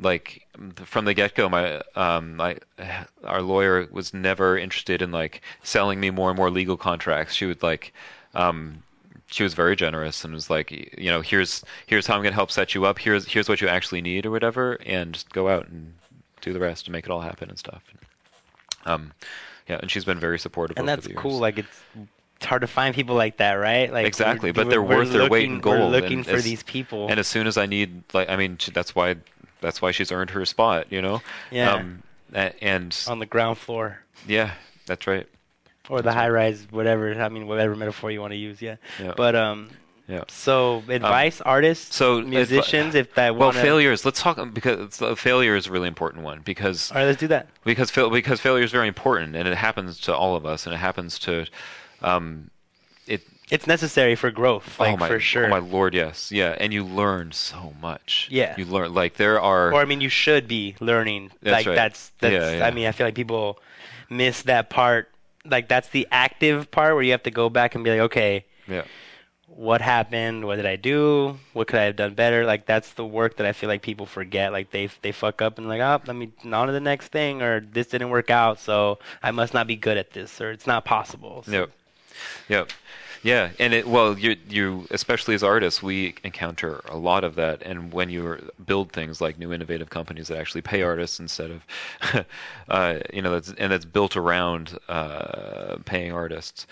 like 0.00 0.46
from 0.74 1.04
the 1.04 1.14
get 1.14 1.34
go. 1.34 1.48
My 1.48 1.82
um, 1.94 2.36
my 2.36 2.56
our 3.24 3.42
lawyer 3.42 3.86
was 3.90 4.12
never 4.12 4.58
interested 4.58 5.00
in 5.02 5.12
like 5.12 5.42
selling 5.62 6.00
me 6.00 6.10
more 6.10 6.30
and 6.30 6.36
more 6.36 6.50
legal 6.50 6.76
contracts. 6.76 7.34
She 7.34 7.46
would 7.46 7.62
like. 7.62 7.92
Um, 8.34 8.82
she 9.30 9.42
was 9.42 9.54
very 9.54 9.76
generous 9.76 10.24
and 10.24 10.32
was 10.34 10.50
like, 10.50 10.70
you 10.70 11.10
know, 11.10 11.20
here's 11.20 11.62
here's 11.86 12.06
how 12.06 12.14
I'm 12.14 12.22
going 12.22 12.32
to 12.32 12.36
help 12.36 12.50
set 12.50 12.74
you 12.74 12.84
up. 12.86 12.98
Here's 12.98 13.26
here's 13.26 13.48
what 13.48 13.60
you 13.60 13.68
actually 13.68 14.00
need 14.00 14.26
or 14.26 14.30
whatever, 14.30 14.78
and 14.86 15.12
just 15.14 15.30
go 15.32 15.48
out 15.48 15.68
and 15.68 15.94
do 16.40 16.52
the 16.52 16.60
rest 16.60 16.86
and 16.86 16.92
make 16.92 17.04
it 17.04 17.10
all 17.10 17.20
happen 17.20 17.48
and 17.48 17.58
stuff. 17.58 17.82
Um, 18.86 19.12
yeah, 19.68 19.78
and 19.80 19.90
she's 19.90 20.04
been 20.04 20.18
very 20.18 20.38
supportive. 20.38 20.78
and 20.78 20.88
that's 20.88 21.06
cool. 21.08 21.38
Like 21.38 21.58
it's 21.58 21.80
it's 22.36 22.46
hard 22.46 22.62
to 22.62 22.66
find 22.68 22.94
people 22.94 23.16
like 23.16 23.36
that, 23.38 23.54
right? 23.54 23.92
Like 23.92 24.06
Exactly, 24.06 24.52
but 24.52 24.70
they're 24.70 24.82
worth 24.82 25.12
their 25.12 25.28
weight 25.28 25.44
in 25.46 25.56
looking- 25.56 25.70
We're 25.70 25.86
looking 25.88 26.18
and 26.18 26.26
for 26.26 26.36
as- 26.36 26.44
these 26.44 26.62
people. 26.62 27.08
And 27.08 27.18
as 27.18 27.26
soon 27.26 27.46
as 27.48 27.56
I 27.58 27.66
need, 27.66 28.04
like, 28.14 28.28
I 28.30 28.36
mean, 28.36 28.58
that's 28.72 28.94
why 28.94 29.16
that's 29.60 29.82
why 29.82 29.90
she's 29.90 30.12
earned 30.12 30.30
her 30.30 30.44
spot, 30.44 30.86
you 30.90 31.02
know. 31.02 31.20
Yeah. 31.50 31.74
Um, 31.74 32.02
and 32.32 32.96
on 33.08 33.18
the 33.18 33.26
ground 33.26 33.58
floor 33.58 34.00
yeah, 34.26 34.52
that's 34.86 35.06
right. 35.06 35.26
Or 35.88 36.02
the 36.02 36.12
high 36.12 36.28
rise, 36.28 36.66
whatever. 36.70 37.12
I 37.20 37.28
mean, 37.28 37.46
whatever 37.46 37.74
metaphor 37.76 38.10
you 38.10 38.20
want 38.20 38.32
to 38.32 38.36
use. 38.38 38.60
Yeah. 38.60 38.76
Yeah. 39.02 39.14
But 39.16 39.34
um, 39.34 39.70
Yeah. 40.06 40.24
so 40.28 40.82
advice, 40.88 41.40
artists, 41.42 41.94
so 41.96 42.20
musicians, 42.22 42.94
if 42.94 43.14
that 43.14 43.36
Well, 43.36 43.52
failures. 43.52 44.04
Let's 44.04 44.20
talk 44.22 44.38
because 44.54 45.00
uh, 45.02 45.14
failure 45.14 45.54
is 45.56 45.66
a 45.66 45.70
really 45.70 45.88
important 45.88 46.24
one 46.24 46.40
because 46.44 46.90
All 46.90 46.98
right, 46.98 47.04
let's 47.04 47.20
do 47.20 47.28
that. 47.28 47.48
because 47.64 47.90
because 47.90 48.40
failure 48.40 48.64
is 48.64 48.72
very 48.72 48.88
important 48.88 49.36
and 49.36 49.46
it 49.48 49.56
happens 49.56 50.00
to 50.00 50.14
all 50.14 50.34
of 50.36 50.44
us 50.46 50.66
and 50.66 50.74
it 50.74 50.78
happens 50.78 51.18
to 51.20 51.46
um 52.02 52.50
it 53.06 53.22
It's 53.50 53.66
necessary 53.66 54.14
for 54.14 54.30
growth, 54.30 54.78
like 54.78 54.94
oh 54.94 54.96
my 54.96 55.08
for 55.08 55.20
sure. 55.20 55.46
oh 55.46 55.48
my 55.48 55.58
lord 55.58 55.94
yes 55.94 56.30
yeah 56.30 56.54
and 56.60 56.72
you 56.72 56.84
learn 56.84 57.32
so 57.32 57.72
much 57.80 58.28
Yeah. 58.30 58.54
you 58.58 58.64
learn 58.66 58.92
like 58.94 59.14
there 59.16 59.40
are 59.40 59.72
or 59.72 59.80
I 59.80 59.84
mean, 59.84 60.00
you 60.00 60.08
should 60.10 60.46
be 60.48 60.76
learning. 60.80 61.32
That's 61.42 61.52
like 61.52 61.66
right. 61.66 61.74
that's 61.74 62.12
that's. 62.20 62.32
Yeah, 62.32 62.58
yeah. 62.58 62.66
I 62.66 62.70
mean, 62.70 62.86
I 62.86 62.92
feel 62.92 63.06
like 63.06 63.14
people 63.14 63.58
miss 64.10 64.42
that 64.42 64.70
part. 64.70 65.10
Like 65.44 65.68
that's 65.68 65.88
the 65.88 66.06
active 66.10 66.70
part 66.70 66.94
where 66.94 67.02
you 67.02 67.12
have 67.12 67.22
to 67.24 67.30
go 67.30 67.48
back 67.48 67.74
and 67.74 67.84
be 67.84 67.90
like, 67.90 68.00
okay, 68.00 68.44
yeah 68.66 68.82
what 69.50 69.80
happened? 69.80 70.44
What 70.44 70.56
did 70.56 70.66
I 70.66 70.76
do? 70.76 71.38
What 71.54 71.68
could 71.68 71.80
I 71.80 71.84
have 71.84 71.96
done 71.96 72.14
better? 72.14 72.44
Like 72.44 72.66
that's 72.66 72.92
the 72.92 73.04
work 73.04 73.38
that 73.38 73.46
I 73.46 73.52
feel 73.52 73.68
like 73.68 73.80
people 73.82 74.04
forget. 74.04 74.52
Like 74.52 74.70
they 74.70 74.88
they 75.02 75.10
fuck 75.10 75.40
up 75.40 75.56
and 75.58 75.66
like, 75.66 75.80
oh, 75.80 76.00
let 76.06 76.14
me 76.14 76.30
on 76.52 76.66
to 76.66 76.72
the 76.72 76.80
next 76.80 77.08
thing, 77.08 77.40
or 77.42 77.60
this 77.60 77.86
didn't 77.88 78.10
work 78.10 78.30
out, 78.30 78.60
so 78.60 78.98
I 79.22 79.30
must 79.30 79.54
not 79.54 79.66
be 79.66 79.74
good 79.74 79.96
at 79.96 80.10
this, 80.12 80.38
or 80.40 80.50
it's 80.52 80.66
not 80.66 80.84
possible. 80.84 81.42
So- 81.44 81.52
Yep. 81.52 81.70
Yep. 82.48 82.70
Yeah, 83.22 83.50
and 83.58 83.74
it 83.74 83.86
well, 83.88 84.16
you 84.18 84.36
you 84.48 84.86
especially 84.90 85.34
as 85.34 85.42
artists, 85.42 85.82
we 85.82 86.14
encounter 86.22 86.80
a 86.88 86.96
lot 86.96 87.24
of 87.24 87.34
that, 87.34 87.62
and 87.62 87.92
when 87.92 88.10
you 88.10 88.50
build 88.64 88.92
things 88.92 89.20
like 89.20 89.38
new 89.38 89.52
innovative 89.52 89.90
companies 89.90 90.28
that 90.28 90.38
actually 90.38 90.62
pay 90.62 90.82
artists 90.82 91.18
instead 91.18 91.50
of, 91.50 92.24
uh, 92.68 92.98
you 93.12 93.20
know, 93.22 93.32
that's 93.32 93.52
and 93.58 93.72
that's 93.72 93.84
built 93.84 94.16
around 94.16 94.78
uh, 94.88 95.78
paying 95.84 96.12
artists, 96.12 96.66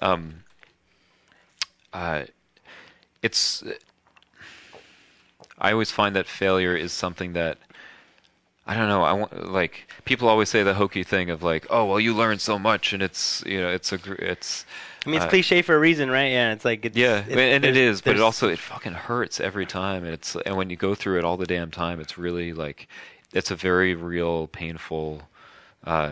um, 0.00 0.42
uh, 1.92 2.24
it's. 3.22 3.62
I 5.58 5.72
always 5.72 5.90
find 5.90 6.14
that 6.16 6.26
failure 6.26 6.76
is 6.76 6.92
something 6.92 7.32
that 7.34 7.56
I 8.66 8.76
don't 8.76 8.88
know. 8.88 9.02
I 9.02 9.12
want 9.12 9.50
like 9.50 9.88
people 10.04 10.28
always 10.28 10.48
say 10.48 10.62
the 10.62 10.74
hokey 10.74 11.02
thing 11.02 11.30
of 11.30 11.42
like, 11.42 11.66
oh 11.70 11.84
well, 11.84 11.98
you 12.00 12.14
learn 12.14 12.38
so 12.38 12.58
much, 12.58 12.92
and 12.92 13.02
it's 13.02 13.42
you 13.46 13.60
know, 13.60 13.68
it's 13.68 13.92
a 13.92 13.98
it's 14.24 14.64
I 15.04 15.08
mean, 15.08 15.16
it's 15.16 15.24
Uh, 15.26 15.30
cliche 15.30 15.62
for 15.62 15.74
a 15.74 15.78
reason, 15.80 16.10
right? 16.10 16.30
Yeah, 16.30 16.52
it's 16.52 16.64
like 16.64 16.84
it's, 16.84 16.96
yeah, 16.96 17.20
it's- 17.26 17.36
and 17.38 17.64
it 17.64 17.76
is, 17.76 18.00
but 18.00 18.14
it 18.14 18.20
also 18.22 18.48
it 18.48 18.60
fucking 18.60 18.92
hurts 18.92 19.40
every 19.40 19.66
time, 19.66 20.04
and 20.04 20.14
it's 20.14 20.36
and 20.46 20.56
when 20.56 20.70
you 20.70 20.76
go 20.76 20.94
through 20.94 21.18
it 21.18 21.24
all 21.24 21.36
the 21.36 21.46
damn 21.46 21.70
time, 21.72 21.98
it's 22.00 22.16
really 22.16 22.52
like 22.52 22.86
it's 23.32 23.50
a 23.50 23.56
very 23.56 23.94
real, 23.94 24.46
painful. 24.46 25.22
Uh, 25.84 26.10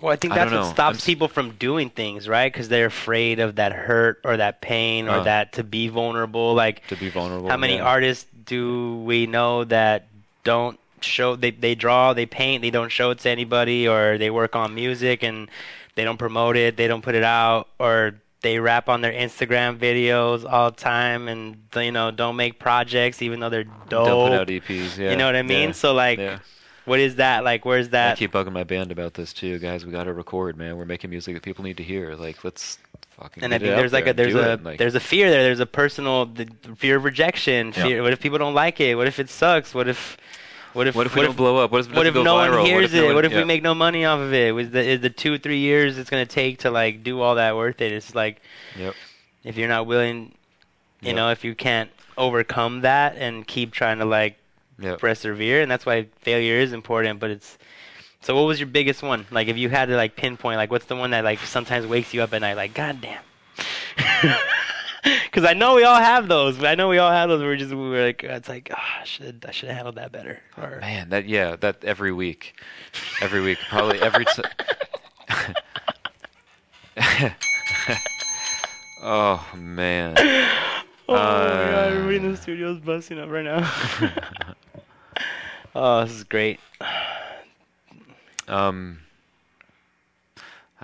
Well, 0.00 0.12
I 0.12 0.16
think 0.16 0.34
that's 0.34 0.50
don't 0.50 0.62
what 0.62 0.74
stops 0.74 0.98
I'm 1.02 1.06
people 1.06 1.28
from 1.28 1.52
doing 1.52 1.90
things, 1.90 2.28
right? 2.28 2.52
Because 2.52 2.68
they're 2.68 2.86
afraid 2.86 3.38
of 3.38 3.54
that 3.56 3.72
hurt 3.72 4.20
or 4.24 4.36
that 4.38 4.60
pain 4.60 5.06
or 5.08 5.18
Uh. 5.18 5.22
that 5.22 5.52
to 5.52 5.62
be 5.62 5.86
vulnerable. 5.88 6.54
Like, 6.54 6.84
to 6.88 6.96
be 6.96 7.08
vulnerable. 7.08 7.48
how 7.48 7.56
many 7.56 7.76
yeah. 7.76 7.84
artists 7.84 8.26
do 8.44 8.96
we 9.04 9.26
know 9.26 9.62
that 9.64 10.08
don't 10.42 10.78
show? 11.08 11.36
They 11.36 11.50
they 11.50 11.74
draw, 11.74 12.12
they 12.14 12.26
paint, 12.26 12.62
they 12.62 12.70
don't 12.70 12.90
show 12.90 13.10
it 13.10 13.18
to 13.20 13.30
anybody, 13.30 13.86
or 13.88 14.18
they 14.18 14.30
work 14.30 14.56
on 14.56 14.74
music 14.74 15.22
and 15.22 15.48
they 15.94 16.04
don't 16.04 16.18
promote 16.18 16.56
it, 16.56 16.76
they 16.76 16.88
don't 16.88 17.02
put 17.02 17.14
it 17.14 17.22
out, 17.24 17.68
or 17.78 18.14
they 18.42 18.58
rap 18.58 18.88
on 18.90 19.00
their 19.00 19.12
Instagram 19.12 19.78
videos 19.78 20.44
all 20.50 20.70
the 20.70 20.76
time 20.76 21.28
and 21.28 21.56
you 21.76 21.90
know 21.90 22.10
don't 22.10 22.36
make 22.36 22.58
projects 22.58 23.22
even 23.22 23.40
though 23.40 23.48
they're 23.48 23.64
dope. 23.64 24.06
Don't 24.06 24.30
put 24.30 24.40
out 24.40 24.48
EPs. 24.48 24.98
Yeah, 24.98 25.10
you 25.10 25.16
know 25.16 25.26
what 25.26 25.34
I 25.34 25.42
mean? 25.42 25.68
yeah, 25.68 25.72
So 25.72 25.94
like, 25.94 26.18
yeah. 26.18 26.40
what 26.84 27.00
is 27.00 27.16
that? 27.16 27.42
Like, 27.42 27.64
where's 27.64 27.88
that? 27.90 28.12
I 28.12 28.16
keep 28.16 28.32
bugging 28.32 28.52
my 28.52 28.64
band 28.64 28.92
about 28.92 29.14
this 29.14 29.32
too, 29.32 29.58
guys. 29.58 29.86
We 29.86 29.92
got 29.92 30.04
to 30.04 30.12
record, 30.12 30.56
man. 30.58 30.76
We're 30.76 30.84
making 30.84 31.08
music 31.10 31.34
that 31.34 31.42
people 31.42 31.64
need 31.64 31.78
to 31.78 31.82
hear. 31.82 32.14
Like, 32.16 32.44
let's 32.44 32.78
fucking. 33.12 33.42
and 33.42 33.54
I 33.54 33.58
think 33.58 33.76
there's 33.76 33.92
like 33.94 34.04
there 34.04 34.12
a 34.12 34.16
there's 34.16 34.34
a. 34.34 34.60
Like, 34.62 34.78
there's 34.78 34.94
a 34.94 35.00
fear 35.00 35.30
there. 35.30 35.42
There's 35.42 35.60
a 35.60 35.66
personal 35.66 36.26
the 36.26 36.46
fear 36.76 36.96
of 36.96 37.04
rejection. 37.04 37.68
Yeah. 37.68 37.82
Fear. 37.84 38.02
What 38.02 38.12
if 38.12 38.20
people 38.20 38.38
don't 38.38 38.54
like 38.54 38.78
it? 38.78 38.94
What 38.96 39.06
if 39.06 39.18
it 39.18 39.30
sucks? 39.30 39.74
What 39.74 39.88
if 39.88 40.18
what 40.74 40.86
if 40.86 40.94
what 40.94 41.06
if 41.06 41.14
we 41.16 41.22
don't 41.22 41.36
blow 41.36 41.56
up? 41.56 41.70
What 41.70 41.86
if 41.86 41.94
what 41.96 42.06
if 42.06 42.14
no 42.14 42.34
viral? 42.34 42.58
one 42.58 42.66
hears 42.66 42.74
what 42.76 42.84
if 42.84 42.92
no 42.92 43.02
it? 43.02 43.06
one- 43.06 43.14
what 43.14 43.24
if 43.24 43.32
yeah. 43.32 43.38
we 43.38 43.44
make 43.44 43.62
no 43.62 43.74
money 43.74 44.04
off 44.04 44.20
of 44.20 44.32
it? 44.34 44.54
Was 44.54 44.70
the 44.70 44.80
is 44.82 45.00
the 45.00 45.10
two 45.10 45.38
three 45.38 45.58
years 45.58 45.96
it's 45.98 46.10
gonna 46.10 46.26
take 46.26 46.58
to 46.60 46.70
like 46.70 47.02
do 47.02 47.20
all 47.20 47.36
that 47.36 47.56
worth 47.56 47.80
it? 47.80 47.92
It's 47.92 48.14
like 48.14 48.42
Yep. 48.76 48.94
if 49.44 49.56
you're 49.56 49.68
not 49.68 49.86
willing, 49.86 50.34
you 51.00 51.08
Yep. 51.08 51.16
know, 51.16 51.30
if 51.30 51.44
you 51.44 51.54
can't 51.54 51.90
overcome 52.18 52.82
that 52.82 53.16
and 53.16 53.46
keep 53.46 53.72
trying 53.72 53.98
to 53.98 54.04
like 54.04 54.36
Yep. 54.78 54.98
persevere, 54.98 55.62
and 55.62 55.70
that's 55.70 55.86
why 55.86 56.06
failure 56.20 56.56
is 56.58 56.72
important. 56.72 57.20
But 57.20 57.30
it's 57.30 57.56
so. 58.20 58.34
What 58.34 58.42
was 58.42 58.58
your 58.58 58.66
biggest 58.66 59.02
one? 59.02 59.26
Like, 59.30 59.46
if 59.48 59.56
you 59.56 59.68
had 59.70 59.86
to 59.88 59.96
like 59.96 60.16
pinpoint, 60.16 60.56
like, 60.56 60.70
what's 60.70 60.86
the 60.86 60.96
one 60.96 61.10
that 61.12 61.22
like 61.24 61.38
sometimes 61.40 61.86
wakes 61.86 62.12
you 62.12 62.22
up 62.22 62.34
at 62.34 62.40
night, 62.40 62.56
like, 62.56 62.74
God 62.74 63.00
damn. 63.00 63.22
Because 65.24 65.44
I 65.44 65.52
know 65.52 65.74
we 65.74 65.84
all 65.84 66.00
have 66.00 66.28
those. 66.28 66.62
I 66.62 66.74
know 66.76 66.88
we 66.88 66.98
all 66.98 67.10
have 67.10 67.28
those. 67.28 67.42
We're 67.42 67.56
just 67.56 67.74
we're 67.74 68.06
like, 68.06 68.22
it's 68.24 68.48
like, 68.48 68.70
oh, 68.72 68.76
I 69.00 69.04
should 69.04 69.44
I 69.46 69.50
should 69.50 69.68
have 69.68 69.76
handled 69.76 69.96
that 69.96 70.12
better. 70.12 70.40
Or, 70.56 70.78
Man, 70.80 71.10
that 71.10 71.26
yeah, 71.26 71.56
that 71.56 71.84
every 71.84 72.12
week, 72.12 72.54
every 73.20 73.40
week, 73.42 73.58
probably 73.68 74.00
every. 74.00 74.24
T- 74.24 74.42
oh 79.02 79.46
man. 79.56 80.14
oh 80.18 80.48
my 81.08 81.14
god, 81.16 81.92
Uh, 81.92 81.94
everybody 81.96 82.16
in 82.16 82.30
the 82.30 82.36
studio's 82.36 82.78
busting 82.80 83.18
up 83.18 83.28
right 83.30 83.44
now. 83.44 83.70
oh, 85.74 86.04
this 86.04 86.12
is 86.14 86.24
great. 86.24 86.60
Um, 88.46 89.00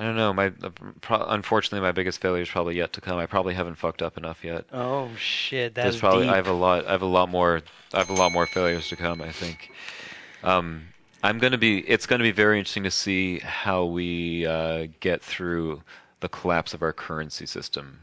I 0.01 0.05
don't 0.05 0.17
know. 0.17 0.33
My 0.33 0.49
pro- 1.03 1.27
unfortunately, 1.27 1.87
my 1.87 1.93
biggest 1.93 2.23
failure 2.23 2.41
is 2.41 2.49
probably 2.49 2.75
yet 2.75 2.95
to 2.95 3.03
come. 3.03 3.19
I 3.19 3.27
probably 3.27 3.53
haven't 3.53 3.75
fucked 3.75 4.01
up 4.01 4.17
enough 4.17 4.43
yet. 4.43 4.65
Oh 4.73 5.11
shit, 5.19 5.75
that's 5.75 5.99
probably 5.99 6.25
deep. 6.25 6.33
I 6.33 6.37
have 6.37 6.47
a 6.47 6.55
lot. 6.55 6.87
I 6.87 6.93
have 6.93 7.03
a 7.03 7.07
lot 7.07 7.29
more. 7.29 7.61
I 7.93 7.99
have 7.99 8.09
a 8.09 8.15
lot 8.15 8.33
more 8.33 8.47
failures 8.47 8.89
to 8.89 8.97
come. 8.97 9.21
I 9.21 9.31
think. 9.31 9.71
Um, 10.43 10.85
I'm 11.23 11.39
gonna 11.39 11.59
be. 11.59 11.81
It's 11.81 12.07
gonna 12.07 12.25
be 12.25 12.31
very 12.31 12.59
interesting 12.59 12.85
to 12.85 12.91
see 12.91 13.41
how 13.41 13.85
we 13.85 14.47
uh, 14.47 14.87
get 15.01 15.21
through 15.21 15.83
the 16.21 16.31
collapse 16.31 16.73
of 16.73 16.81
our 16.81 16.95
currency 16.95 17.45
system. 17.45 17.99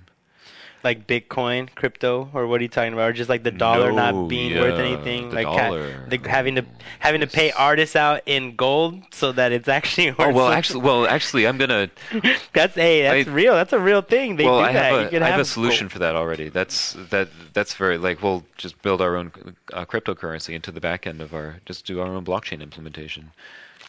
Like 0.84 1.08
Bitcoin, 1.08 1.74
crypto, 1.76 2.30
or 2.34 2.48
what 2.48 2.60
are 2.60 2.64
you 2.64 2.70
talking 2.70 2.94
about? 2.94 3.10
Or 3.10 3.14
just 3.14 3.30
like 3.30 3.44
the 3.44 3.52
dollar 3.52 3.92
No, 3.92 4.12
not 4.12 4.28
being 4.28 4.56
worth 4.56 4.80
anything, 4.80 5.30
the 5.30 5.36
like 5.36 5.48
ha- 5.48 5.70
dollar. 5.70 6.06
the, 6.08 6.18
having 6.30 6.56
to 6.56 6.66
having 7.00 7.22
to 7.22 7.28
pay 7.28 7.52
artists 7.52 7.96
out 7.96 8.22
in 8.26 8.56
gold 8.56 9.02
so 9.12 9.32
that 9.32 9.52
it's 9.52 9.68
actually 9.68 10.12
worth. 10.12 10.20
Oh 10.20 10.28
well, 10.34 10.36
something. 10.46 10.58
actually, 10.58 10.82
well, 10.82 11.08
actually, 11.08 11.48
I'm 11.48 11.58
gonna. 11.58 11.90
that's 12.54 12.76
hey, 12.76 13.02
that's 13.02 13.28
I- 13.28 13.32
real. 13.32 13.54
That's 13.56 13.74
a 13.74 13.80
real 13.80 14.02
thing. 14.02 14.36
They 14.38 14.46
well, 14.46 14.60
do 14.60 14.66
I 14.66 14.74
that. 14.74 14.92
have 14.92 15.02
you 15.02 15.08
a, 15.08 15.10
can 15.10 15.24
I 15.24 15.28
have 15.28 15.36
a 15.36 15.38
gold. 15.40 15.48
solution 15.48 15.90
for 15.90 16.00
that 16.00 16.16
already. 16.16 16.50
That's 16.50 16.94
that. 17.10 17.30
That's 17.54 17.74
very 17.74 17.98
like 17.98 18.22
we'll 18.22 18.44
just 18.58 18.82
build 18.82 19.02
our 19.02 19.16
own 19.18 19.32
uh, 19.74 19.86
cryptocurrency 19.86 20.54
into 20.54 20.72
the 20.72 20.80
back 20.82 21.06
end 21.08 21.22
of 21.22 21.34
our. 21.34 21.58
Just 21.66 21.86
do 21.86 22.00
our 22.00 22.08
own 22.08 22.24
blockchain 22.24 22.62
implementation, 22.62 23.32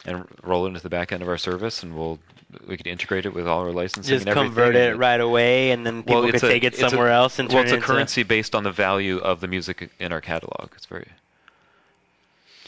and 0.05 0.25
roll 0.43 0.65
it 0.65 0.69
into 0.69 0.81
the 0.81 0.89
back 0.91 1.13
end 1.13 1.23
of 1.23 1.29
our 1.29 1.39
service, 1.39 1.83
and 1.83 1.97
we'll 1.97 2.19
we 2.67 2.77
could 2.77 2.87
integrate 2.87 3.27
it 3.27 3.35
with 3.35 3.47
all 3.47 3.61
our 3.61 3.71
licensing. 3.73 4.09
Just 4.11 4.27
and 4.27 4.31
everything, 4.31 4.49
convert 4.55 4.77
it 4.77 4.97
right 4.97 5.21
away, 5.21 5.71
and 5.71 5.85
then 5.87 6.03
people 6.03 6.23
Well, 6.23 6.31
could 6.33 6.43
a- 6.43 6.49
take 6.49 6.65
it 6.65 6.69
it's 6.75 6.83
a- 6.83 6.89
somewhere 6.91 7.11
else 7.11 7.39
and 7.39 7.49
well, 7.53 7.63
it's 7.63 7.71
it 7.71 7.75
a 7.75 7.77
into. 7.77 7.87
currency 7.87 8.23
based 8.23 8.55
on 8.55 8.65
the 8.65 8.73
value 8.73 9.19
of 9.19 9.41
the 9.41 9.49
music 9.49 9.91
in 9.99 10.13
our 10.13 10.21
catalog. 10.21 10.71
It's 10.75 10.87
very. 10.87 11.09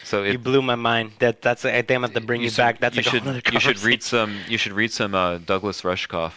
So 0.05 0.23
You 0.25 0.33
it, 0.33 0.43
blew 0.43 0.61
my 0.63 0.75
mind. 0.75 1.13
That 1.21 1.41
that's. 1.41 1.65
I 1.65 1.83
think 1.83 1.91
I'm 1.93 2.01
going 2.03 2.13
to 2.15 2.21
bring 2.21 2.43
you, 2.43 2.51
should- 2.51 2.57
back. 2.57 2.81
That's 2.81 2.97
you 2.97 3.03
like 3.03 3.45
should 3.47 3.53
you 3.55 3.61
should 3.61 3.83
read 3.83 4.03
some 4.03 4.39
you 4.49 4.59
should 4.59 4.73
read 4.73 4.93
some 4.93 5.15
uh, 5.15 5.39
Douglas 5.39 5.83
Rushkoff. 5.83 6.33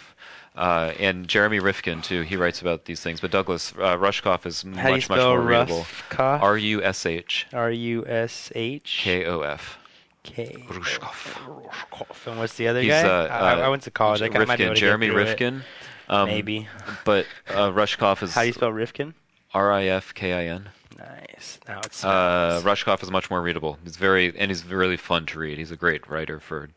Uh, 0.56 0.94
and 1.00 1.28
Jeremy 1.28 1.58
Rifkin 1.60 2.04
too. 2.04 2.22
He 2.22 2.36
writes 2.36 2.62
about 2.62 2.86
these 2.86 3.00
things, 3.02 3.20
but 3.20 3.32
Douglas 3.32 3.74
uh, 3.80 3.98
Rushkoff 3.98 4.46
is 4.46 4.62
How 4.62 4.90
you 4.90 4.96
much 4.98 5.10
much 5.10 5.18
more 5.20 5.42
readable. 5.42 5.80
Rushkoff? 6.12 6.42
R 6.44 6.58
U 6.60 6.84
S 6.84 7.08
H 7.08 7.48
R 7.52 7.72
U 7.72 8.06
S 8.06 8.52
H 8.54 9.00
K 9.02 9.26
O 9.26 9.42
F. 9.42 9.80
K. 10.24 10.66
Rushkoff. 10.70 11.34
Rushkoff. 11.68 12.28
And 12.28 12.40
what's 12.40 12.56
the 12.56 12.68
other 12.68 12.82
He's 12.82 12.92
guy? 12.92 13.04
uh, 13.04 13.28
I, 13.28 13.54
I 13.60 13.66
uh, 13.66 13.70
went 13.70 13.84
to 13.84 13.92
college. 13.92 14.22
I 14.22 14.30
might 14.30 14.32
be 14.32 14.38
able 14.40 14.48
Rifkin, 14.48 14.58
to 14.58 14.74
get 14.74 14.80
Jeremy 14.80 15.08
it. 15.08 15.14
Rifkin. 15.14 15.64
Um, 16.10 16.28
Maybe. 16.28 16.68
But 17.06 17.26
uh, 17.50 17.72
Rushkoff 17.72 18.24
is 18.24 18.34
How 18.36 18.42
do 18.42 18.48
you 18.48 18.54
spell 18.54 18.72
Rifkin? 18.72 19.14
R 19.54 19.72
I 19.72 19.86
F 19.86 20.14
K 20.14 20.34
I 20.34 20.46
N. 20.54 20.70
Nice. 20.98 21.60
Now 21.68 21.80
it's. 21.84 22.04
Uh, 22.04 22.62
Rushkoff 22.64 23.04
is 23.04 23.12
much 23.12 23.30
more 23.30 23.42
readable. 23.42 23.78
He's 23.84 23.98
very 23.98 24.34
and 24.38 24.50
he's 24.50 24.66
really 24.66 24.98
fun 24.98 25.26
to 25.28 25.40
read. 25.40 25.58
He's 25.58 25.72
a 25.72 25.76
great 25.76 26.10
writer 26.10 26.40
for 26.40 26.70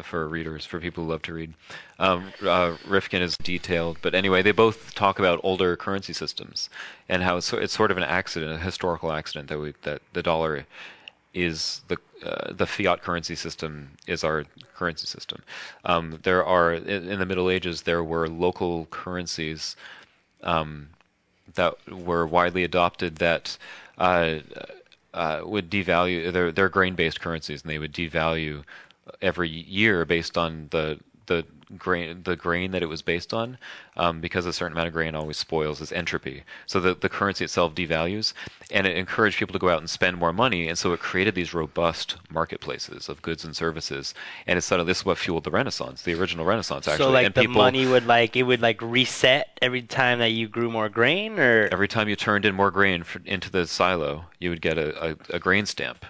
for 0.00 0.26
readers, 0.26 0.64
for 0.64 0.80
people 0.80 1.04
who 1.04 1.10
love 1.10 1.22
to 1.22 1.34
read. 1.34 1.52
Um, 1.98 2.32
uh, 2.42 2.76
Rifkin 2.86 3.20
is 3.20 3.36
detailed, 3.36 3.98
but 4.00 4.14
anyway, 4.14 4.40
they 4.42 4.52
both 4.52 4.94
talk 4.94 5.18
about 5.18 5.38
older 5.42 5.76
currency 5.76 6.12
systems 6.14 6.70
and 7.08 7.22
how 7.22 7.36
it's, 7.36 7.52
it's 7.52 7.74
sort 7.74 7.90
of 7.90 7.98
an 7.98 8.02
accident, 8.04 8.52
a 8.52 8.58
historical 8.58 9.12
accident 9.12 9.48
that 9.48 9.58
we 9.58 9.74
that 9.82 10.00
the 10.12 10.22
dollar 10.22 10.64
is 11.34 11.82
the 11.88 11.96
uh, 12.24 12.52
the 12.52 12.66
fiat 12.66 13.02
currency 13.02 13.34
system 13.34 13.90
is 14.06 14.22
our 14.22 14.44
currency 14.74 15.06
system. 15.06 15.42
Um, 15.84 16.18
there 16.22 16.44
are 16.44 16.74
in, 16.74 17.08
in 17.08 17.18
the 17.18 17.26
Middle 17.26 17.50
Ages 17.50 17.82
there 17.82 18.04
were 18.04 18.28
local 18.28 18.86
currencies 18.86 19.76
um, 20.42 20.88
that 21.54 21.74
were 21.90 22.26
widely 22.26 22.64
adopted 22.64 23.16
that 23.16 23.58
uh, 23.98 24.38
uh, 25.14 25.40
would 25.44 25.70
devalue. 25.70 26.32
They're, 26.32 26.52
they're 26.52 26.68
grain-based 26.68 27.20
currencies, 27.20 27.62
and 27.62 27.70
they 27.70 27.78
would 27.78 27.92
devalue 27.92 28.64
every 29.20 29.48
year 29.48 30.04
based 30.04 30.38
on 30.38 30.68
the 30.70 30.98
the 31.26 31.44
grain 31.78 32.22
the 32.24 32.36
grain 32.36 32.70
that 32.72 32.82
it 32.82 32.86
was 32.86 33.02
based 33.02 33.32
on, 33.32 33.58
um, 33.96 34.20
because 34.20 34.46
a 34.46 34.52
certain 34.52 34.72
amount 34.72 34.88
of 34.88 34.94
grain 34.94 35.14
always 35.14 35.36
spoils 35.36 35.80
is 35.80 35.92
entropy. 35.92 36.42
So 36.66 36.80
the 36.80 36.94
the 36.94 37.08
currency 37.08 37.44
itself 37.44 37.74
devalues, 37.74 38.32
and 38.70 38.86
it 38.86 38.96
encouraged 38.96 39.38
people 39.38 39.52
to 39.52 39.58
go 39.58 39.68
out 39.68 39.78
and 39.78 39.88
spend 39.88 40.18
more 40.18 40.32
money, 40.32 40.68
and 40.68 40.78
so 40.78 40.92
it 40.92 41.00
created 41.00 41.34
these 41.34 41.54
robust 41.54 42.16
marketplaces 42.30 43.08
of 43.08 43.22
goods 43.22 43.44
and 43.44 43.56
services. 43.56 44.14
And 44.46 44.56
it's 44.56 44.66
sort 44.66 44.80
of 44.80 44.86
this 44.86 44.98
is 44.98 45.04
what 45.04 45.18
fueled 45.18 45.44
the 45.44 45.50
Renaissance, 45.50 46.02
the 46.02 46.14
original 46.14 46.44
Renaissance 46.44 46.88
actually. 46.88 47.04
so 47.04 47.10
like 47.10 47.26
and 47.26 47.34
the 47.34 47.40
people, 47.42 47.62
money 47.62 47.86
would 47.86 48.06
like 48.06 48.36
it 48.36 48.42
would 48.42 48.60
like 48.60 48.80
reset 48.82 49.58
every 49.62 49.82
time 49.82 50.18
that 50.18 50.32
you 50.32 50.48
grew 50.48 50.70
more 50.70 50.88
grain, 50.88 51.38
or 51.38 51.68
Every 51.72 51.88
time 51.88 52.08
you 52.08 52.16
turned 52.16 52.44
in 52.44 52.54
more 52.54 52.70
grain 52.70 53.02
for, 53.02 53.20
into 53.24 53.50
the 53.50 53.66
silo, 53.66 54.26
you 54.38 54.50
would 54.50 54.60
get 54.60 54.78
a, 54.78 55.10
a, 55.12 55.16
a 55.30 55.38
grain 55.38 55.66
stamp, 55.66 56.04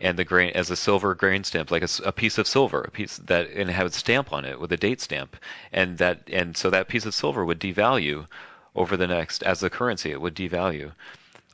and 0.00 0.18
the 0.18 0.24
grain 0.24 0.52
as 0.54 0.70
a 0.70 0.76
silver 0.76 1.14
grain 1.14 1.44
stamp, 1.44 1.70
like 1.70 1.84
a 2.04 2.12
piece 2.12 2.38
of 2.38 2.46
silver, 2.46 2.82
a 2.82 2.90
piece 2.90 3.16
that 3.16 3.48
and 3.50 3.70
had 3.70 3.86
a 3.86 3.90
stamp 3.90 4.32
on 4.32 4.44
it 4.44 4.60
with 4.60 4.72
a 4.72 4.76
date 4.76 5.00
stamp, 5.00 5.36
and 5.72 5.98
that 5.98 6.22
and 6.32 6.56
so 6.56 6.70
that 6.70 6.88
piece 6.88 7.06
of 7.06 7.14
silver 7.14 7.44
would 7.44 7.60
devalue 7.60 8.26
over 8.76 8.96
the 8.96 9.06
next 9.06 9.42
as 9.42 9.60
the 9.60 9.70
currency. 9.70 10.10
It 10.10 10.20
would 10.20 10.34
devalue 10.36 10.92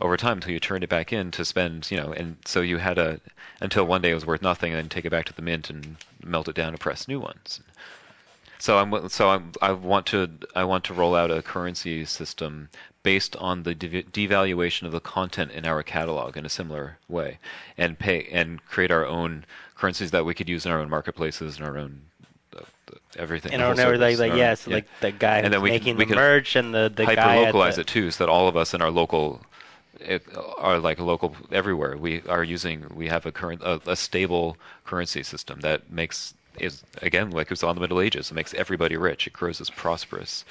over 0.00 0.16
time 0.16 0.38
until 0.38 0.52
you 0.52 0.60
turned 0.60 0.84
it 0.84 0.90
back 0.90 1.12
in 1.12 1.30
to 1.30 1.44
spend, 1.44 1.90
you 1.90 1.96
know, 1.96 2.12
and 2.12 2.36
so 2.44 2.60
you 2.60 2.78
had 2.78 2.98
a 2.98 3.20
until 3.60 3.86
one 3.86 4.02
day 4.02 4.10
it 4.10 4.14
was 4.14 4.26
worth 4.26 4.42
nothing, 4.42 4.72
and 4.72 4.78
then 4.78 4.88
take 4.88 5.04
it 5.04 5.10
back 5.10 5.24
to 5.26 5.34
the 5.34 5.42
mint 5.42 5.70
and 5.70 5.96
melt 6.22 6.48
it 6.48 6.54
down 6.54 6.72
to 6.72 6.78
press 6.78 7.08
new 7.08 7.20
ones. 7.20 7.60
So 8.58 8.78
I'm 8.78 9.08
so 9.08 9.30
I'm, 9.30 9.52
I 9.60 9.72
want 9.72 10.06
to 10.06 10.30
I 10.54 10.64
want 10.64 10.84
to 10.84 10.94
roll 10.94 11.14
out 11.14 11.30
a 11.30 11.42
currency 11.42 12.04
system 12.04 12.68
based 13.02 13.36
on 13.36 13.64
the 13.64 13.74
dev- 13.74 14.10
devaluation 14.12 14.84
of 14.84 14.92
the 14.92 15.00
content 15.00 15.50
in 15.52 15.66
our 15.66 15.82
catalog 15.82 16.36
in 16.36 16.46
a 16.46 16.48
similar 16.48 16.98
way, 17.08 17.38
and 17.76 17.98
pay 17.98 18.26
and 18.32 18.64
create 18.66 18.90
our 18.90 19.04
own 19.04 19.44
currencies 19.74 20.10
that 20.12 20.24
we 20.24 20.34
could 20.34 20.48
use 20.48 20.64
in 20.64 20.72
our 20.72 20.78
own 20.80 20.88
marketplaces 20.88 21.58
and 21.58 21.66
our 21.66 21.76
own 21.76 22.02
uh, 22.56 22.62
everything. 23.16 23.52
and 23.52 23.60
whole 23.60 23.74
never 23.74 23.98
like 23.98 24.18
like 24.18 24.30
our- 24.32 24.36
yes, 24.38 24.66
yeah. 24.66 24.74
like 24.76 24.86
the 25.00 25.12
guy 25.12 25.38
And 25.38 25.46
who's 25.46 25.50
then 25.52 25.62
we 25.62 25.68
can- 25.70 25.74
making 25.78 25.96
we 25.96 26.04
the 26.04 26.08
can 26.08 26.16
merch 26.16 26.56
and 26.56 26.74
the 26.74 26.90
the 26.94 27.04
hyper 27.04 27.42
localize 27.44 27.76
it 27.76 27.86
too, 27.86 28.10
so 28.10 28.24
that 28.24 28.30
all 28.30 28.48
of 28.48 28.56
us 28.56 28.72
in 28.72 28.80
our 28.80 28.90
local 28.90 29.42
it, 30.00 30.22
are 30.58 30.78
like 30.78 30.98
local 30.98 31.36
everywhere. 31.52 31.96
We 31.96 32.22
are 32.28 32.42
using 32.44 32.86
we 32.94 33.08
have 33.08 33.26
a 33.26 33.32
current 33.32 33.62
a, 33.62 33.80
a 33.86 33.96
stable 33.96 34.56
currency 34.84 35.22
system 35.22 35.60
that 35.60 35.90
makes 35.90 36.34
is 36.58 36.82
again 37.02 37.30
like 37.30 37.46
it 37.46 37.50
was 37.50 37.62
on 37.62 37.74
the 37.74 37.80
Middle 37.80 38.00
Ages. 38.00 38.30
It 38.30 38.34
makes 38.34 38.54
everybody 38.54 38.96
rich. 38.96 39.26
It 39.26 39.32
grows 39.32 39.60
us 39.60 39.70
prosperous. 39.70 40.44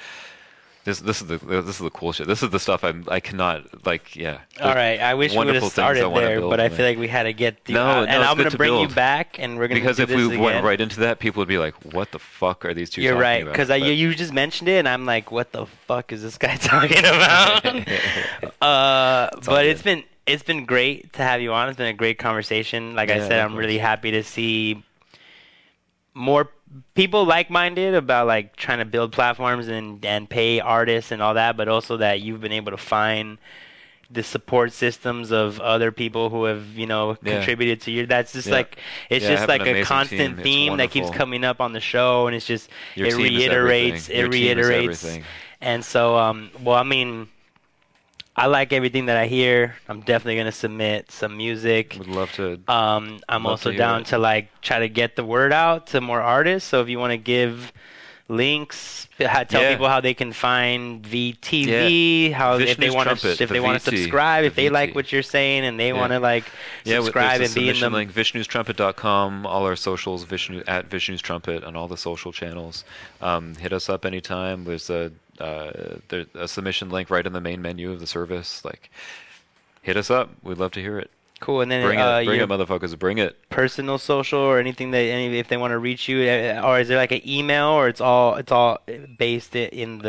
This 0.84 1.00
this 1.00 1.22
is 1.22 1.28
the 1.28 1.38
this 1.38 1.76
is 1.76 1.78
the 1.78 1.88
cool 1.88 2.12
shit. 2.12 2.26
This 2.26 2.42
is 2.42 2.50
the 2.50 2.58
stuff 2.58 2.84
I'm 2.84 3.06
I 3.08 3.18
cannot 3.18 3.86
like 3.86 4.14
yeah. 4.14 4.40
All 4.60 4.74
right, 4.74 5.00
I 5.00 5.14
wish 5.14 5.32
we 5.32 5.38
would 5.38 5.54
have 5.54 5.64
started 5.64 6.14
there, 6.14 6.42
but 6.42 6.60
I 6.60 6.68
feel 6.68 6.84
like 6.84 6.98
we 6.98 7.08
had 7.08 7.22
to 7.22 7.32
get 7.32 7.64
the 7.64 7.72
No, 7.72 7.86
uh, 7.86 7.86
no, 7.86 8.00
and 8.02 8.22
it's 8.22 8.30
I'm 8.30 8.36
gonna 8.36 8.50
to 8.50 8.58
bring 8.58 8.78
you 8.78 8.88
back, 8.88 9.38
and 9.38 9.56
we're 9.56 9.66
gonna 9.66 9.80
because 9.80 9.96
do 9.96 10.02
if 10.02 10.10
we 10.10 10.26
again. 10.26 10.40
went 10.40 10.64
right 10.64 10.78
into 10.78 11.00
that, 11.00 11.20
people 11.20 11.40
would 11.40 11.48
be 11.48 11.56
like, 11.56 11.74
"What 11.94 12.12
the 12.12 12.18
fuck 12.18 12.66
are 12.66 12.74
these 12.74 12.90
two?" 12.90 13.00
You're 13.00 13.16
right, 13.16 13.46
because 13.46 13.70
you 13.70 13.92
you 13.92 14.14
just 14.14 14.34
mentioned 14.34 14.68
it, 14.68 14.74
and 14.74 14.86
I'm 14.86 15.06
like, 15.06 15.32
what 15.32 15.52
the 15.52 15.64
fuck 15.64 16.12
is 16.12 16.20
this 16.20 16.36
guy 16.36 16.56
talking 16.60 16.98
about? 16.98 17.64
uh, 18.60 19.30
all 19.32 19.40
but 19.46 19.64
it's 19.64 19.80
good. 19.80 19.84
been 19.84 20.04
it's 20.26 20.42
been 20.42 20.66
great 20.66 21.14
to 21.14 21.22
have 21.22 21.40
you 21.40 21.54
on. 21.54 21.68
It's 21.70 21.78
been 21.78 21.86
a 21.86 21.94
great 21.94 22.18
conversation. 22.18 22.94
Like 22.94 23.10
I 23.10 23.20
said, 23.20 23.40
I'm 23.40 23.56
really 23.56 23.78
happy 23.78 24.10
to 24.10 24.22
see 24.22 24.84
more 26.14 26.48
people 26.94 27.24
like-minded 27.24 27.94
about 27.94 28.26
like 28.26 28.56
trying 28.56 28.78
to 28.78 28.84
build 28.84 29.12
platforms 29.12 29.68
and 29.68 30.04
and 30.04 30.28
pay 30.30 30.60
artists 30.60 31.10
and 31.12 31.20
all 31.22 31.34
that, 31.34 31.56
but 31.56 31.68
also 31.68 31.96
that 31.98 32.20
you've 32.20 32.40
been 32.40 32.52
able 32.52 32.70
to 32.70 32.78
find 32.78 33.38
the 34.10 34.22
support 34.22 34.72
systems 34.72 35.32
of 35.32 35.58
other 35.60 35.90
people 35.90 36.30
who 36.30 36.44
have 36.44 36.66
you 36.76 36.86
know 36.86 37.16
Yeah. 37.22 37.36
contributed 37.36 37.80
to 37.82 37.90
your 37.90 38.06
that's 38.06 38.32
just 38.32 38.48
Yeah. 38.48 38.54
like 38.54 38.78
it's 39.10 39.24
Yeah, 39.24 39.36
just 39.36 39.48
like 39.48 39.66
a 39.66 39.82
constant 39.82 40.36
team. 40.36 40.44
Theme 40.44 40.76
that 40.76 40.90
keeps 40.90 41.10
coming 41.10 41.42
up 41.42 41.60
on 41.60 41.72
the 41.72 41.80
show 41.80 42.26
and 42.26 42.36
it's 42.36 42.46
just 42.46 42.70
Your 42.94 43.08
it 43.08 43.14
reiterates 43.16 44.08
it 44.08 44.18
Your 44.18 44.28
team 44.28 44.58
is 44.58 44.68
reiterates 44.68 45.18
and 45.60 45.84
so 45.84 46.16
um 46.16 46.50
well 46.62 46.76
i 46.76 46.82
mean 46.82 47.28
i 48.36 48.46
like 48.46 48.72
everything 48.72 49.06
that 49.06 49.16
i 49.16 49.26
hear 49.26 49.74
i'm 49.88 50.00
definitely 50.00 50.34
going 50.34 50.46
to 50.46 50.52
submit 50.52 51.10
some 51.10 51.36
music 51.36 51.94
Would 51.98 52.08
love 52.08 52.32
to. 52.32 52.60
um 52.68 53.20
i'm 53.28 53.44
Love 53.44 53.52
also 53.52 53.70
to 53.72 53.76
down 53.78 54.00
it. 54.02 54.06
to 54.08 54.18
like 54.18 54.48
try 54.60 54.78
to 54.80 54.88
get 54.88 55.16
the 55.16 55.24
word 55.24 55.52
out 55.52 55.86
to 55.88 56.00
more 56.00 56.20
artists 56.20 56.68
so 56.68 56.80
if 56.82 56.88
you 56.88 56.98
want 56.98 57.12
to 57.12 57.16
give 57.18 57.72
links 58.28 59.06
tell 59.18 59.60
Yeah. 59.62 59.72
people 59.72 59.88
how 59.88 60.00
they 60.00 60.14
can 60.14 60.32
find 60.32 61.04
vtv 61.04 62.32
how 62.32 62.56
if 62.56 62.78
they 62.78 62.88
want 62.88 63.08
to 63.20 63.28
if 63.28 63.38
the 63.38 63.46
they 63.52 63.60
want 63.60 63.78
to 63.78 63.84
subscribe 63.84 64.42
the 64.42 64.46
if 64.46 64.54
they 64.54 64.70
like 64.70 64.94
what 64.94 65.12
you're 65.12 65.22
saying 65.22 65.64
and 65.64 65.78
they 65.78 65.88
Yeah. 65.88 65.92
want 66.00 66.12
to 66.12 66.20
like 66.20 66.50
Yeah, 66.84 66.96
subscribe 67.00 67.38
there's 67.40 67.50
and 67.54 67.58
a 67.58 67.60
be 67.60 67.68
in 67.68 67.80
the 67.80 67.90
link, 67.90 68.12
vishnustrumpet.com, 68.12 69.46
all 69.46 69.64
our 69.66 69.76
socials, 69.76 70.24
Vishnu 70.24 70.62
at 70.66 70.86
Vishnu's 70.90 71.20
Trumpet 71.22 71.64
on 71.64 71.76
all 71.76 71.86
the 71.88 71.96
social 71.96 72.32
channels. 72.32 72.84
Um, 73.20 73.54
hit 73.56 73.72
us 73.72 73.88
up 73.88 74.04
anytime. 74.04 74.64
There's 74.64 74.88
a 74.90 75.12
uh, 75.40 75.72
there's 76.08 76.26
a 76.34 76.48
submission 76.48 76.90
link 76.90 77.10
right 77.10 77.26
in 77.26 77.32
the 77.32 77.40
main 77.40 77.60
menu 77.62 77.90
of 77.92 78.00
the 78.00 78.06
service. 78.06 78.64
Like, 78.64 78.90
hit 79.82 79.96
us 79.96 80.10
up. 80.10 80.30
We'd 80.42 80.58
love 80.58 80.72
to 80.72 80.80
hear 80.80 80.98
it. 80.98 81.10
cool 81.40 81.60
and 81.60 81.70
then 81.70 81.84
Bring 81.84 82.00
uh, 82.00 82.18
it, 82.18 82.26
bring 82.26 82.40
it, 82.40 82.48
motherfuckers. 82.48 82.98
Bring 82.98 83.18
it. 83.18 83.36
personal 83.50 83.98
social 83.98 84.38
or 84.40 84.58
anything 84.58 84.92
that 84.92 84.98
any 84.98 85.38
if 85.38 85.48
they 85.48 85.56
want 85.58 85.72
to 85.72 85.78
reach 85.78 86.08
you 86.08 86.22
uh, 86.28 86.62
or 86.64 86.80
is 86.80 86.88
there 86.88 86.96
like 86.96 87.12
an 87.12 87.20
email 87.28 87.66
or 87.68 87.88
it's 87.88 88.00
all 88.00 88.36
it's 88.36 88.50
all 88.52 88.78
based 89.18 89.54
in 89.56 89.98
the, 89.98 90.02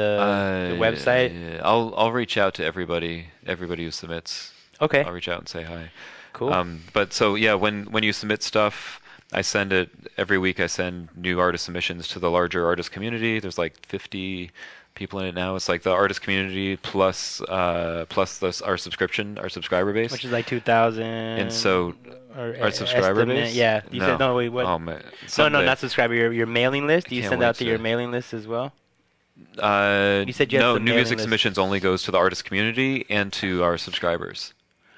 the 0.69 0.75
Uh, 0.77 0.79
website 0.79 1.33
yeah, 1.33 1.61
I'll 1.63 1.93
I'll 1.97 2.11
reach 2.13 2.37
out 2.37 2.53
to 2.55 2.63
everybody 2.63 3.25
everybody 3.45 3.83
who 3.83 3.91
submits. 3.91 4.53
okay 4.79 5.03
I'll 5.03 5.11
reach 5.11 5.27
out 5.27 5.39
and 5.39 5.49
say 5.49 5.63
hi. 5.63 5.91
cool 6.33 6.53
Um, 6.53 6.83
but 6.93 7.11
so 7.11 7.35
yeah, 7.35 7.53
when 7.55 7.85
when 7.91 8.03
you 8.03 8.13
submit 8.13 8.41
stuff, 8.43 9.01
I 9.33 9.41
send 9.41 9.73
it 9.73 9.89
every 10.17 10.37
week. 10.37 10.59
I 10.61 10.67
send 10.67 11.09
new 11.17 11.39
artist 11.39 11.65
submissions 11.65 12.07
to 12.09 12.19
the 12.19 12.29
larger 12.31 12.65
artist 12.65 12.91
community. 12.93 13.39
There's 13.39 13.57
like 13.57 13.85
50 13.87 14.51
people 14.95 15.19
in 15.19 15.27
it 15.27 15.35
now. 15.35 15.55
It's 15.55 15.69
like 15.69 15.83
the 15.83 15.91
artist 15.91 16.21
community 16.21 16.77
plus 16.77 17.41
uh, 17.41 18.05
plus 18.09 18.39
the, 18.39 18.61
our 18.65 18.77
subscription, 18.77 19.37
our 19.37 19.49
subscriber 19.49 19.93
base. 19.93 20.11
Which 20.11 20.25
is 20.25 20.31
like 20.31 20.47
2,000. 20.47 21.03
And 21.03 21.53
so 21.53 21.93
or 22.35 22.55
our 22.59 22.71
subscriber 22.71 23.21
estimate- 23.21 23.35
base. 23.45 23.55
Yeah. 23.55 23.81
You 23.91 23.99
no. 23.99 24.05
said 24.07 24.19
no. 24.19 24.35
Wait, 24.35 24.49
what? 24.49 24.65
Oh 24.65 24.79
man. 24.79 25.03
no, 25.37 25.49
no, 25.49 25.63
not 25.63 25.77
subscriber. 25.79 26.15
Your 26.15 26.33
your 26.33 26.47
mailing 26.47 26.87
list. 26.87 27.07
Do 27.07 27.15
you 27.15 27.23
send 27.23 27.43
out 27.43 27.55
to 27.57 27.65
your 27.65 27.77
mailing 27.77 28.11
list 28.11 28.33
as 28.33 28.47
well? 28.47 28.73
Uh, 29.59 30.23
You 30.25 30.33
said 30.33 30.51
you 30.51 30.59
no. 30.59 30.77
New 30.77 30.93
music 30.93 31.17
list. 31.17 31.23
submissions 31.25 31.57
only 31.57 31.79
goes 31.79 32.03
to 32.03 32.11
the 32.11 32.17
artist 32.17 32.45
community 32.45 33.05
and 33.09 33.31
to 33.33 33.63
our 33.63 33.77
subscribers. 33.77 34.53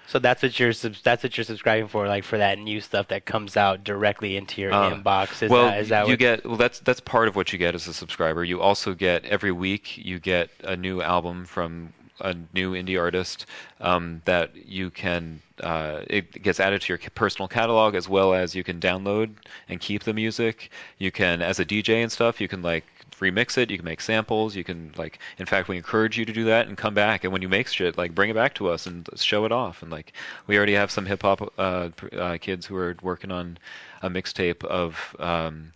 So 0.07 0.19
that's 0.19 0.41
what 0.41 0.57
you're 0.57 0.73
that's 0.73 1.23
what 1.23 1.37
you're 1.37 1.43
subscribing 1.43 1.89
for, 1.89 2.07
like 2.07 2.23
for 2.23 2.37
that 2.37 2.57
new 2.59 2.79
stuff 2.79 3.09
that 3.09 3.25
comes 3.25 3.57
out 3.57 3.83
directly 3.83 4.37
into 4.37 4.61
your 4.61 4.71
Uh, 4.73 4.91
inbox. 4.91 5.43
Is 5.43 5.51
well, 5.51 5.65
that 5.65 5.81
is 5.81 5.89
that 5.89 6.07
you 6.07 6.15
get 6.15 6.45
well. 6.45 6.55
That's 6.55 6.79
that's 6.79 7.01
part 7.01 7.27
of 7.27 7.35
what 7.35 7.51
you 7.51 7.59
get 7.59 7.75
as 7.75 7.87
a 7.87 7.93
subscriber. 7.93 8.43
You 8.43 8.61
also 8.61 8.93
get 8.93 9.25
every 9.25 9.51
week 9.51 9.97
you 9.97 10.19
get 10.19 10.49
a 10.63 10.77
new 10.77 11.01
album 11.01 11.45
from 11.45 11.93
a 12.21 12.35
new 12.53 12.71
indie 12.71 12.99
artist 12.99 13.45
um, 13.81 14.21
that 14.25 14.55
you 14.55 14.89
can. 14.89 15.41
Uh, 15.61 16.01
it 16.07 16.43
gets 16.43 16.59
added 16.59 16.81
to 16.81 16.93
your 16.93 16.99
personal 17.15 17.47
catalog 17.47 17.95
as 17.95 18.07
well 18.07 18.33
as 18.33 18.55
you 18.55 18.63
can 18.63 18.79
download 18.79 19.35
and 19.67 19.79
keep 19.79 20.03
the 20.03 20.13
music. 20.13 20.69
You 20.97 21.11
can, 21.11 21.41
as 21.41 21.59
a 21.59 21.65
DJ 21.65 22.01
and 22.03 22.11
stuff, 22.11 22.39
you 22.39 22.47
can 22.47 22.61
like 22.61 22.85
remix 23.19 23.57
it. 23.57 23.71
You 23.71 23.77
can 23.77 23.85
make 23.85 24.01
samples. 24.01 24.55
You 24.55 24.63
can 24.63 24.93
like. 24.97 25.19
In 25.37 25.45
fact, 25.45 25.67
we 25.67 25.77
encourage 25.77 26.17
you 26.17 26.25
to 26.25 26.33
do 26.33 26.45
that 26.45 26.67
and 26.67 26.77
come 26.77 26.93
back. 26.93 27.23
And 27.23 27.33
when 27.33 27.41
you 27.41 27.49
make 27.49 27.67
shit, 27.67 27.97
like 27.97 28.13
bring 28.13 28.29
it 28.29 28.35
back 28.35 28.53
to 28.55 28.69
us 28.69 28.85
and 28.85 29.07
show 29.15 29.45
it 29.45 29.51
off. 29.51 29.81
And 29.81 29.91
like 29.91 30.13
we 30.45 30.57
already 30.57 30.73
have 30.73 30.91
some 30.91 31.05
hip 31.05 31.23
hop 31.23 31.53
uh, 31.57 31.89
uh, 32.13 32.37
kids 32.39 32.65
who 32.65 32.75
are 32.75 32.95
working 33.01 33.31
on 33.31 33.57
a 34.01 34.09
mixtape 34.09 34.63
of. 34.65 35.15
Um, 35.19 35.73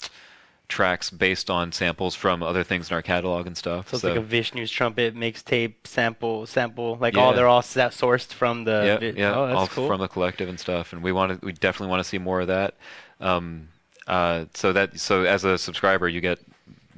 tracks 0.71 1.09
based 1.11 1.49
on 1.51 1.71
samples 1.71 2.15
from 2.15 2.41
other 2.41 2.63
things 2.63 2.89
in 2.89 2.95
our 2.95 3.01
catalog 3.03 3.45
and 3.45 3.55
stuff. 3.55 3.89
so 3.89 3.95
it's 3.97 4.03
like 4.03 4.15
a 4.15 4.21
Vishnu's 4.21 4.71
trumpet 4.71 5.15
mixtape 5.15 5.73
sample 5.83 6.47
sample. 6.47 6.97
Like 6.99 7.15
all 7.17 7.33
they're 7.33 7.47
all 7.47 7.61
sourced 7.61 8.33
from 8.33 8.63
the. 8.63 8.83
yeah, 8.85 8.97
vi- 8.97 9.19
yeah, 9.19 9.35
Oh, 9.35 9.53
all 9.55 9.67
cool. 9.67 9.87
from 9.87 9.99
the 9.99 10.07
collective 10.07 10.49
and 10.49 10.59
stuff. 10.59 10.93
And 10.93 11.03
we 11.03 11.11
want 11.11 11.39
to, 11.39 11.45
we 11.45 11.51
definitely 11.53 11.89
want 11.91 11.99
to 12.03 12.09
see 12.09 12.17
more 12.17 12.41
of 12.41 12.47
that. 12.47 12.73
Um, 13.19 13.67
uh, 14.07 14.45
so 14.55 14.73
that, 14.73 14.99
so 14.99 15.23
as 15.25 15.43
a 15.43 15.57
subscriber, 15.57 16.07
you 16.09 16.21
get 16.21 16.39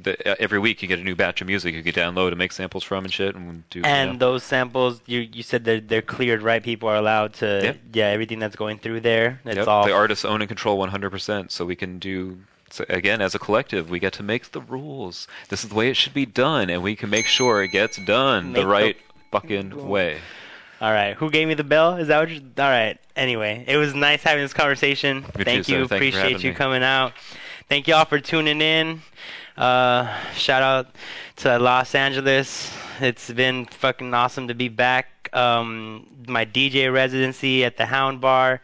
the, 0.01 0.41
every 0.41 0.59
week 0.59 0.81
you 0.81 0.87
get 0.87 0.99
a 0.99 1.03
new 1.03 1.15
batch 1.15 1.39
of 1.41 1.47
music 1.47 1.73
you 1.75 1.83
can 1.83 1.93
download 1.93 2.29
and 2.29 2.37
make 2.37 2.51
samples 2.51 2.83
from 2.83 3.03
and 3.05 3.13
shit 3.13 3.35
and 3.35 3.67
do. 3.69 3.79
you 3.79 3.85
and 3.85 4.13
know. 4.13 4.17
those 4.31 4.43
samples, 4.43 4.99
you 5.05 5.19
you 5.19 5.43
said 5.43 5.63
they're 5.65 5.79
they're 5.79 6.01
cleared, 6.01 6.41
right? 6.41 6.61
People 6.63 6.89
are 6.89 6.95
allowed 6.95 7.33
to. 7.35 7.61
Yeah. 7.63 7.73
Yeah. 7.93 8.07
everything 8.07 8.39
that's 8.39 8.55
going 8.55 8.79
through 8.79 9.01
there. 9.01 9.39
It's 9.45 9.57
Yep, 9.57 9.67
all. 9.67 9.85
the 9.85 9.93
artists 9.93 10.25
own 10.25 10.41
and 10.41 10.47
control 10.49 10.77
100%. 10.77 11.51
So 11.51 11.65
we 11.65 11.75
can 11.75 11.99
do. 11.99 12.39
So 12.73 12.83
again, 12.89 13.21
as 13.21 13.35
a 13.35 13.39
collective, 13.39 13.91
we 13.91 13.99
get 13.99 14.13
to 14.13 14.23
make 14.23 14.51
the 14.51 14.59
rules. 14.59 15.27
This 15.49 15.63
is 15.63 15.69
the 15.69 15.75
way 15.75 15.91
it 15.91 15.93
should 15.95 16.15
be 16.15 16.25
done, 16.25 16.71
and 16.71 16.81
we 16.81 16.95
can 16.95 17.07
make 17.07 17.27
sure 17.27 17.61
it 17.61 17.67
gets 17.67 17.97
done 17.97 18.47
Make 18.47 18.55
the 18.55 18.61
the- 18.61 18.67
right 18.67 18.97
fucking 19.31 19.87
way. 19.87 20.21
All 20.81 20.91
right, 20.91 21.15
who 21.15 21.29
gave 21.29 21.47
me 21.47 21.53
the 21.53 21.63
bell? 21.63 21.97
Is 21.97 22.07
that 22.07 22.17
what? 22.17 22.31
You're... 22.31 22.41
All 22.41 22.71
right. 22.71 22.97
Anyway, 23.15 23.63
it 23.67 23.77
was 23.77 23.93
nice 23.93 24.23
having 24.23 24.43
this 24.43 24.53
conversation. 24.53 25.23
You 25.37 25.45
Thank 25.45 25.67
too, 25.67 25.73
you. 25.73 25.87
Thank 25.87 25.99
Appreciate 25.99 26.31
having 26.31 26.47
you 26.47 26.53
coming 26.55 26.81
out. 26.81 27.13
Thank 27.69 27.87
you 27.87 27.93
all 27.93 28.05
for 28.05 28.19
tuning 28.19 28.59
in. 28.59 29.03
Uh, 29.55 30.11
shout 30.33 30.63
out 30.63 30.95
to 31.37 31.59
Los 31.59 31.93
Angeles. 31.93 32.75
It's 32.99 33.29
been 33.29 33.65
fucking 33.65 34.15
awesome 34.15 34.47
to 34.47 34.55
be 34.55 34.67
back. 34.67 35.29
Um, 35.31 36.07
my 36.27 36.43
DJ 36.43 36.91
residency 36.91 37.63
at 37.63 37.77
the 37.77 37.85
Hound 37.85 38.19
Bar. 38.19 38.61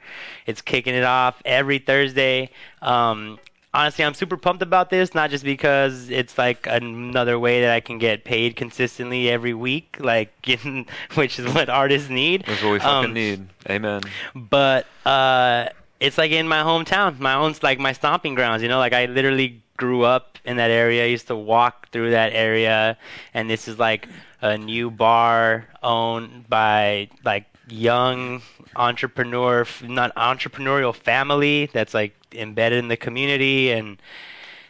It's 0.48 0.64
kicking 0.64 0.96
it 0.96 1.04
off 1.04 1.40
every 1.46 1.78
Thursday. 1.78 2.50
Um, 2.82 3.38
honestly, 3.74 4.04
I'm 4.04 4.14
super 4.14 4.38
pumped 4.38 4.62
about 4.62 4.90
this, 4.90 5.14
not 5.14 5.30
just 5.30 5.44
because 5.44 6.10
it's 6.10 6.38
like 6.38 6.68
another 6.68 7.38
way 7.40 7.62
that 7.62 7.72
I 7.72 7.80
can 7.80 7.98
get 7.98 8.24
paid 8.24 8.56
consistently 8.56 9.30
every 9.30 9.54
week, 9.54 9.98
like 10.00 10.32
which 11.16 11.40
is 11.40 11.54
what 11.54 11.70
artists 11.70 12.10
need. 12.10 12.44
That's 12.46 12.64
what 12.64 12.72
we 12.74 12.80
fucking 12.80 13.10
Um, 13.10 13.14
need. 13.14 13.48
Amen. 13.70 14.02
But 14.36 14.88
uh, 15.06 15.70
it's 16.00 16.18
like 16.18 16.32
in 16.32 16.48
my 16.48 16.62
hometown, 16.64 17.20
my 17.20 17.34
own 17.36 17.56
like 17.62 17.80
my 17.80 17.94
stomping 17.94 18.36
grounds. 18.36 18.64
You 18.64 18.70
know, 18.70 18.80
like 18.80 18.94
I 18.94 19.06
literally 19.06 19.62
grew 19.78 20.04
up 20.04 20.38
in 20.46 20.58
that 20.58 20.72
area. 20.72 21.04
I 21.04 21.08
used 21.08 21.28
to 21.28 21.36
walk 21.36 21.90
through 21.92 22.12
that 22.12 22.34
area, 22.34 22.98
and 23.34 23.50
this 23.50 23.68
is 23.68 23.80
like 23.80 24.08
a 24.42 24.58
new 24.58 24.90
bar 24.90 25.68
owned 25.84 26.50
by 26.50 27.10
like 27.24 27.46
young 27.68 28.42
entrepreneur, 28.76 29.66
not 29.84 30.14
entrepreneurial 30.16 30.96
family 30.96 31.70
that's 31.74 31.94
like 31.94 32.16
embedded 32.32 32.80
in 32.80 32.88
the 32.88 32.98
community, 32.98 33.72
and 33.72 34.02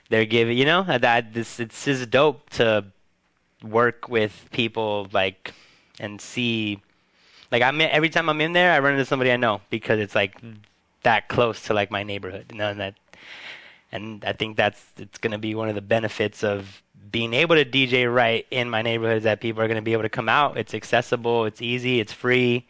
they're 0.10 0.26
giving 0.26 0.58
you 0.58 0.66
know 0.66 0.84
that 0.84 1.34
this 1.34 1.60
it's 1.60 1.86
just 1.86 2.10
dope 2.10 2.50
to 2.52 2.86
work 3.64 4.08
with 4.08 4.48
people 4.52 5.08
like 5.12 5.54
and 6.00 6.22
see 6.22 6.82
like 7.52 7.62
I'm 7.62 7.82
every 7.82 8.10
time 8.10 8.30
I'm 8.30 8.42
in 8.42 8.54
there, 8.54 8.72
I 8.72 8.80
run 8.80 8.94
into 8.94 9.06
somebody 9.06 9.32
I 9.32 9.38
know 9.38 9.62
because 9.70 10.00
it's 10.00 10.16
like 10.16 10.40
that 11.04 11.28
close 11.30 11.64
to 11.64 11.74
like 11.74 11.92
my 11.92 12.04
neighborhood, 12.04 12.48
and 12.50 12.60
that, 12.60 12.96
and 13.92 14.24
I 14.24 14.34
think 14.34 14.58
that's 14.58 14.84
it's 14.98 15.18
gonna 15.18 15.40
be 15.40 15.56
one 15.56 15.70
of 15.70 15.76
the 15.76 15.82
benefits 15.82 16.44
of 16.44 16.82
being 17.12 17.34
able 17.34 17.56
to 17.56 17.66
DJ 17.66 18.14
right 18.14 18.46
in 18.52 18.70
my 18.70 18.82
neighborhood 18.82 19.18
is 19.18 19.24
that 19.24 19.42
people 19.42 19.62
are 19.62 19.68
gonna 19.68 19.82
be 19.82 19.94
able 19.94 20.04
to 20.04 20.10
come 20.10 20.30
out. 20.30 20.58
It's 20.58 20.74
accessible, 20.74 21.46
it's 21.46 21.62
easy, 21.62 22.00
it's 22.00 22.14
free. 22.14 22.68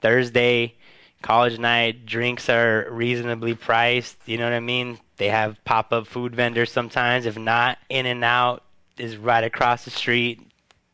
Thursday, 0.00 0.74
college 1.22 1.58
night, 1.58 2.06
drinks 2.06 2.48
are 2.48 2.86
reasonably 2.90 3.54
priced. 3.54 4.16
You 4.26 4.38
know 4.38 4.44
what 4.44 4.52
I 4.52 4.60
mean? 4.60 4.98
They 5.16 5.28
have 5.28 5.62
pop 5.64 5.92
up 5.92 6.06
food 6.06 6.34
vendors 6.34 6.70
sometimes. 6.70 7.26
If 7.26 7.38
not, 7.38 7.78
In-N-Out 7.88 8.62
is 8.98 9.16
right 9.16 9.44
across 9.44 9.84
the 9.84 9.90
street. 9.90 10.40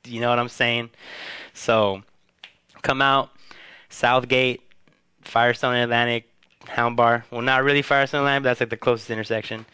You 0.04 0.20
know 0.20 0.28
what 0.28 0.38
I'm 0.38 0.48
saying? 0.48 0.90
So 1.54 2.02
come 2.82 3.02
out, 3.02 3.30
Southgate, 3.88 4.62
Firestone 5.22 5.74
Atlantic, 5.76 6.28
Hound 6.66 6.96
Bar. 6.96 7.24
Well, 7.30 7.42
not 7.42 7.64
really 7.64 7.82
Firestone 7.82 8.20
Atlantic, 8.20 8.42
but 8.44 8.48
that's 8.50 8.60
like 8.60 8.70
the 8.70 8.76
closest 8.76 9.10
intersection. 9.10 9.66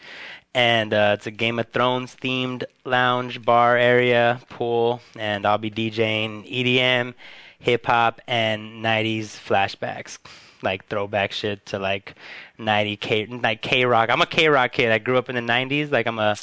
And 0.55 0.93
uh, 0.93 1.15
it's 1.17 1.27
a 1.27 1.31
Game 1.31 1.59
of 1.59 1.67
Thrones 1.67 2.15
themed 2.15 2.63
lounge 2.85 3.43
bar 3.43 3.75
area, 3.75 4.39
pool, 4.47 5.01
and 5.19 5.45
I'll 5.45 5.57
be 5.57 5.69
DJing 5.69 6.49
EDM, 6.49 7.13
hip 7.59 7.85
hop, 7.85 8.21
and 8.25 8.81
90s 8.83 9.25
flashbacks. 9.37 10.17
Like 10.61 10.87
throwback 10.87 11.33
shit 11.33 11.65
to 11.67 11.77
like 11.77 12.15
90 12.57 12.95
K, 12.95 13.25
like 13.25 13.61
KROQ. 13.61 14.09
I'm 14.09 14.21
a 14.21 14.25
KROQ 14.25 14.71
kid. 14.71 14.91
I 14.93 14.97
grew 14.97 15.17
up 15.17 15.29
in 15.29 15.35
the 15.35 15.41
90s. 15.41 15.91
Like 15.91 16.07
I'm 16.07 16.19
a 16.19 16.37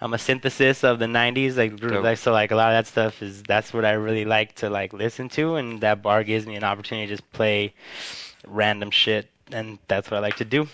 I'm 0.00 0.14
a 0.14 0.18
synthesis 0.18 0.82
of 0.82 0.98
the 0.98 1.06
'90s, 1.06 1.56
like, 1.58 2.16
so, 2.16 2.32
like 2.32 2.52
a 2.52 2.56
lot 2.56 2.72
of 2.72 2.78
that 2.78 2.86
stuff 2.86 3.22
is 3.22 3.42
that's 3.42 3.74
what 3.74 3.84
I 3.84 3.92
really 3.92 4.24
like 4.24 4.54
to 4.56 4.70
like 4.70 4.94
listen 4.94 5.28
to, 5.30 5.56
and 5.56 5.82
that 5.82 6.02
bar 6.02 6.24
gives 6.24 6.46
me 6.46 6.56
an 6.56 6.64
opportunity 6.64 7.06
to 7.06 7.16
just 7.16 7.32
play 7.32 7.74
random 8.46 8.90
shit, 8.90 9.28
and 9.52 9.78
that's 9.88 10.10
what 10.10 10.16
I 10.16 10.20
like 10.20 10.36
to 10.36 10.46
do. 10.46 10.68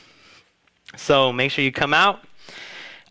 So 0.97 1.33
make 1.33 1.51
sure 1.51 1.65
you 1.65 1.73
come 1.73 1.93
out. 1.93 2.21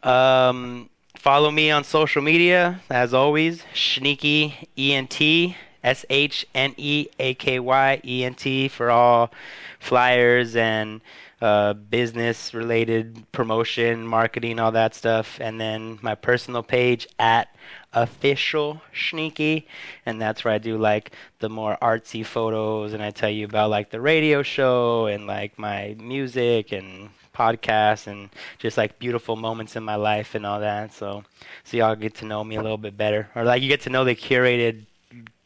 Um, 0.05 0.89
follow 1.15 1.49
me 1.49 1.71
on 1.71 1.83
social 1.83 2.21
media 2.21 2.79
as 2.89 3.13
always. 3.13 3.63
Shneaky 3.73 4.67
E 4.77 4.93
N 4.93 5.07
T 5.07 5.57
S 5.83 6.05
H 6.09 6.45
N 6.53 6.75
E 6.77 7.07
A 7.19 7.33
K 7.33 7.59
Y 7.59 8.01
E 8.05 8.23
N 8.23 8.35
T 8.35 8.67
for 8.67 8.91
all 8.91 9.31
flyers 9.79 10.55
and 10.55 11.01
uh, 11.41 11.73
business 11.73 12.53
related 12.53 13.25
promotion, 13.31 14.05
marketing, 14.05 14.59
all 14.59 14.71
that 14.71 14.93
stuff. 14.93 15.39
And 15.41 15.59
then 15.59 15.97
my 16.03 16.13
personal 16.13 16.61
page 16.61 17.07
at 17.17 17.49
official 17.93 18.81
Shneaky 18.93 19.63
and 20.05 20.21
that's 20.21 20.43
where 20.43 20.53
i 20.53 20.57
do 20.57 20.77
like 20.77 21.11
the 21.39 21.47
more 21.47 21.77
artsy 21.81 22.25
photos 22.25 22.91
and 22.91 23.01
i 23.01 23.09
tell 23.09 23.29
you 23.29 23.45
about 23.45 23.69
like 23.69 23.89
the 23.89 24.01
radio 24.01 24.43
show 24.43 25.05
and 25.05 25.25
like 25.25 25.57
my 25.57 25.95
music 25.97 26.73
and 26.73 27.09
podcasts 27.35 28.07
and 28.07 28.29
just 28.57 28.77
like 28.77 28.97
beautiful 28.99 29.35
moments 29.35 29.75
in 29.75 29.83
my 29.83 29.95
life 29.95 30.35
and 30.35 30.45
all 30.45 30.59
that 30.59 30.93
so 30.93 31.23
so 31.63 31.77
y'all 31.77 31.95
get 31.95 32.15
to 32.15 32.25
know 32.25 32.43
me 32.43 32.55
a 32.55 32.61
little 32.61 32.77
bit 32.77 32.97
better 32.97 33.29
or 33.35 33.43
like 33.43 33.61
you 33.61 33.67
get 33.67 33.81
to 33.81 33.89
know 33.89 34.03
the 34.03 34.15
curated 34.15 34.85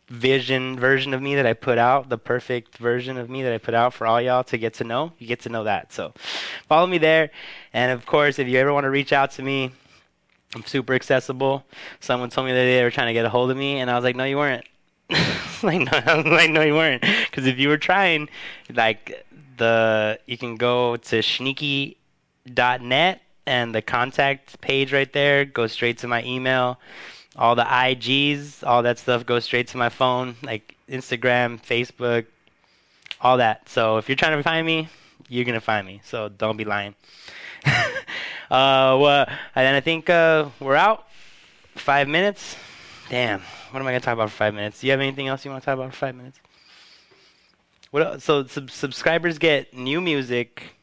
vision 0.09 0.79
version 0.79 1.13
of 1.13 1.21
me 1.21 1.35
that 1.35 1.45
I 1.45 1.53
put 1.53 1.77
out, 1.77 2.09
the 2.09 2.17
perfect 2.17 2.77
version 2.77 3.17
of 3.17 3.29
me 3.29 3.43
that 3.43 3.53
I 3.53 3.57
put 3.57 3.73
out 3.73 3.93
for 3.93 4.07
all 4.07 4.19
y'all 4.19 4.43
to 4.45 4.57
get 4.57 4.73
to 4.75 4.83
know. 4.83 5.13
You 5.19 5.27
get 5.27 5.41
to 5.41 5.49
know 5.49 5.63
that. 5.65 5.93
So 5.93 6.13
follow 6.67 6.87
me 6.87 6.97
there. 6.97 7.29
And 7.73 7.91
of 7.91 8.05
course, 8.05 8.39
if 8.39 8.47
you 8.47 8.57
ever 8.57 8.73
want 8.73 8.85
to 8.85 8.89
reach 8.89 9.13
out 9.13 9.31
to 9.31 9.43
me, 9.43 9.71
I'm 10.55 10.65
super 10.65 10.93
accessible. 10.95 11.63
Someone 11.99 12.31
told 12.31 12.47
me 12.47 12.53
that 12.53 12.63
they 12.63 12.83
were 12.83 12.89
trying 12.89 13.07
to 13.07 13.13
get 13.13 13.25
a 13.25 13.29
hold 13.29 13.51
of 13.51 13.57
me, 13.57 13.79
and 13.79 13.89
I 13.89 13.95
was 13.95 14.03
like, 14.03 14.15
no, 14.15 14.23
you 14.23 14.37
weren't. 14.37 14.65
like, 15.63 15.79
no, 15.79 16.23
like, 16.31 16.49
no, 16.49 16.61
you 16.61 16.73
weren't. 16.73 17.03
Because 17.29 17.45
if 17.45 17.59
you 17.59 17.67
were 17.67 17.77
trying, 17.77 18.29
like, 18.73 19.27
the 19.59 20.19
you 20.25 20.37
can 20.37 20.55
go 20.55 20.97
to 20.97 21.19
shneaky.net 21.19 23.21
and 23.45 23.75
the 23.75 23.81
contact 23.81 24.59
page 24.61 24.91
right 24.91 25.11
there 25.13 25.45
goes 25.45 25.71
straight 25.71 25.99
to 25.99 26.07
my 26.07 26.23
email 26.23 26.79
all 27.39 27.55
the 27.55 27.63
IGs, 27.63 28.67
all 28.67 28.83
that 28.83 28.99
stuff 28.99 29.25
goes 29.25 29.45
straight 29.45 29.69
to 29.69 29.77
my 29.77 29.89
phone, 29.89 30.35
like 30.43 30.75
Instagram, 30.89 31.59
Facebook, 31.61 32.25
all 33.21 33.37
that. 33.37 33.69
So 33.69 33.97
if 33.97 34.09
you're 34.09 34.17
trying 34.17 34.37
to 34.37 34.43
find 34.43 34.67
me, 34.67 34.89
you're 35.29 35.45
gonna 35.45 35.61
find 35.61 35.87
me. 35.87 36.01
So 36.03 36.29
don't 36.29 36.57
be 36.57 36.65
lying. 36.65 36.95
uh, 37.65 38.97
well, 38.99 39.25
and 39.27 39.65
then 39.65 39.75
I 39.75 39.79
think 39.79 40.09
uh, 40.09 40.49
we're 40.59 40.75
out. 40.75 41.07
Five 41.75 42.09
minutes. 42.09 42.57
Damn. 43.09 43.41
What 43.71 43.79
am 43.79 43.87
I 43.87 43.91
gonna 43.91 44.01
talk 44.01 44.15
about 44.15 44.31
for 44.31 44.35
five 44.35 44.53
minutes? 44.53 44.81
Do 44.81 44.87
you 44.87 44.91
have 44.91 44.99
anything 44.99 45.27
else 45.27 45.45
you 45.45 45.51
want 45.51 45.63
to 45.63 45.65
talk 45.65 45.75
about 45.75 45.91
for 45.91 45.97
five 45.97 46.15
minutes? 46.15 46.39
What? 47.91 48.21
So 48.21 48.45
sub- 48.45 48.71
subscribers 48.71 49.37
get 49.37 49.73
new 49.73 49.99
music 50.01 50.75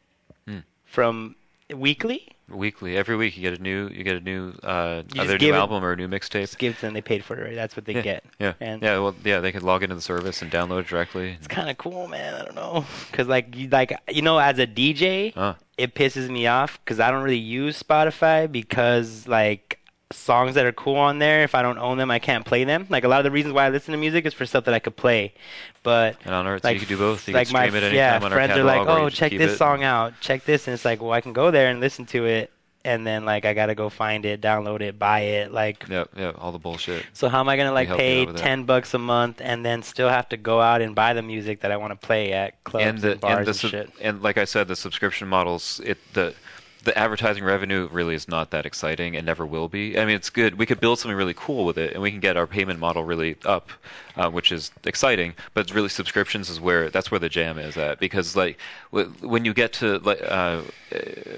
Hmm. 0.47 0.59
from 0.85 1.37
weekly. 1.75 2.29
Weekly, 2.49 2.97
every 2.97 3.17
week 3.17 3.37
you 3.37 3.43
get 3.43 3.59
a 3.59 3.63
new 3.63 3.89
you 3.89 4.05
get 4.05 4.15
a 4.17 4.21
new 4.21 4.51
uh, 4.63 5.03
either 5.17 5.37
new 5.37 5.49
it- 5.53 5.55
album 5.57 5.85
or 5.85 5.93
a 5.93 5.97
new 5.97 6.07
mixtape. 6.07 6.43
Just 6.43 6.59
give 6.59 6.81
them. 6.81 6.95
They 6.95 7.01
paid 7.01 7.25
for 7.25 7.37
it. 7.37 7.43
Right? 7.45 7.55
That's 7.57 7.75
what 7.77 7.85
they 7.87 7.95
Yeah, 7.95 8.03
get. 8.03 8.25
Yeah, 8.39 8.53
And 8.61 8.83
yeah. 8.83 8.99
Well, 8.99 9.17
yeah, 9.25 9.41
they 9.41 9.51
could 9.51 9.65
log 9.65 9.83
into 9.83 9.97
the 9.97 10.01
service 10.01 10.43
and 10.43 10.51
download 10.51 10.81
it 10.83 10.87
directly. 10.87 11.31
it's 11.33 11.49
kind 11.49 11.69
of 11.69 11.77
cool, 11.77 12.07
man. 12.07 12.35
I 12.35 12.45
don't 12.45 12.55
know, 12.55 12.85
cause 13.13 13.27
like 13.27 13.57
you 13.57 13.69
like 13.69 13.93
you 14.09 14.23
know, 14.23 14.39
as 14.39 14.59
a 14.61 14.67
DJ, 14.67 15.35
Huh. 15.35 15.55
it 15.77 15.95
pisses 15.97 16.29
me 16.29 16.47
off 16.47 16.79
because 16.85 17.01
I 17.01 17.11
don't 17.11 17.25
really 17.25 17.37
use 17.37 17.83
Spotify 17.83 18.51
because 18.51 19.27
like 19.27 19.81
songs 20.17 20.55
that 20.55 20.65
are 20.67 20.73
cool 20.73 20.97
on 20.97 21.19
there, 21.19 21.43
if 21.43 21.55
I 21.55 21.63
don't 21.63 21.79
own 21.79 21.99
them, 21.99 22.11
I 22.11 22.19
can't 22.19 22.45
play 22.45 22.65
them. 22.65 22.87
Like 22.89 23.05
a 23.05 23.09
lot 23.09 23.19
of 23.21 23.25
the 23.25 23.31
reasons 23.31 23.55
why 23.55 23.67
I 23.67 23.69
listen 23.71 23.93
to 23.93 23.99
music 23.99 24.27
is 24.27 24.35
for 24.35 24.47
stuff 24.47 24.65
that 24.65 24.75
I 24.75 24.79
could 24.79 24.97
play, 24.97 25.35
but 25.83 26.17
And 26.25 26.35
on 26.35 26.47
Earth, 26.47 26.65
like 26.65 26.75
you 26.75 26.81
can 26.81 26.89
do 26.89 26.99
both. 26.99 27.29
You 27.29 27.35
like 27.35 27.49
can 27.49 27.53
my 27.55 27.67
yeah 27.67 28.19
friends 28.19 28.57
are 28.57 28.65
like, 28.65 28.87
oh 28.87 29.09
check 29.09 29.33
this 29.33 29.53
it. 29.53 29.57
song 29.57 29.85
out, 29.85 30.15
check 30.21 30.45
this, 30.45 30.67
and 30.67 30.75
it's 30.75 30.85
like, 30.85 31.01
well 31.01 31.13
I 31.13 31.21
can 31.21 31.33
go 31.33 31.51
there 31.51 31.69
and 31.71 31.81
listen 31.81 32.07
to 32.07 32.27
it, 32.27 32.51
and 32.85 33.05
then 33.07 33.25
like 33.25 33.45
I 33.45 33.53
gotta 33.53 33.75
go 33.75 33.89
find 33.89 34.25
it, 34.25 34.41
download 34.41 34.81
it, 34.81 34.99
buy 34.99 35.21
it, 35.21 35.53
like. 35.53 35.87
Yep, 35.89 36.11
yeah, 36.17 36.33
all 36.39 36.53
the 36.53 36.59
bullshit. 36.59 37.05
So 37.13 37.29
how 37.29 37.41
am 37.41 37.49
I 37.49 37.57
gonna 37.57 37.73
like 37.73 37.89
pay 37.89 38.23
out 38.23 38.29
with 38.29 38.37
that. 38.37 38.43
ten 38.43 38.65
bucks 38.65 38.95
a 38.95 38.99
month 38.99 39.41
and 39.43 39.65
then 39.65 39.83
still 39.83 40.09
have 40.09 40.29
to 40.31 40.37
go 40.37 40.61
out 40.61 40.81
and 40.81 40.95
buy 40.95 41.13
the 41.13 41.23
music 41.23 41.61
that 41.63 41.73
I 41.73 41.77
want 41.77 42.01
to 42.01 42.07
play 42.07 42.33
at 42.33 42.63
clubs 42.65 43.03
and, 43.03 43.05
and 43.05 43.21
bars 43.21 43.39
and 43.39 43.47
the 43.47 43.51
and 43.51 43.89
shit? 43.89 43.93
and 44.01 44.23
like 44.23 44.39
I 44.39 44.45
said, 44.45 44.69
the 44.69 44.77
subscription 44.77 45.27
models, 45.27 45.81
it 45.85 45.99
the 46.15 46.35
the 46.87 46.97
advertising 46.97 47.45
revenue 47.45 47.89
really 47.93 48.15
is 48.15 48.27
not 48.29 48.51
that 48.53 48.65
exciting 48.65 49.15
and 49.15 49.27
never 49.27 49.45
will 49.45 49.69
be. 49.69 49.99
I 49.99 50.07
mean, 50.07 50.17
it's 50.17 50.31
good. 50.31 50.57
We 50.57 50.65
could 50.65 50.81
build 50.81 50.99
something 50.99 51.17
really 51.17 51.35
cool 51.35 51.67
with 51.67 51.77
it, 51.77 51.93
and 51.93 52.01
we 52.01 52.11
can 52.11 52.21
get 52.21 52.37
our 52.37 52.47
payment 52.47 52.81
model 52.81 53.05
really 53.05 53.37
up, 53.45 53.71
uh, 54.17 54.31
which 54.31 54.51
is 54.51 54.71
exciting. 54.85 55.35
But 55.53 55.71
really, 55.75 55.91
subscriptions 55.91 56.49
is 56.49 56.61
where 56.61 56.89
that's 56.89 57.11
where 57.11 57.21
the 57.21 57.29
jam 57.29 57.59
is 57.59 57.77
at 57.77 57.99
because 58.01 58.35
like 58.35 58.59
w- 58.93 59.13
when 59.21 59.45
you 59.45 59.53
get 59.53 59.75
to 59.75 59.99
like 59.99 60.23
uh, 60.23 60.25
uh, 60.25 60.61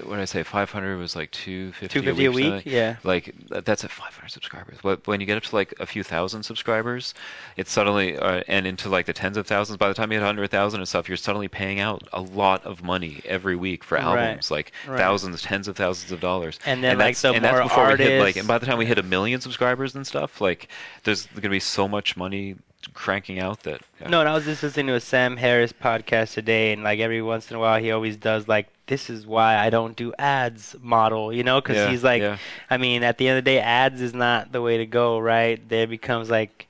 what 0.03 0.15
did 0.15 0.21
I 0.21 0.25
say, 0.25 0.43
500 0.43 0.97
was 0.97 1.15
like 1.15 1.31
250 1.31 1.87
250 2.01 2.25
a 2.25 2.29
or 2.29 2.31
week, 2.55 2.65
yeah. 2.65 2.95
Like 3.03 3.33
that's 3.49 3.83
at 3.83 3.91
500 3.91 4.29
subscribers. 4.29 4.77
But 4.81 5.05
when 5.07 5.19
you 5.19 5.25
get 5.25 5.37
up 5.37 5.43
to 5.43 5.55
like 5.55 5.73
a 5.79 5.85
few 5.85 6.03
thousand 6.03 6.43
subscribers, 6.43 7.13
it's 7.57 7.71
suddenly 7.71 8.17
uh, 8.17 8.43
and 8.47 8.65
into 8.67 8.89
like 8.89 9.07
the 9.07 9.13
tens 9.13 9.37
of 9.37 9.47
thousands. 9.47 9.77
By 9.77 9.87
the 9.87 9.93
time 9.95 10.11
you 10.11 10.19
hit 10.19 10.23
100,000 10.25 10.79
and 10.79 10.87
stuff, 10.87 11.07
you're 11.09 11.17
suddenly 11.17 11.47
paying 11.47 11.79
out 11.79 12.07
a 12.13 12.21
lot 12.21 12.63
of 12.63 12.83
money 12.83 13.21
every 13.25 13.55
week 13.55 13.83
for 13.83 13.95
Right, 13.95 14.03
albums, 14.03 14.51
like 14.51 14.71
right. 14.87 14.97
thousands, 14.99 15.38
tens 15.41 15.67
of 15.67 15.75
thousands 15.75 16.11
of 16.11 16.19
dollars. 16.19 16.59
And 16.65 16.83
then, 16.83 16.97
like, 16.97 17.09
that's, 17.09 17.21
the 17.21 17.33
and 17.33 17.43
that's 17.43 17.53
more 17.53 17.63
before 17.63 17.87
we 17.89 17.97
hit 17.97 18.19
like, 18.19 18.19
artists- 18.19 18.39
and 18.39 18.47
by 18.47 18.57
the 18.57 18.65
time 18.65 18.77
we 18.77 18.85
hit 18.85 18.97
a 18.97 19.03
million 19.03 19.41
subscribers 19.41 19.95
and 19.95 20.05
stuff, 20.05 20.41
like 20.41 20.67
there's 21.03 21.25
going 21.27 21.43
to 21.43 21.49
be 21.49 21.59
so 21.59 21.87
much 21.87 22.15
money 22.17 22.55
cranking 22.93 23.39
out 23.39 23.63
that 23.63 23.81
yeah. 23.99 24.07
No, 24.09 24.21
and 24.21 24.29
I 24.29 24.33
was 24.33 24.45
just 24.45 24.63
listening 24.63 24.87
to 24.87 24.93
a 24.95 24.99
Sam 25.01 25.37
Harris 25.37 25.73
podcast 25.73 26.33
today, 26.33 26.71
and 26.71 26.83
like 26.83 26.99
every 26.99 27.21
once 27.21 27.49
in 27.51 27.57
a 27.57 27.59
while, 27.59 27.79
he 27.79 27.91
always 27.91 28.15
does 28.15 28.47
like, 28.47 28.67
"This 28.87 29.09
is 29.09 29.27
why 29.27 29.57
I 29.57 29.69
don't 29.69 29.95
do 29.95 30.13
ads" 30.17 30.75
model, 30.81 31.33
you 31.33 31.43
know, 31.43 31.59
because 31.59 31.75
Yeah, 31.77 31.89
he's 31.89 32.03
like, 32.03 32.21
yeah. 32.21 32.37
I 32.69 32.77
mean, 32.77 33.03
at 33.03 33.17
the 33.17 33.27
end 33.27 33.37
of 33.37 33.43
the 33.43 33.51
day, 33.51 33.59
ads 33.59 34.01
is 34.01 34.13
not 34.13 34.51
the 34.51 34.61
way 34.61 34.77
to 34.77 34.85
go, 34.85 35.19
right? 35.19 35.61
There 35.67 35.87
becomes 35.87 36.29
like, 36.29 36.67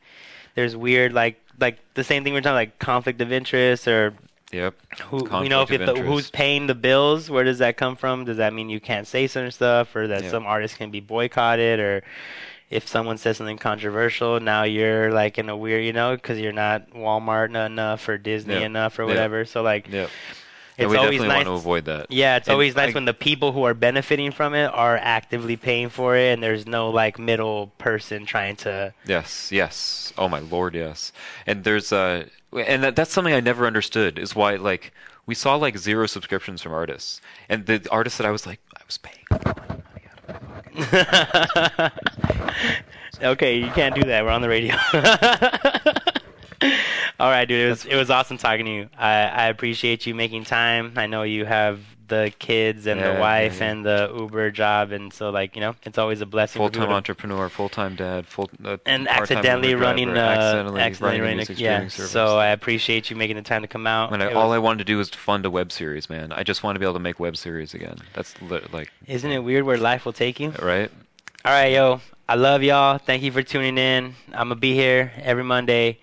there's 0.56 0.76
weird 0.76 1.14
like 1.14 1.40
like 1.60 1.78
the 1.94 2.04
same 2.04 2.24
thing 2.24 2.34
we're 2.34 2.42
talking 2.42 2.56
like 2.56 2.80
conflict 2.80 3.22
of 3.22 3.32
interest 3.32 3.88
or 3.88 4.14
Yep. 4.52 4.74
who 5.10 5.20
Conflict 5.26 5.44
you 5.44 5.50
know 5.50 5.62
if, 5.62 5.70
the, 5.70 6.02
who's 6.02 6.32
paying 6.32 6.66
the 6.68 6.74
bills 6.76 7.30
where 7.30 7.44
does 7.44 7.60
that 7.60 7.78
come 7.78 7.96
from 7.96 8.26
does 8.26 8.38
that 8.38 8.52
mean 8.54 8.70
you 8.70 8.80
can't 8.80 9.06
say 9.06 9.28
certain 9.28 9.52
stuff 9.52 9.96
or 9.96 10.08
that 10.08 10.24
Yeah. 10.24 10.32
some 10.32 10.46
artists 10.46 10.76
can 10.76 10.90
be 10.90 11.00
boycotted 11.02 11.80
or 11.80 12.04
if 12.72 12.88
someone 12.88 13.18
says 13.20 13.38
something 13.38 13.58
controversial 13.60 14.40
now 14.40 14.64
you're 14.64 15.12
like 15.12 15.38
in 15.38 15.50
a 15.50 15.56
weird 15.58 15.84
you 15.84 15.94
know 15.94 16.16
because 16.16 16.40
you're 16.40 16.52
not 16.52 16.90
walmart 16.92 17.54
enough 17.66 18.10
or 18.10 18.18
disney 18.18 18.56
Yeah. 18.56 18.62
enough 18.66 18.98
or 18.98 19.06
whatever 19.06 19.46
so 19.46 19.62
like 19.62 19.88
Yep. 19.88 20.10
And 20.80 20.86
it's 20.86 20.92
we 20.92 20.98
always 20.98 21.20
nice 21.22 21.46
want 21.46 21.48
to 21.48 21.52
avoid 21.54 21.86
that. 21.86 22.08
yeah 22.10 22.38
it's 22.38 22.48
And 22.48 22.54
always 22.54 22.74
nice 22.76 22.92
I- 22.92 22.94
when 22.94 23.06
the 23.06 23.14
people 23.14 23.52
who 23.52 23.64
are 23.64 23.74
benefiting 23.74 24.32
from 24.32 24.54
it 24.56 24.68
are 24.74 24.98
actively 24.98 25.58
paying 25.58 25.90
for 25.90 26.16
it 26.16 26.34
and 26.34 26.42
there's 26.42 26.66
no 26.66 26.90
like 26.90 27.20
middle 27.20 27.68
person 27.78 28.26
trying 28.26 28.56
to 28.58 28.94
Yes, 29.06 29.52
yes. 29.52 30.12
Oh 30.18 30.28
my 30.30 30.40
lord, 30.40 30.74
yes. 30.76 31.12
And 31.46 31.64
there's 31.66 31.92
uh 31.92 32.26
and 32.54 32.84
that, 32.84 32.96
that's 32.96 33.12
something 33.12 33.34
I 33.34 33.40
never 33.40 33.68
understood 33.68 34.20
is 34.20 34.36
why 34.36 34.56
like 34.56 34.94
we 35.26 35.36
saw 35.36 35.56
like 35.56 35.78
zero 35.78 36.08
subscriptions 36.08 36.62
from 36.62 36.74
artists. 36.74 37.22
And 37.48 37.66
the 37.66 37.88
artists 37.92 38.18
that 38.18 38.28
I 38.28 38.32
was 38.32 38.46
like 38.46 38.60
I 38.76 38.82
was 38.86 38.98
paying 38.98 39.26
okay, 43.22 43.58
you 43.58 43.70
can't 43.72 43.96
do 43.96 44.04
that. 44.04 44.24
We're 44.24 44.32
on 44.32 44.42
the 44.42 44.50
radio. 44.50 44.76
All 47.20 47.30
right, 47.30 47.46
dude. 47.46 47.66
It 47.66 47.70
was 47.70 47.86
it 47.86 47.96
was 47.96 48.10
awesome 48.10 48.38
talking 48.38 48.66
to 48.66 48.72
you. 48.72 48.90
I 48.98 49.28
I 49.28 49.46
appreciate 49.48 50.06
you 50.06 50.16
making 50.16 50.46
time. 50.46 50.94
I 50.96 51.08
know 51.08 51.24
you 51.24 51.46
have 51.46 51.80
the 52.10 52.34
kids 52.40 52.86
and 52.88 53.00
Yeah, 53.00 53.14
the 53.14 53.20
wife 53.22 53.60
yeah. 53.60 53.68
and 53.72 53.86
the 53.86 54.12
Uber 54.16 54.52
job, 54.52 54.92
and 54.92 55.14
so 55.14 55.30
like 55.30 55.56
you 55.56 55.62
know, 55.62 55.76
it's 55.84 55.98
always 55.98 56.22
a 56.22 56.26
blessing. 56.26 56.60
full-time 56.60 56.90
entrepreneur, 56.90 57.48
full-time 57.50 57.96
dad, 57.96 58.26
full 58.28 58.50
uh, 58.66 58.78
and 58.86 59.08
accidentally 59.08 59.70
Uber 59.70 59.82
running, 59.82 60.10
driver, 60.10 60.20
uh, 60.20 60.44
accidentally, 60.44 60.82
accidentally 60.82 61.10
running 61.10 61.22
a 61.22 61.24
running, 61.24 61.38
music 61.38 61.60
yeah. 61.60 61.88
service. 61.88 62.12
So 62.12 62.38
I 62.38 62.48
appreciate 62.48 63.10
you 63.10 63.16
making 63.16 63.38
the 63.38 63.42
time 63.44 63.62
to 63.62 63.68
come 63.68 63.88
out. 63.88 64.12
and 64.12 64.22
I, 64.22 64.34
all 64.34 64.50
was- 64.50 64.56
I 64.56 64.60
wanted 64.60 64.80
to 64.80 64.84
do 64.86 64.98
was 64.98 65.10
fund 65.10 65.46
a 65.46 65.50
web 65.50 65.72
series, 65.72 66.10
man. 66.10 66.32
I 66.34 66.44
just 66.44 66.64
want 66.64 66.76
to 66.76 66.80
be 66.80 66.86
able 66.86 66.94
to 66.96 67.00
make 67.00 67.20
web 67.20 67.38
series 67.38 67.74
again. 67.74 67.98
That's 68.14 68.40
li- 68.42 68.62
like 68.74 68.92
Isn't 69.08 69.32
it 69.32 69.40
weird 69.40 69.64
where 69.64 69.78
life 69.78 70.06
will 70.06 70.14
take 70.14 70.40
you? 70.40 70.50
right. 70.62 70.92
All 71.46 71.54
right, 71.54 71.72
yo. 71.72 72.02
I 72.28 72.36
love 72.36 72.62
y'all. 72.64 72.98
Thank 73.00 73.24
you 73.24 73.32
for 73.32 73.42
tuning 73.42 73.78
in. 73.78 74.14
I'm 74.34 74.50
to 74.50 74.56
be 74.56 74.76
here 74.76 75.12
every 75.18 75.44
Monday, 75.44 75.98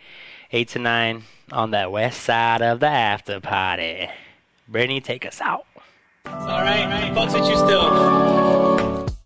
8 0.50 0.66
to 0.70 0.78
9, 0.80 1.22
on 1.52 1.70
that 1.70 1.92
west 1.92 2.22
side 2.22 2.62
of 2.62 2.80
the 2.80 2.88
after 2.88 3.38
party. 3.38 4.08
Brittany, 4.66 5.00
take 5.00 5.24
us 5.24 5.40
out. 5.40 5.66
All 6.32 6.62
right. 6.62 7.12
Fucks 7.14 7.34
with 7.34 7.48
you 7.48 7.56
still. 7.56 8.75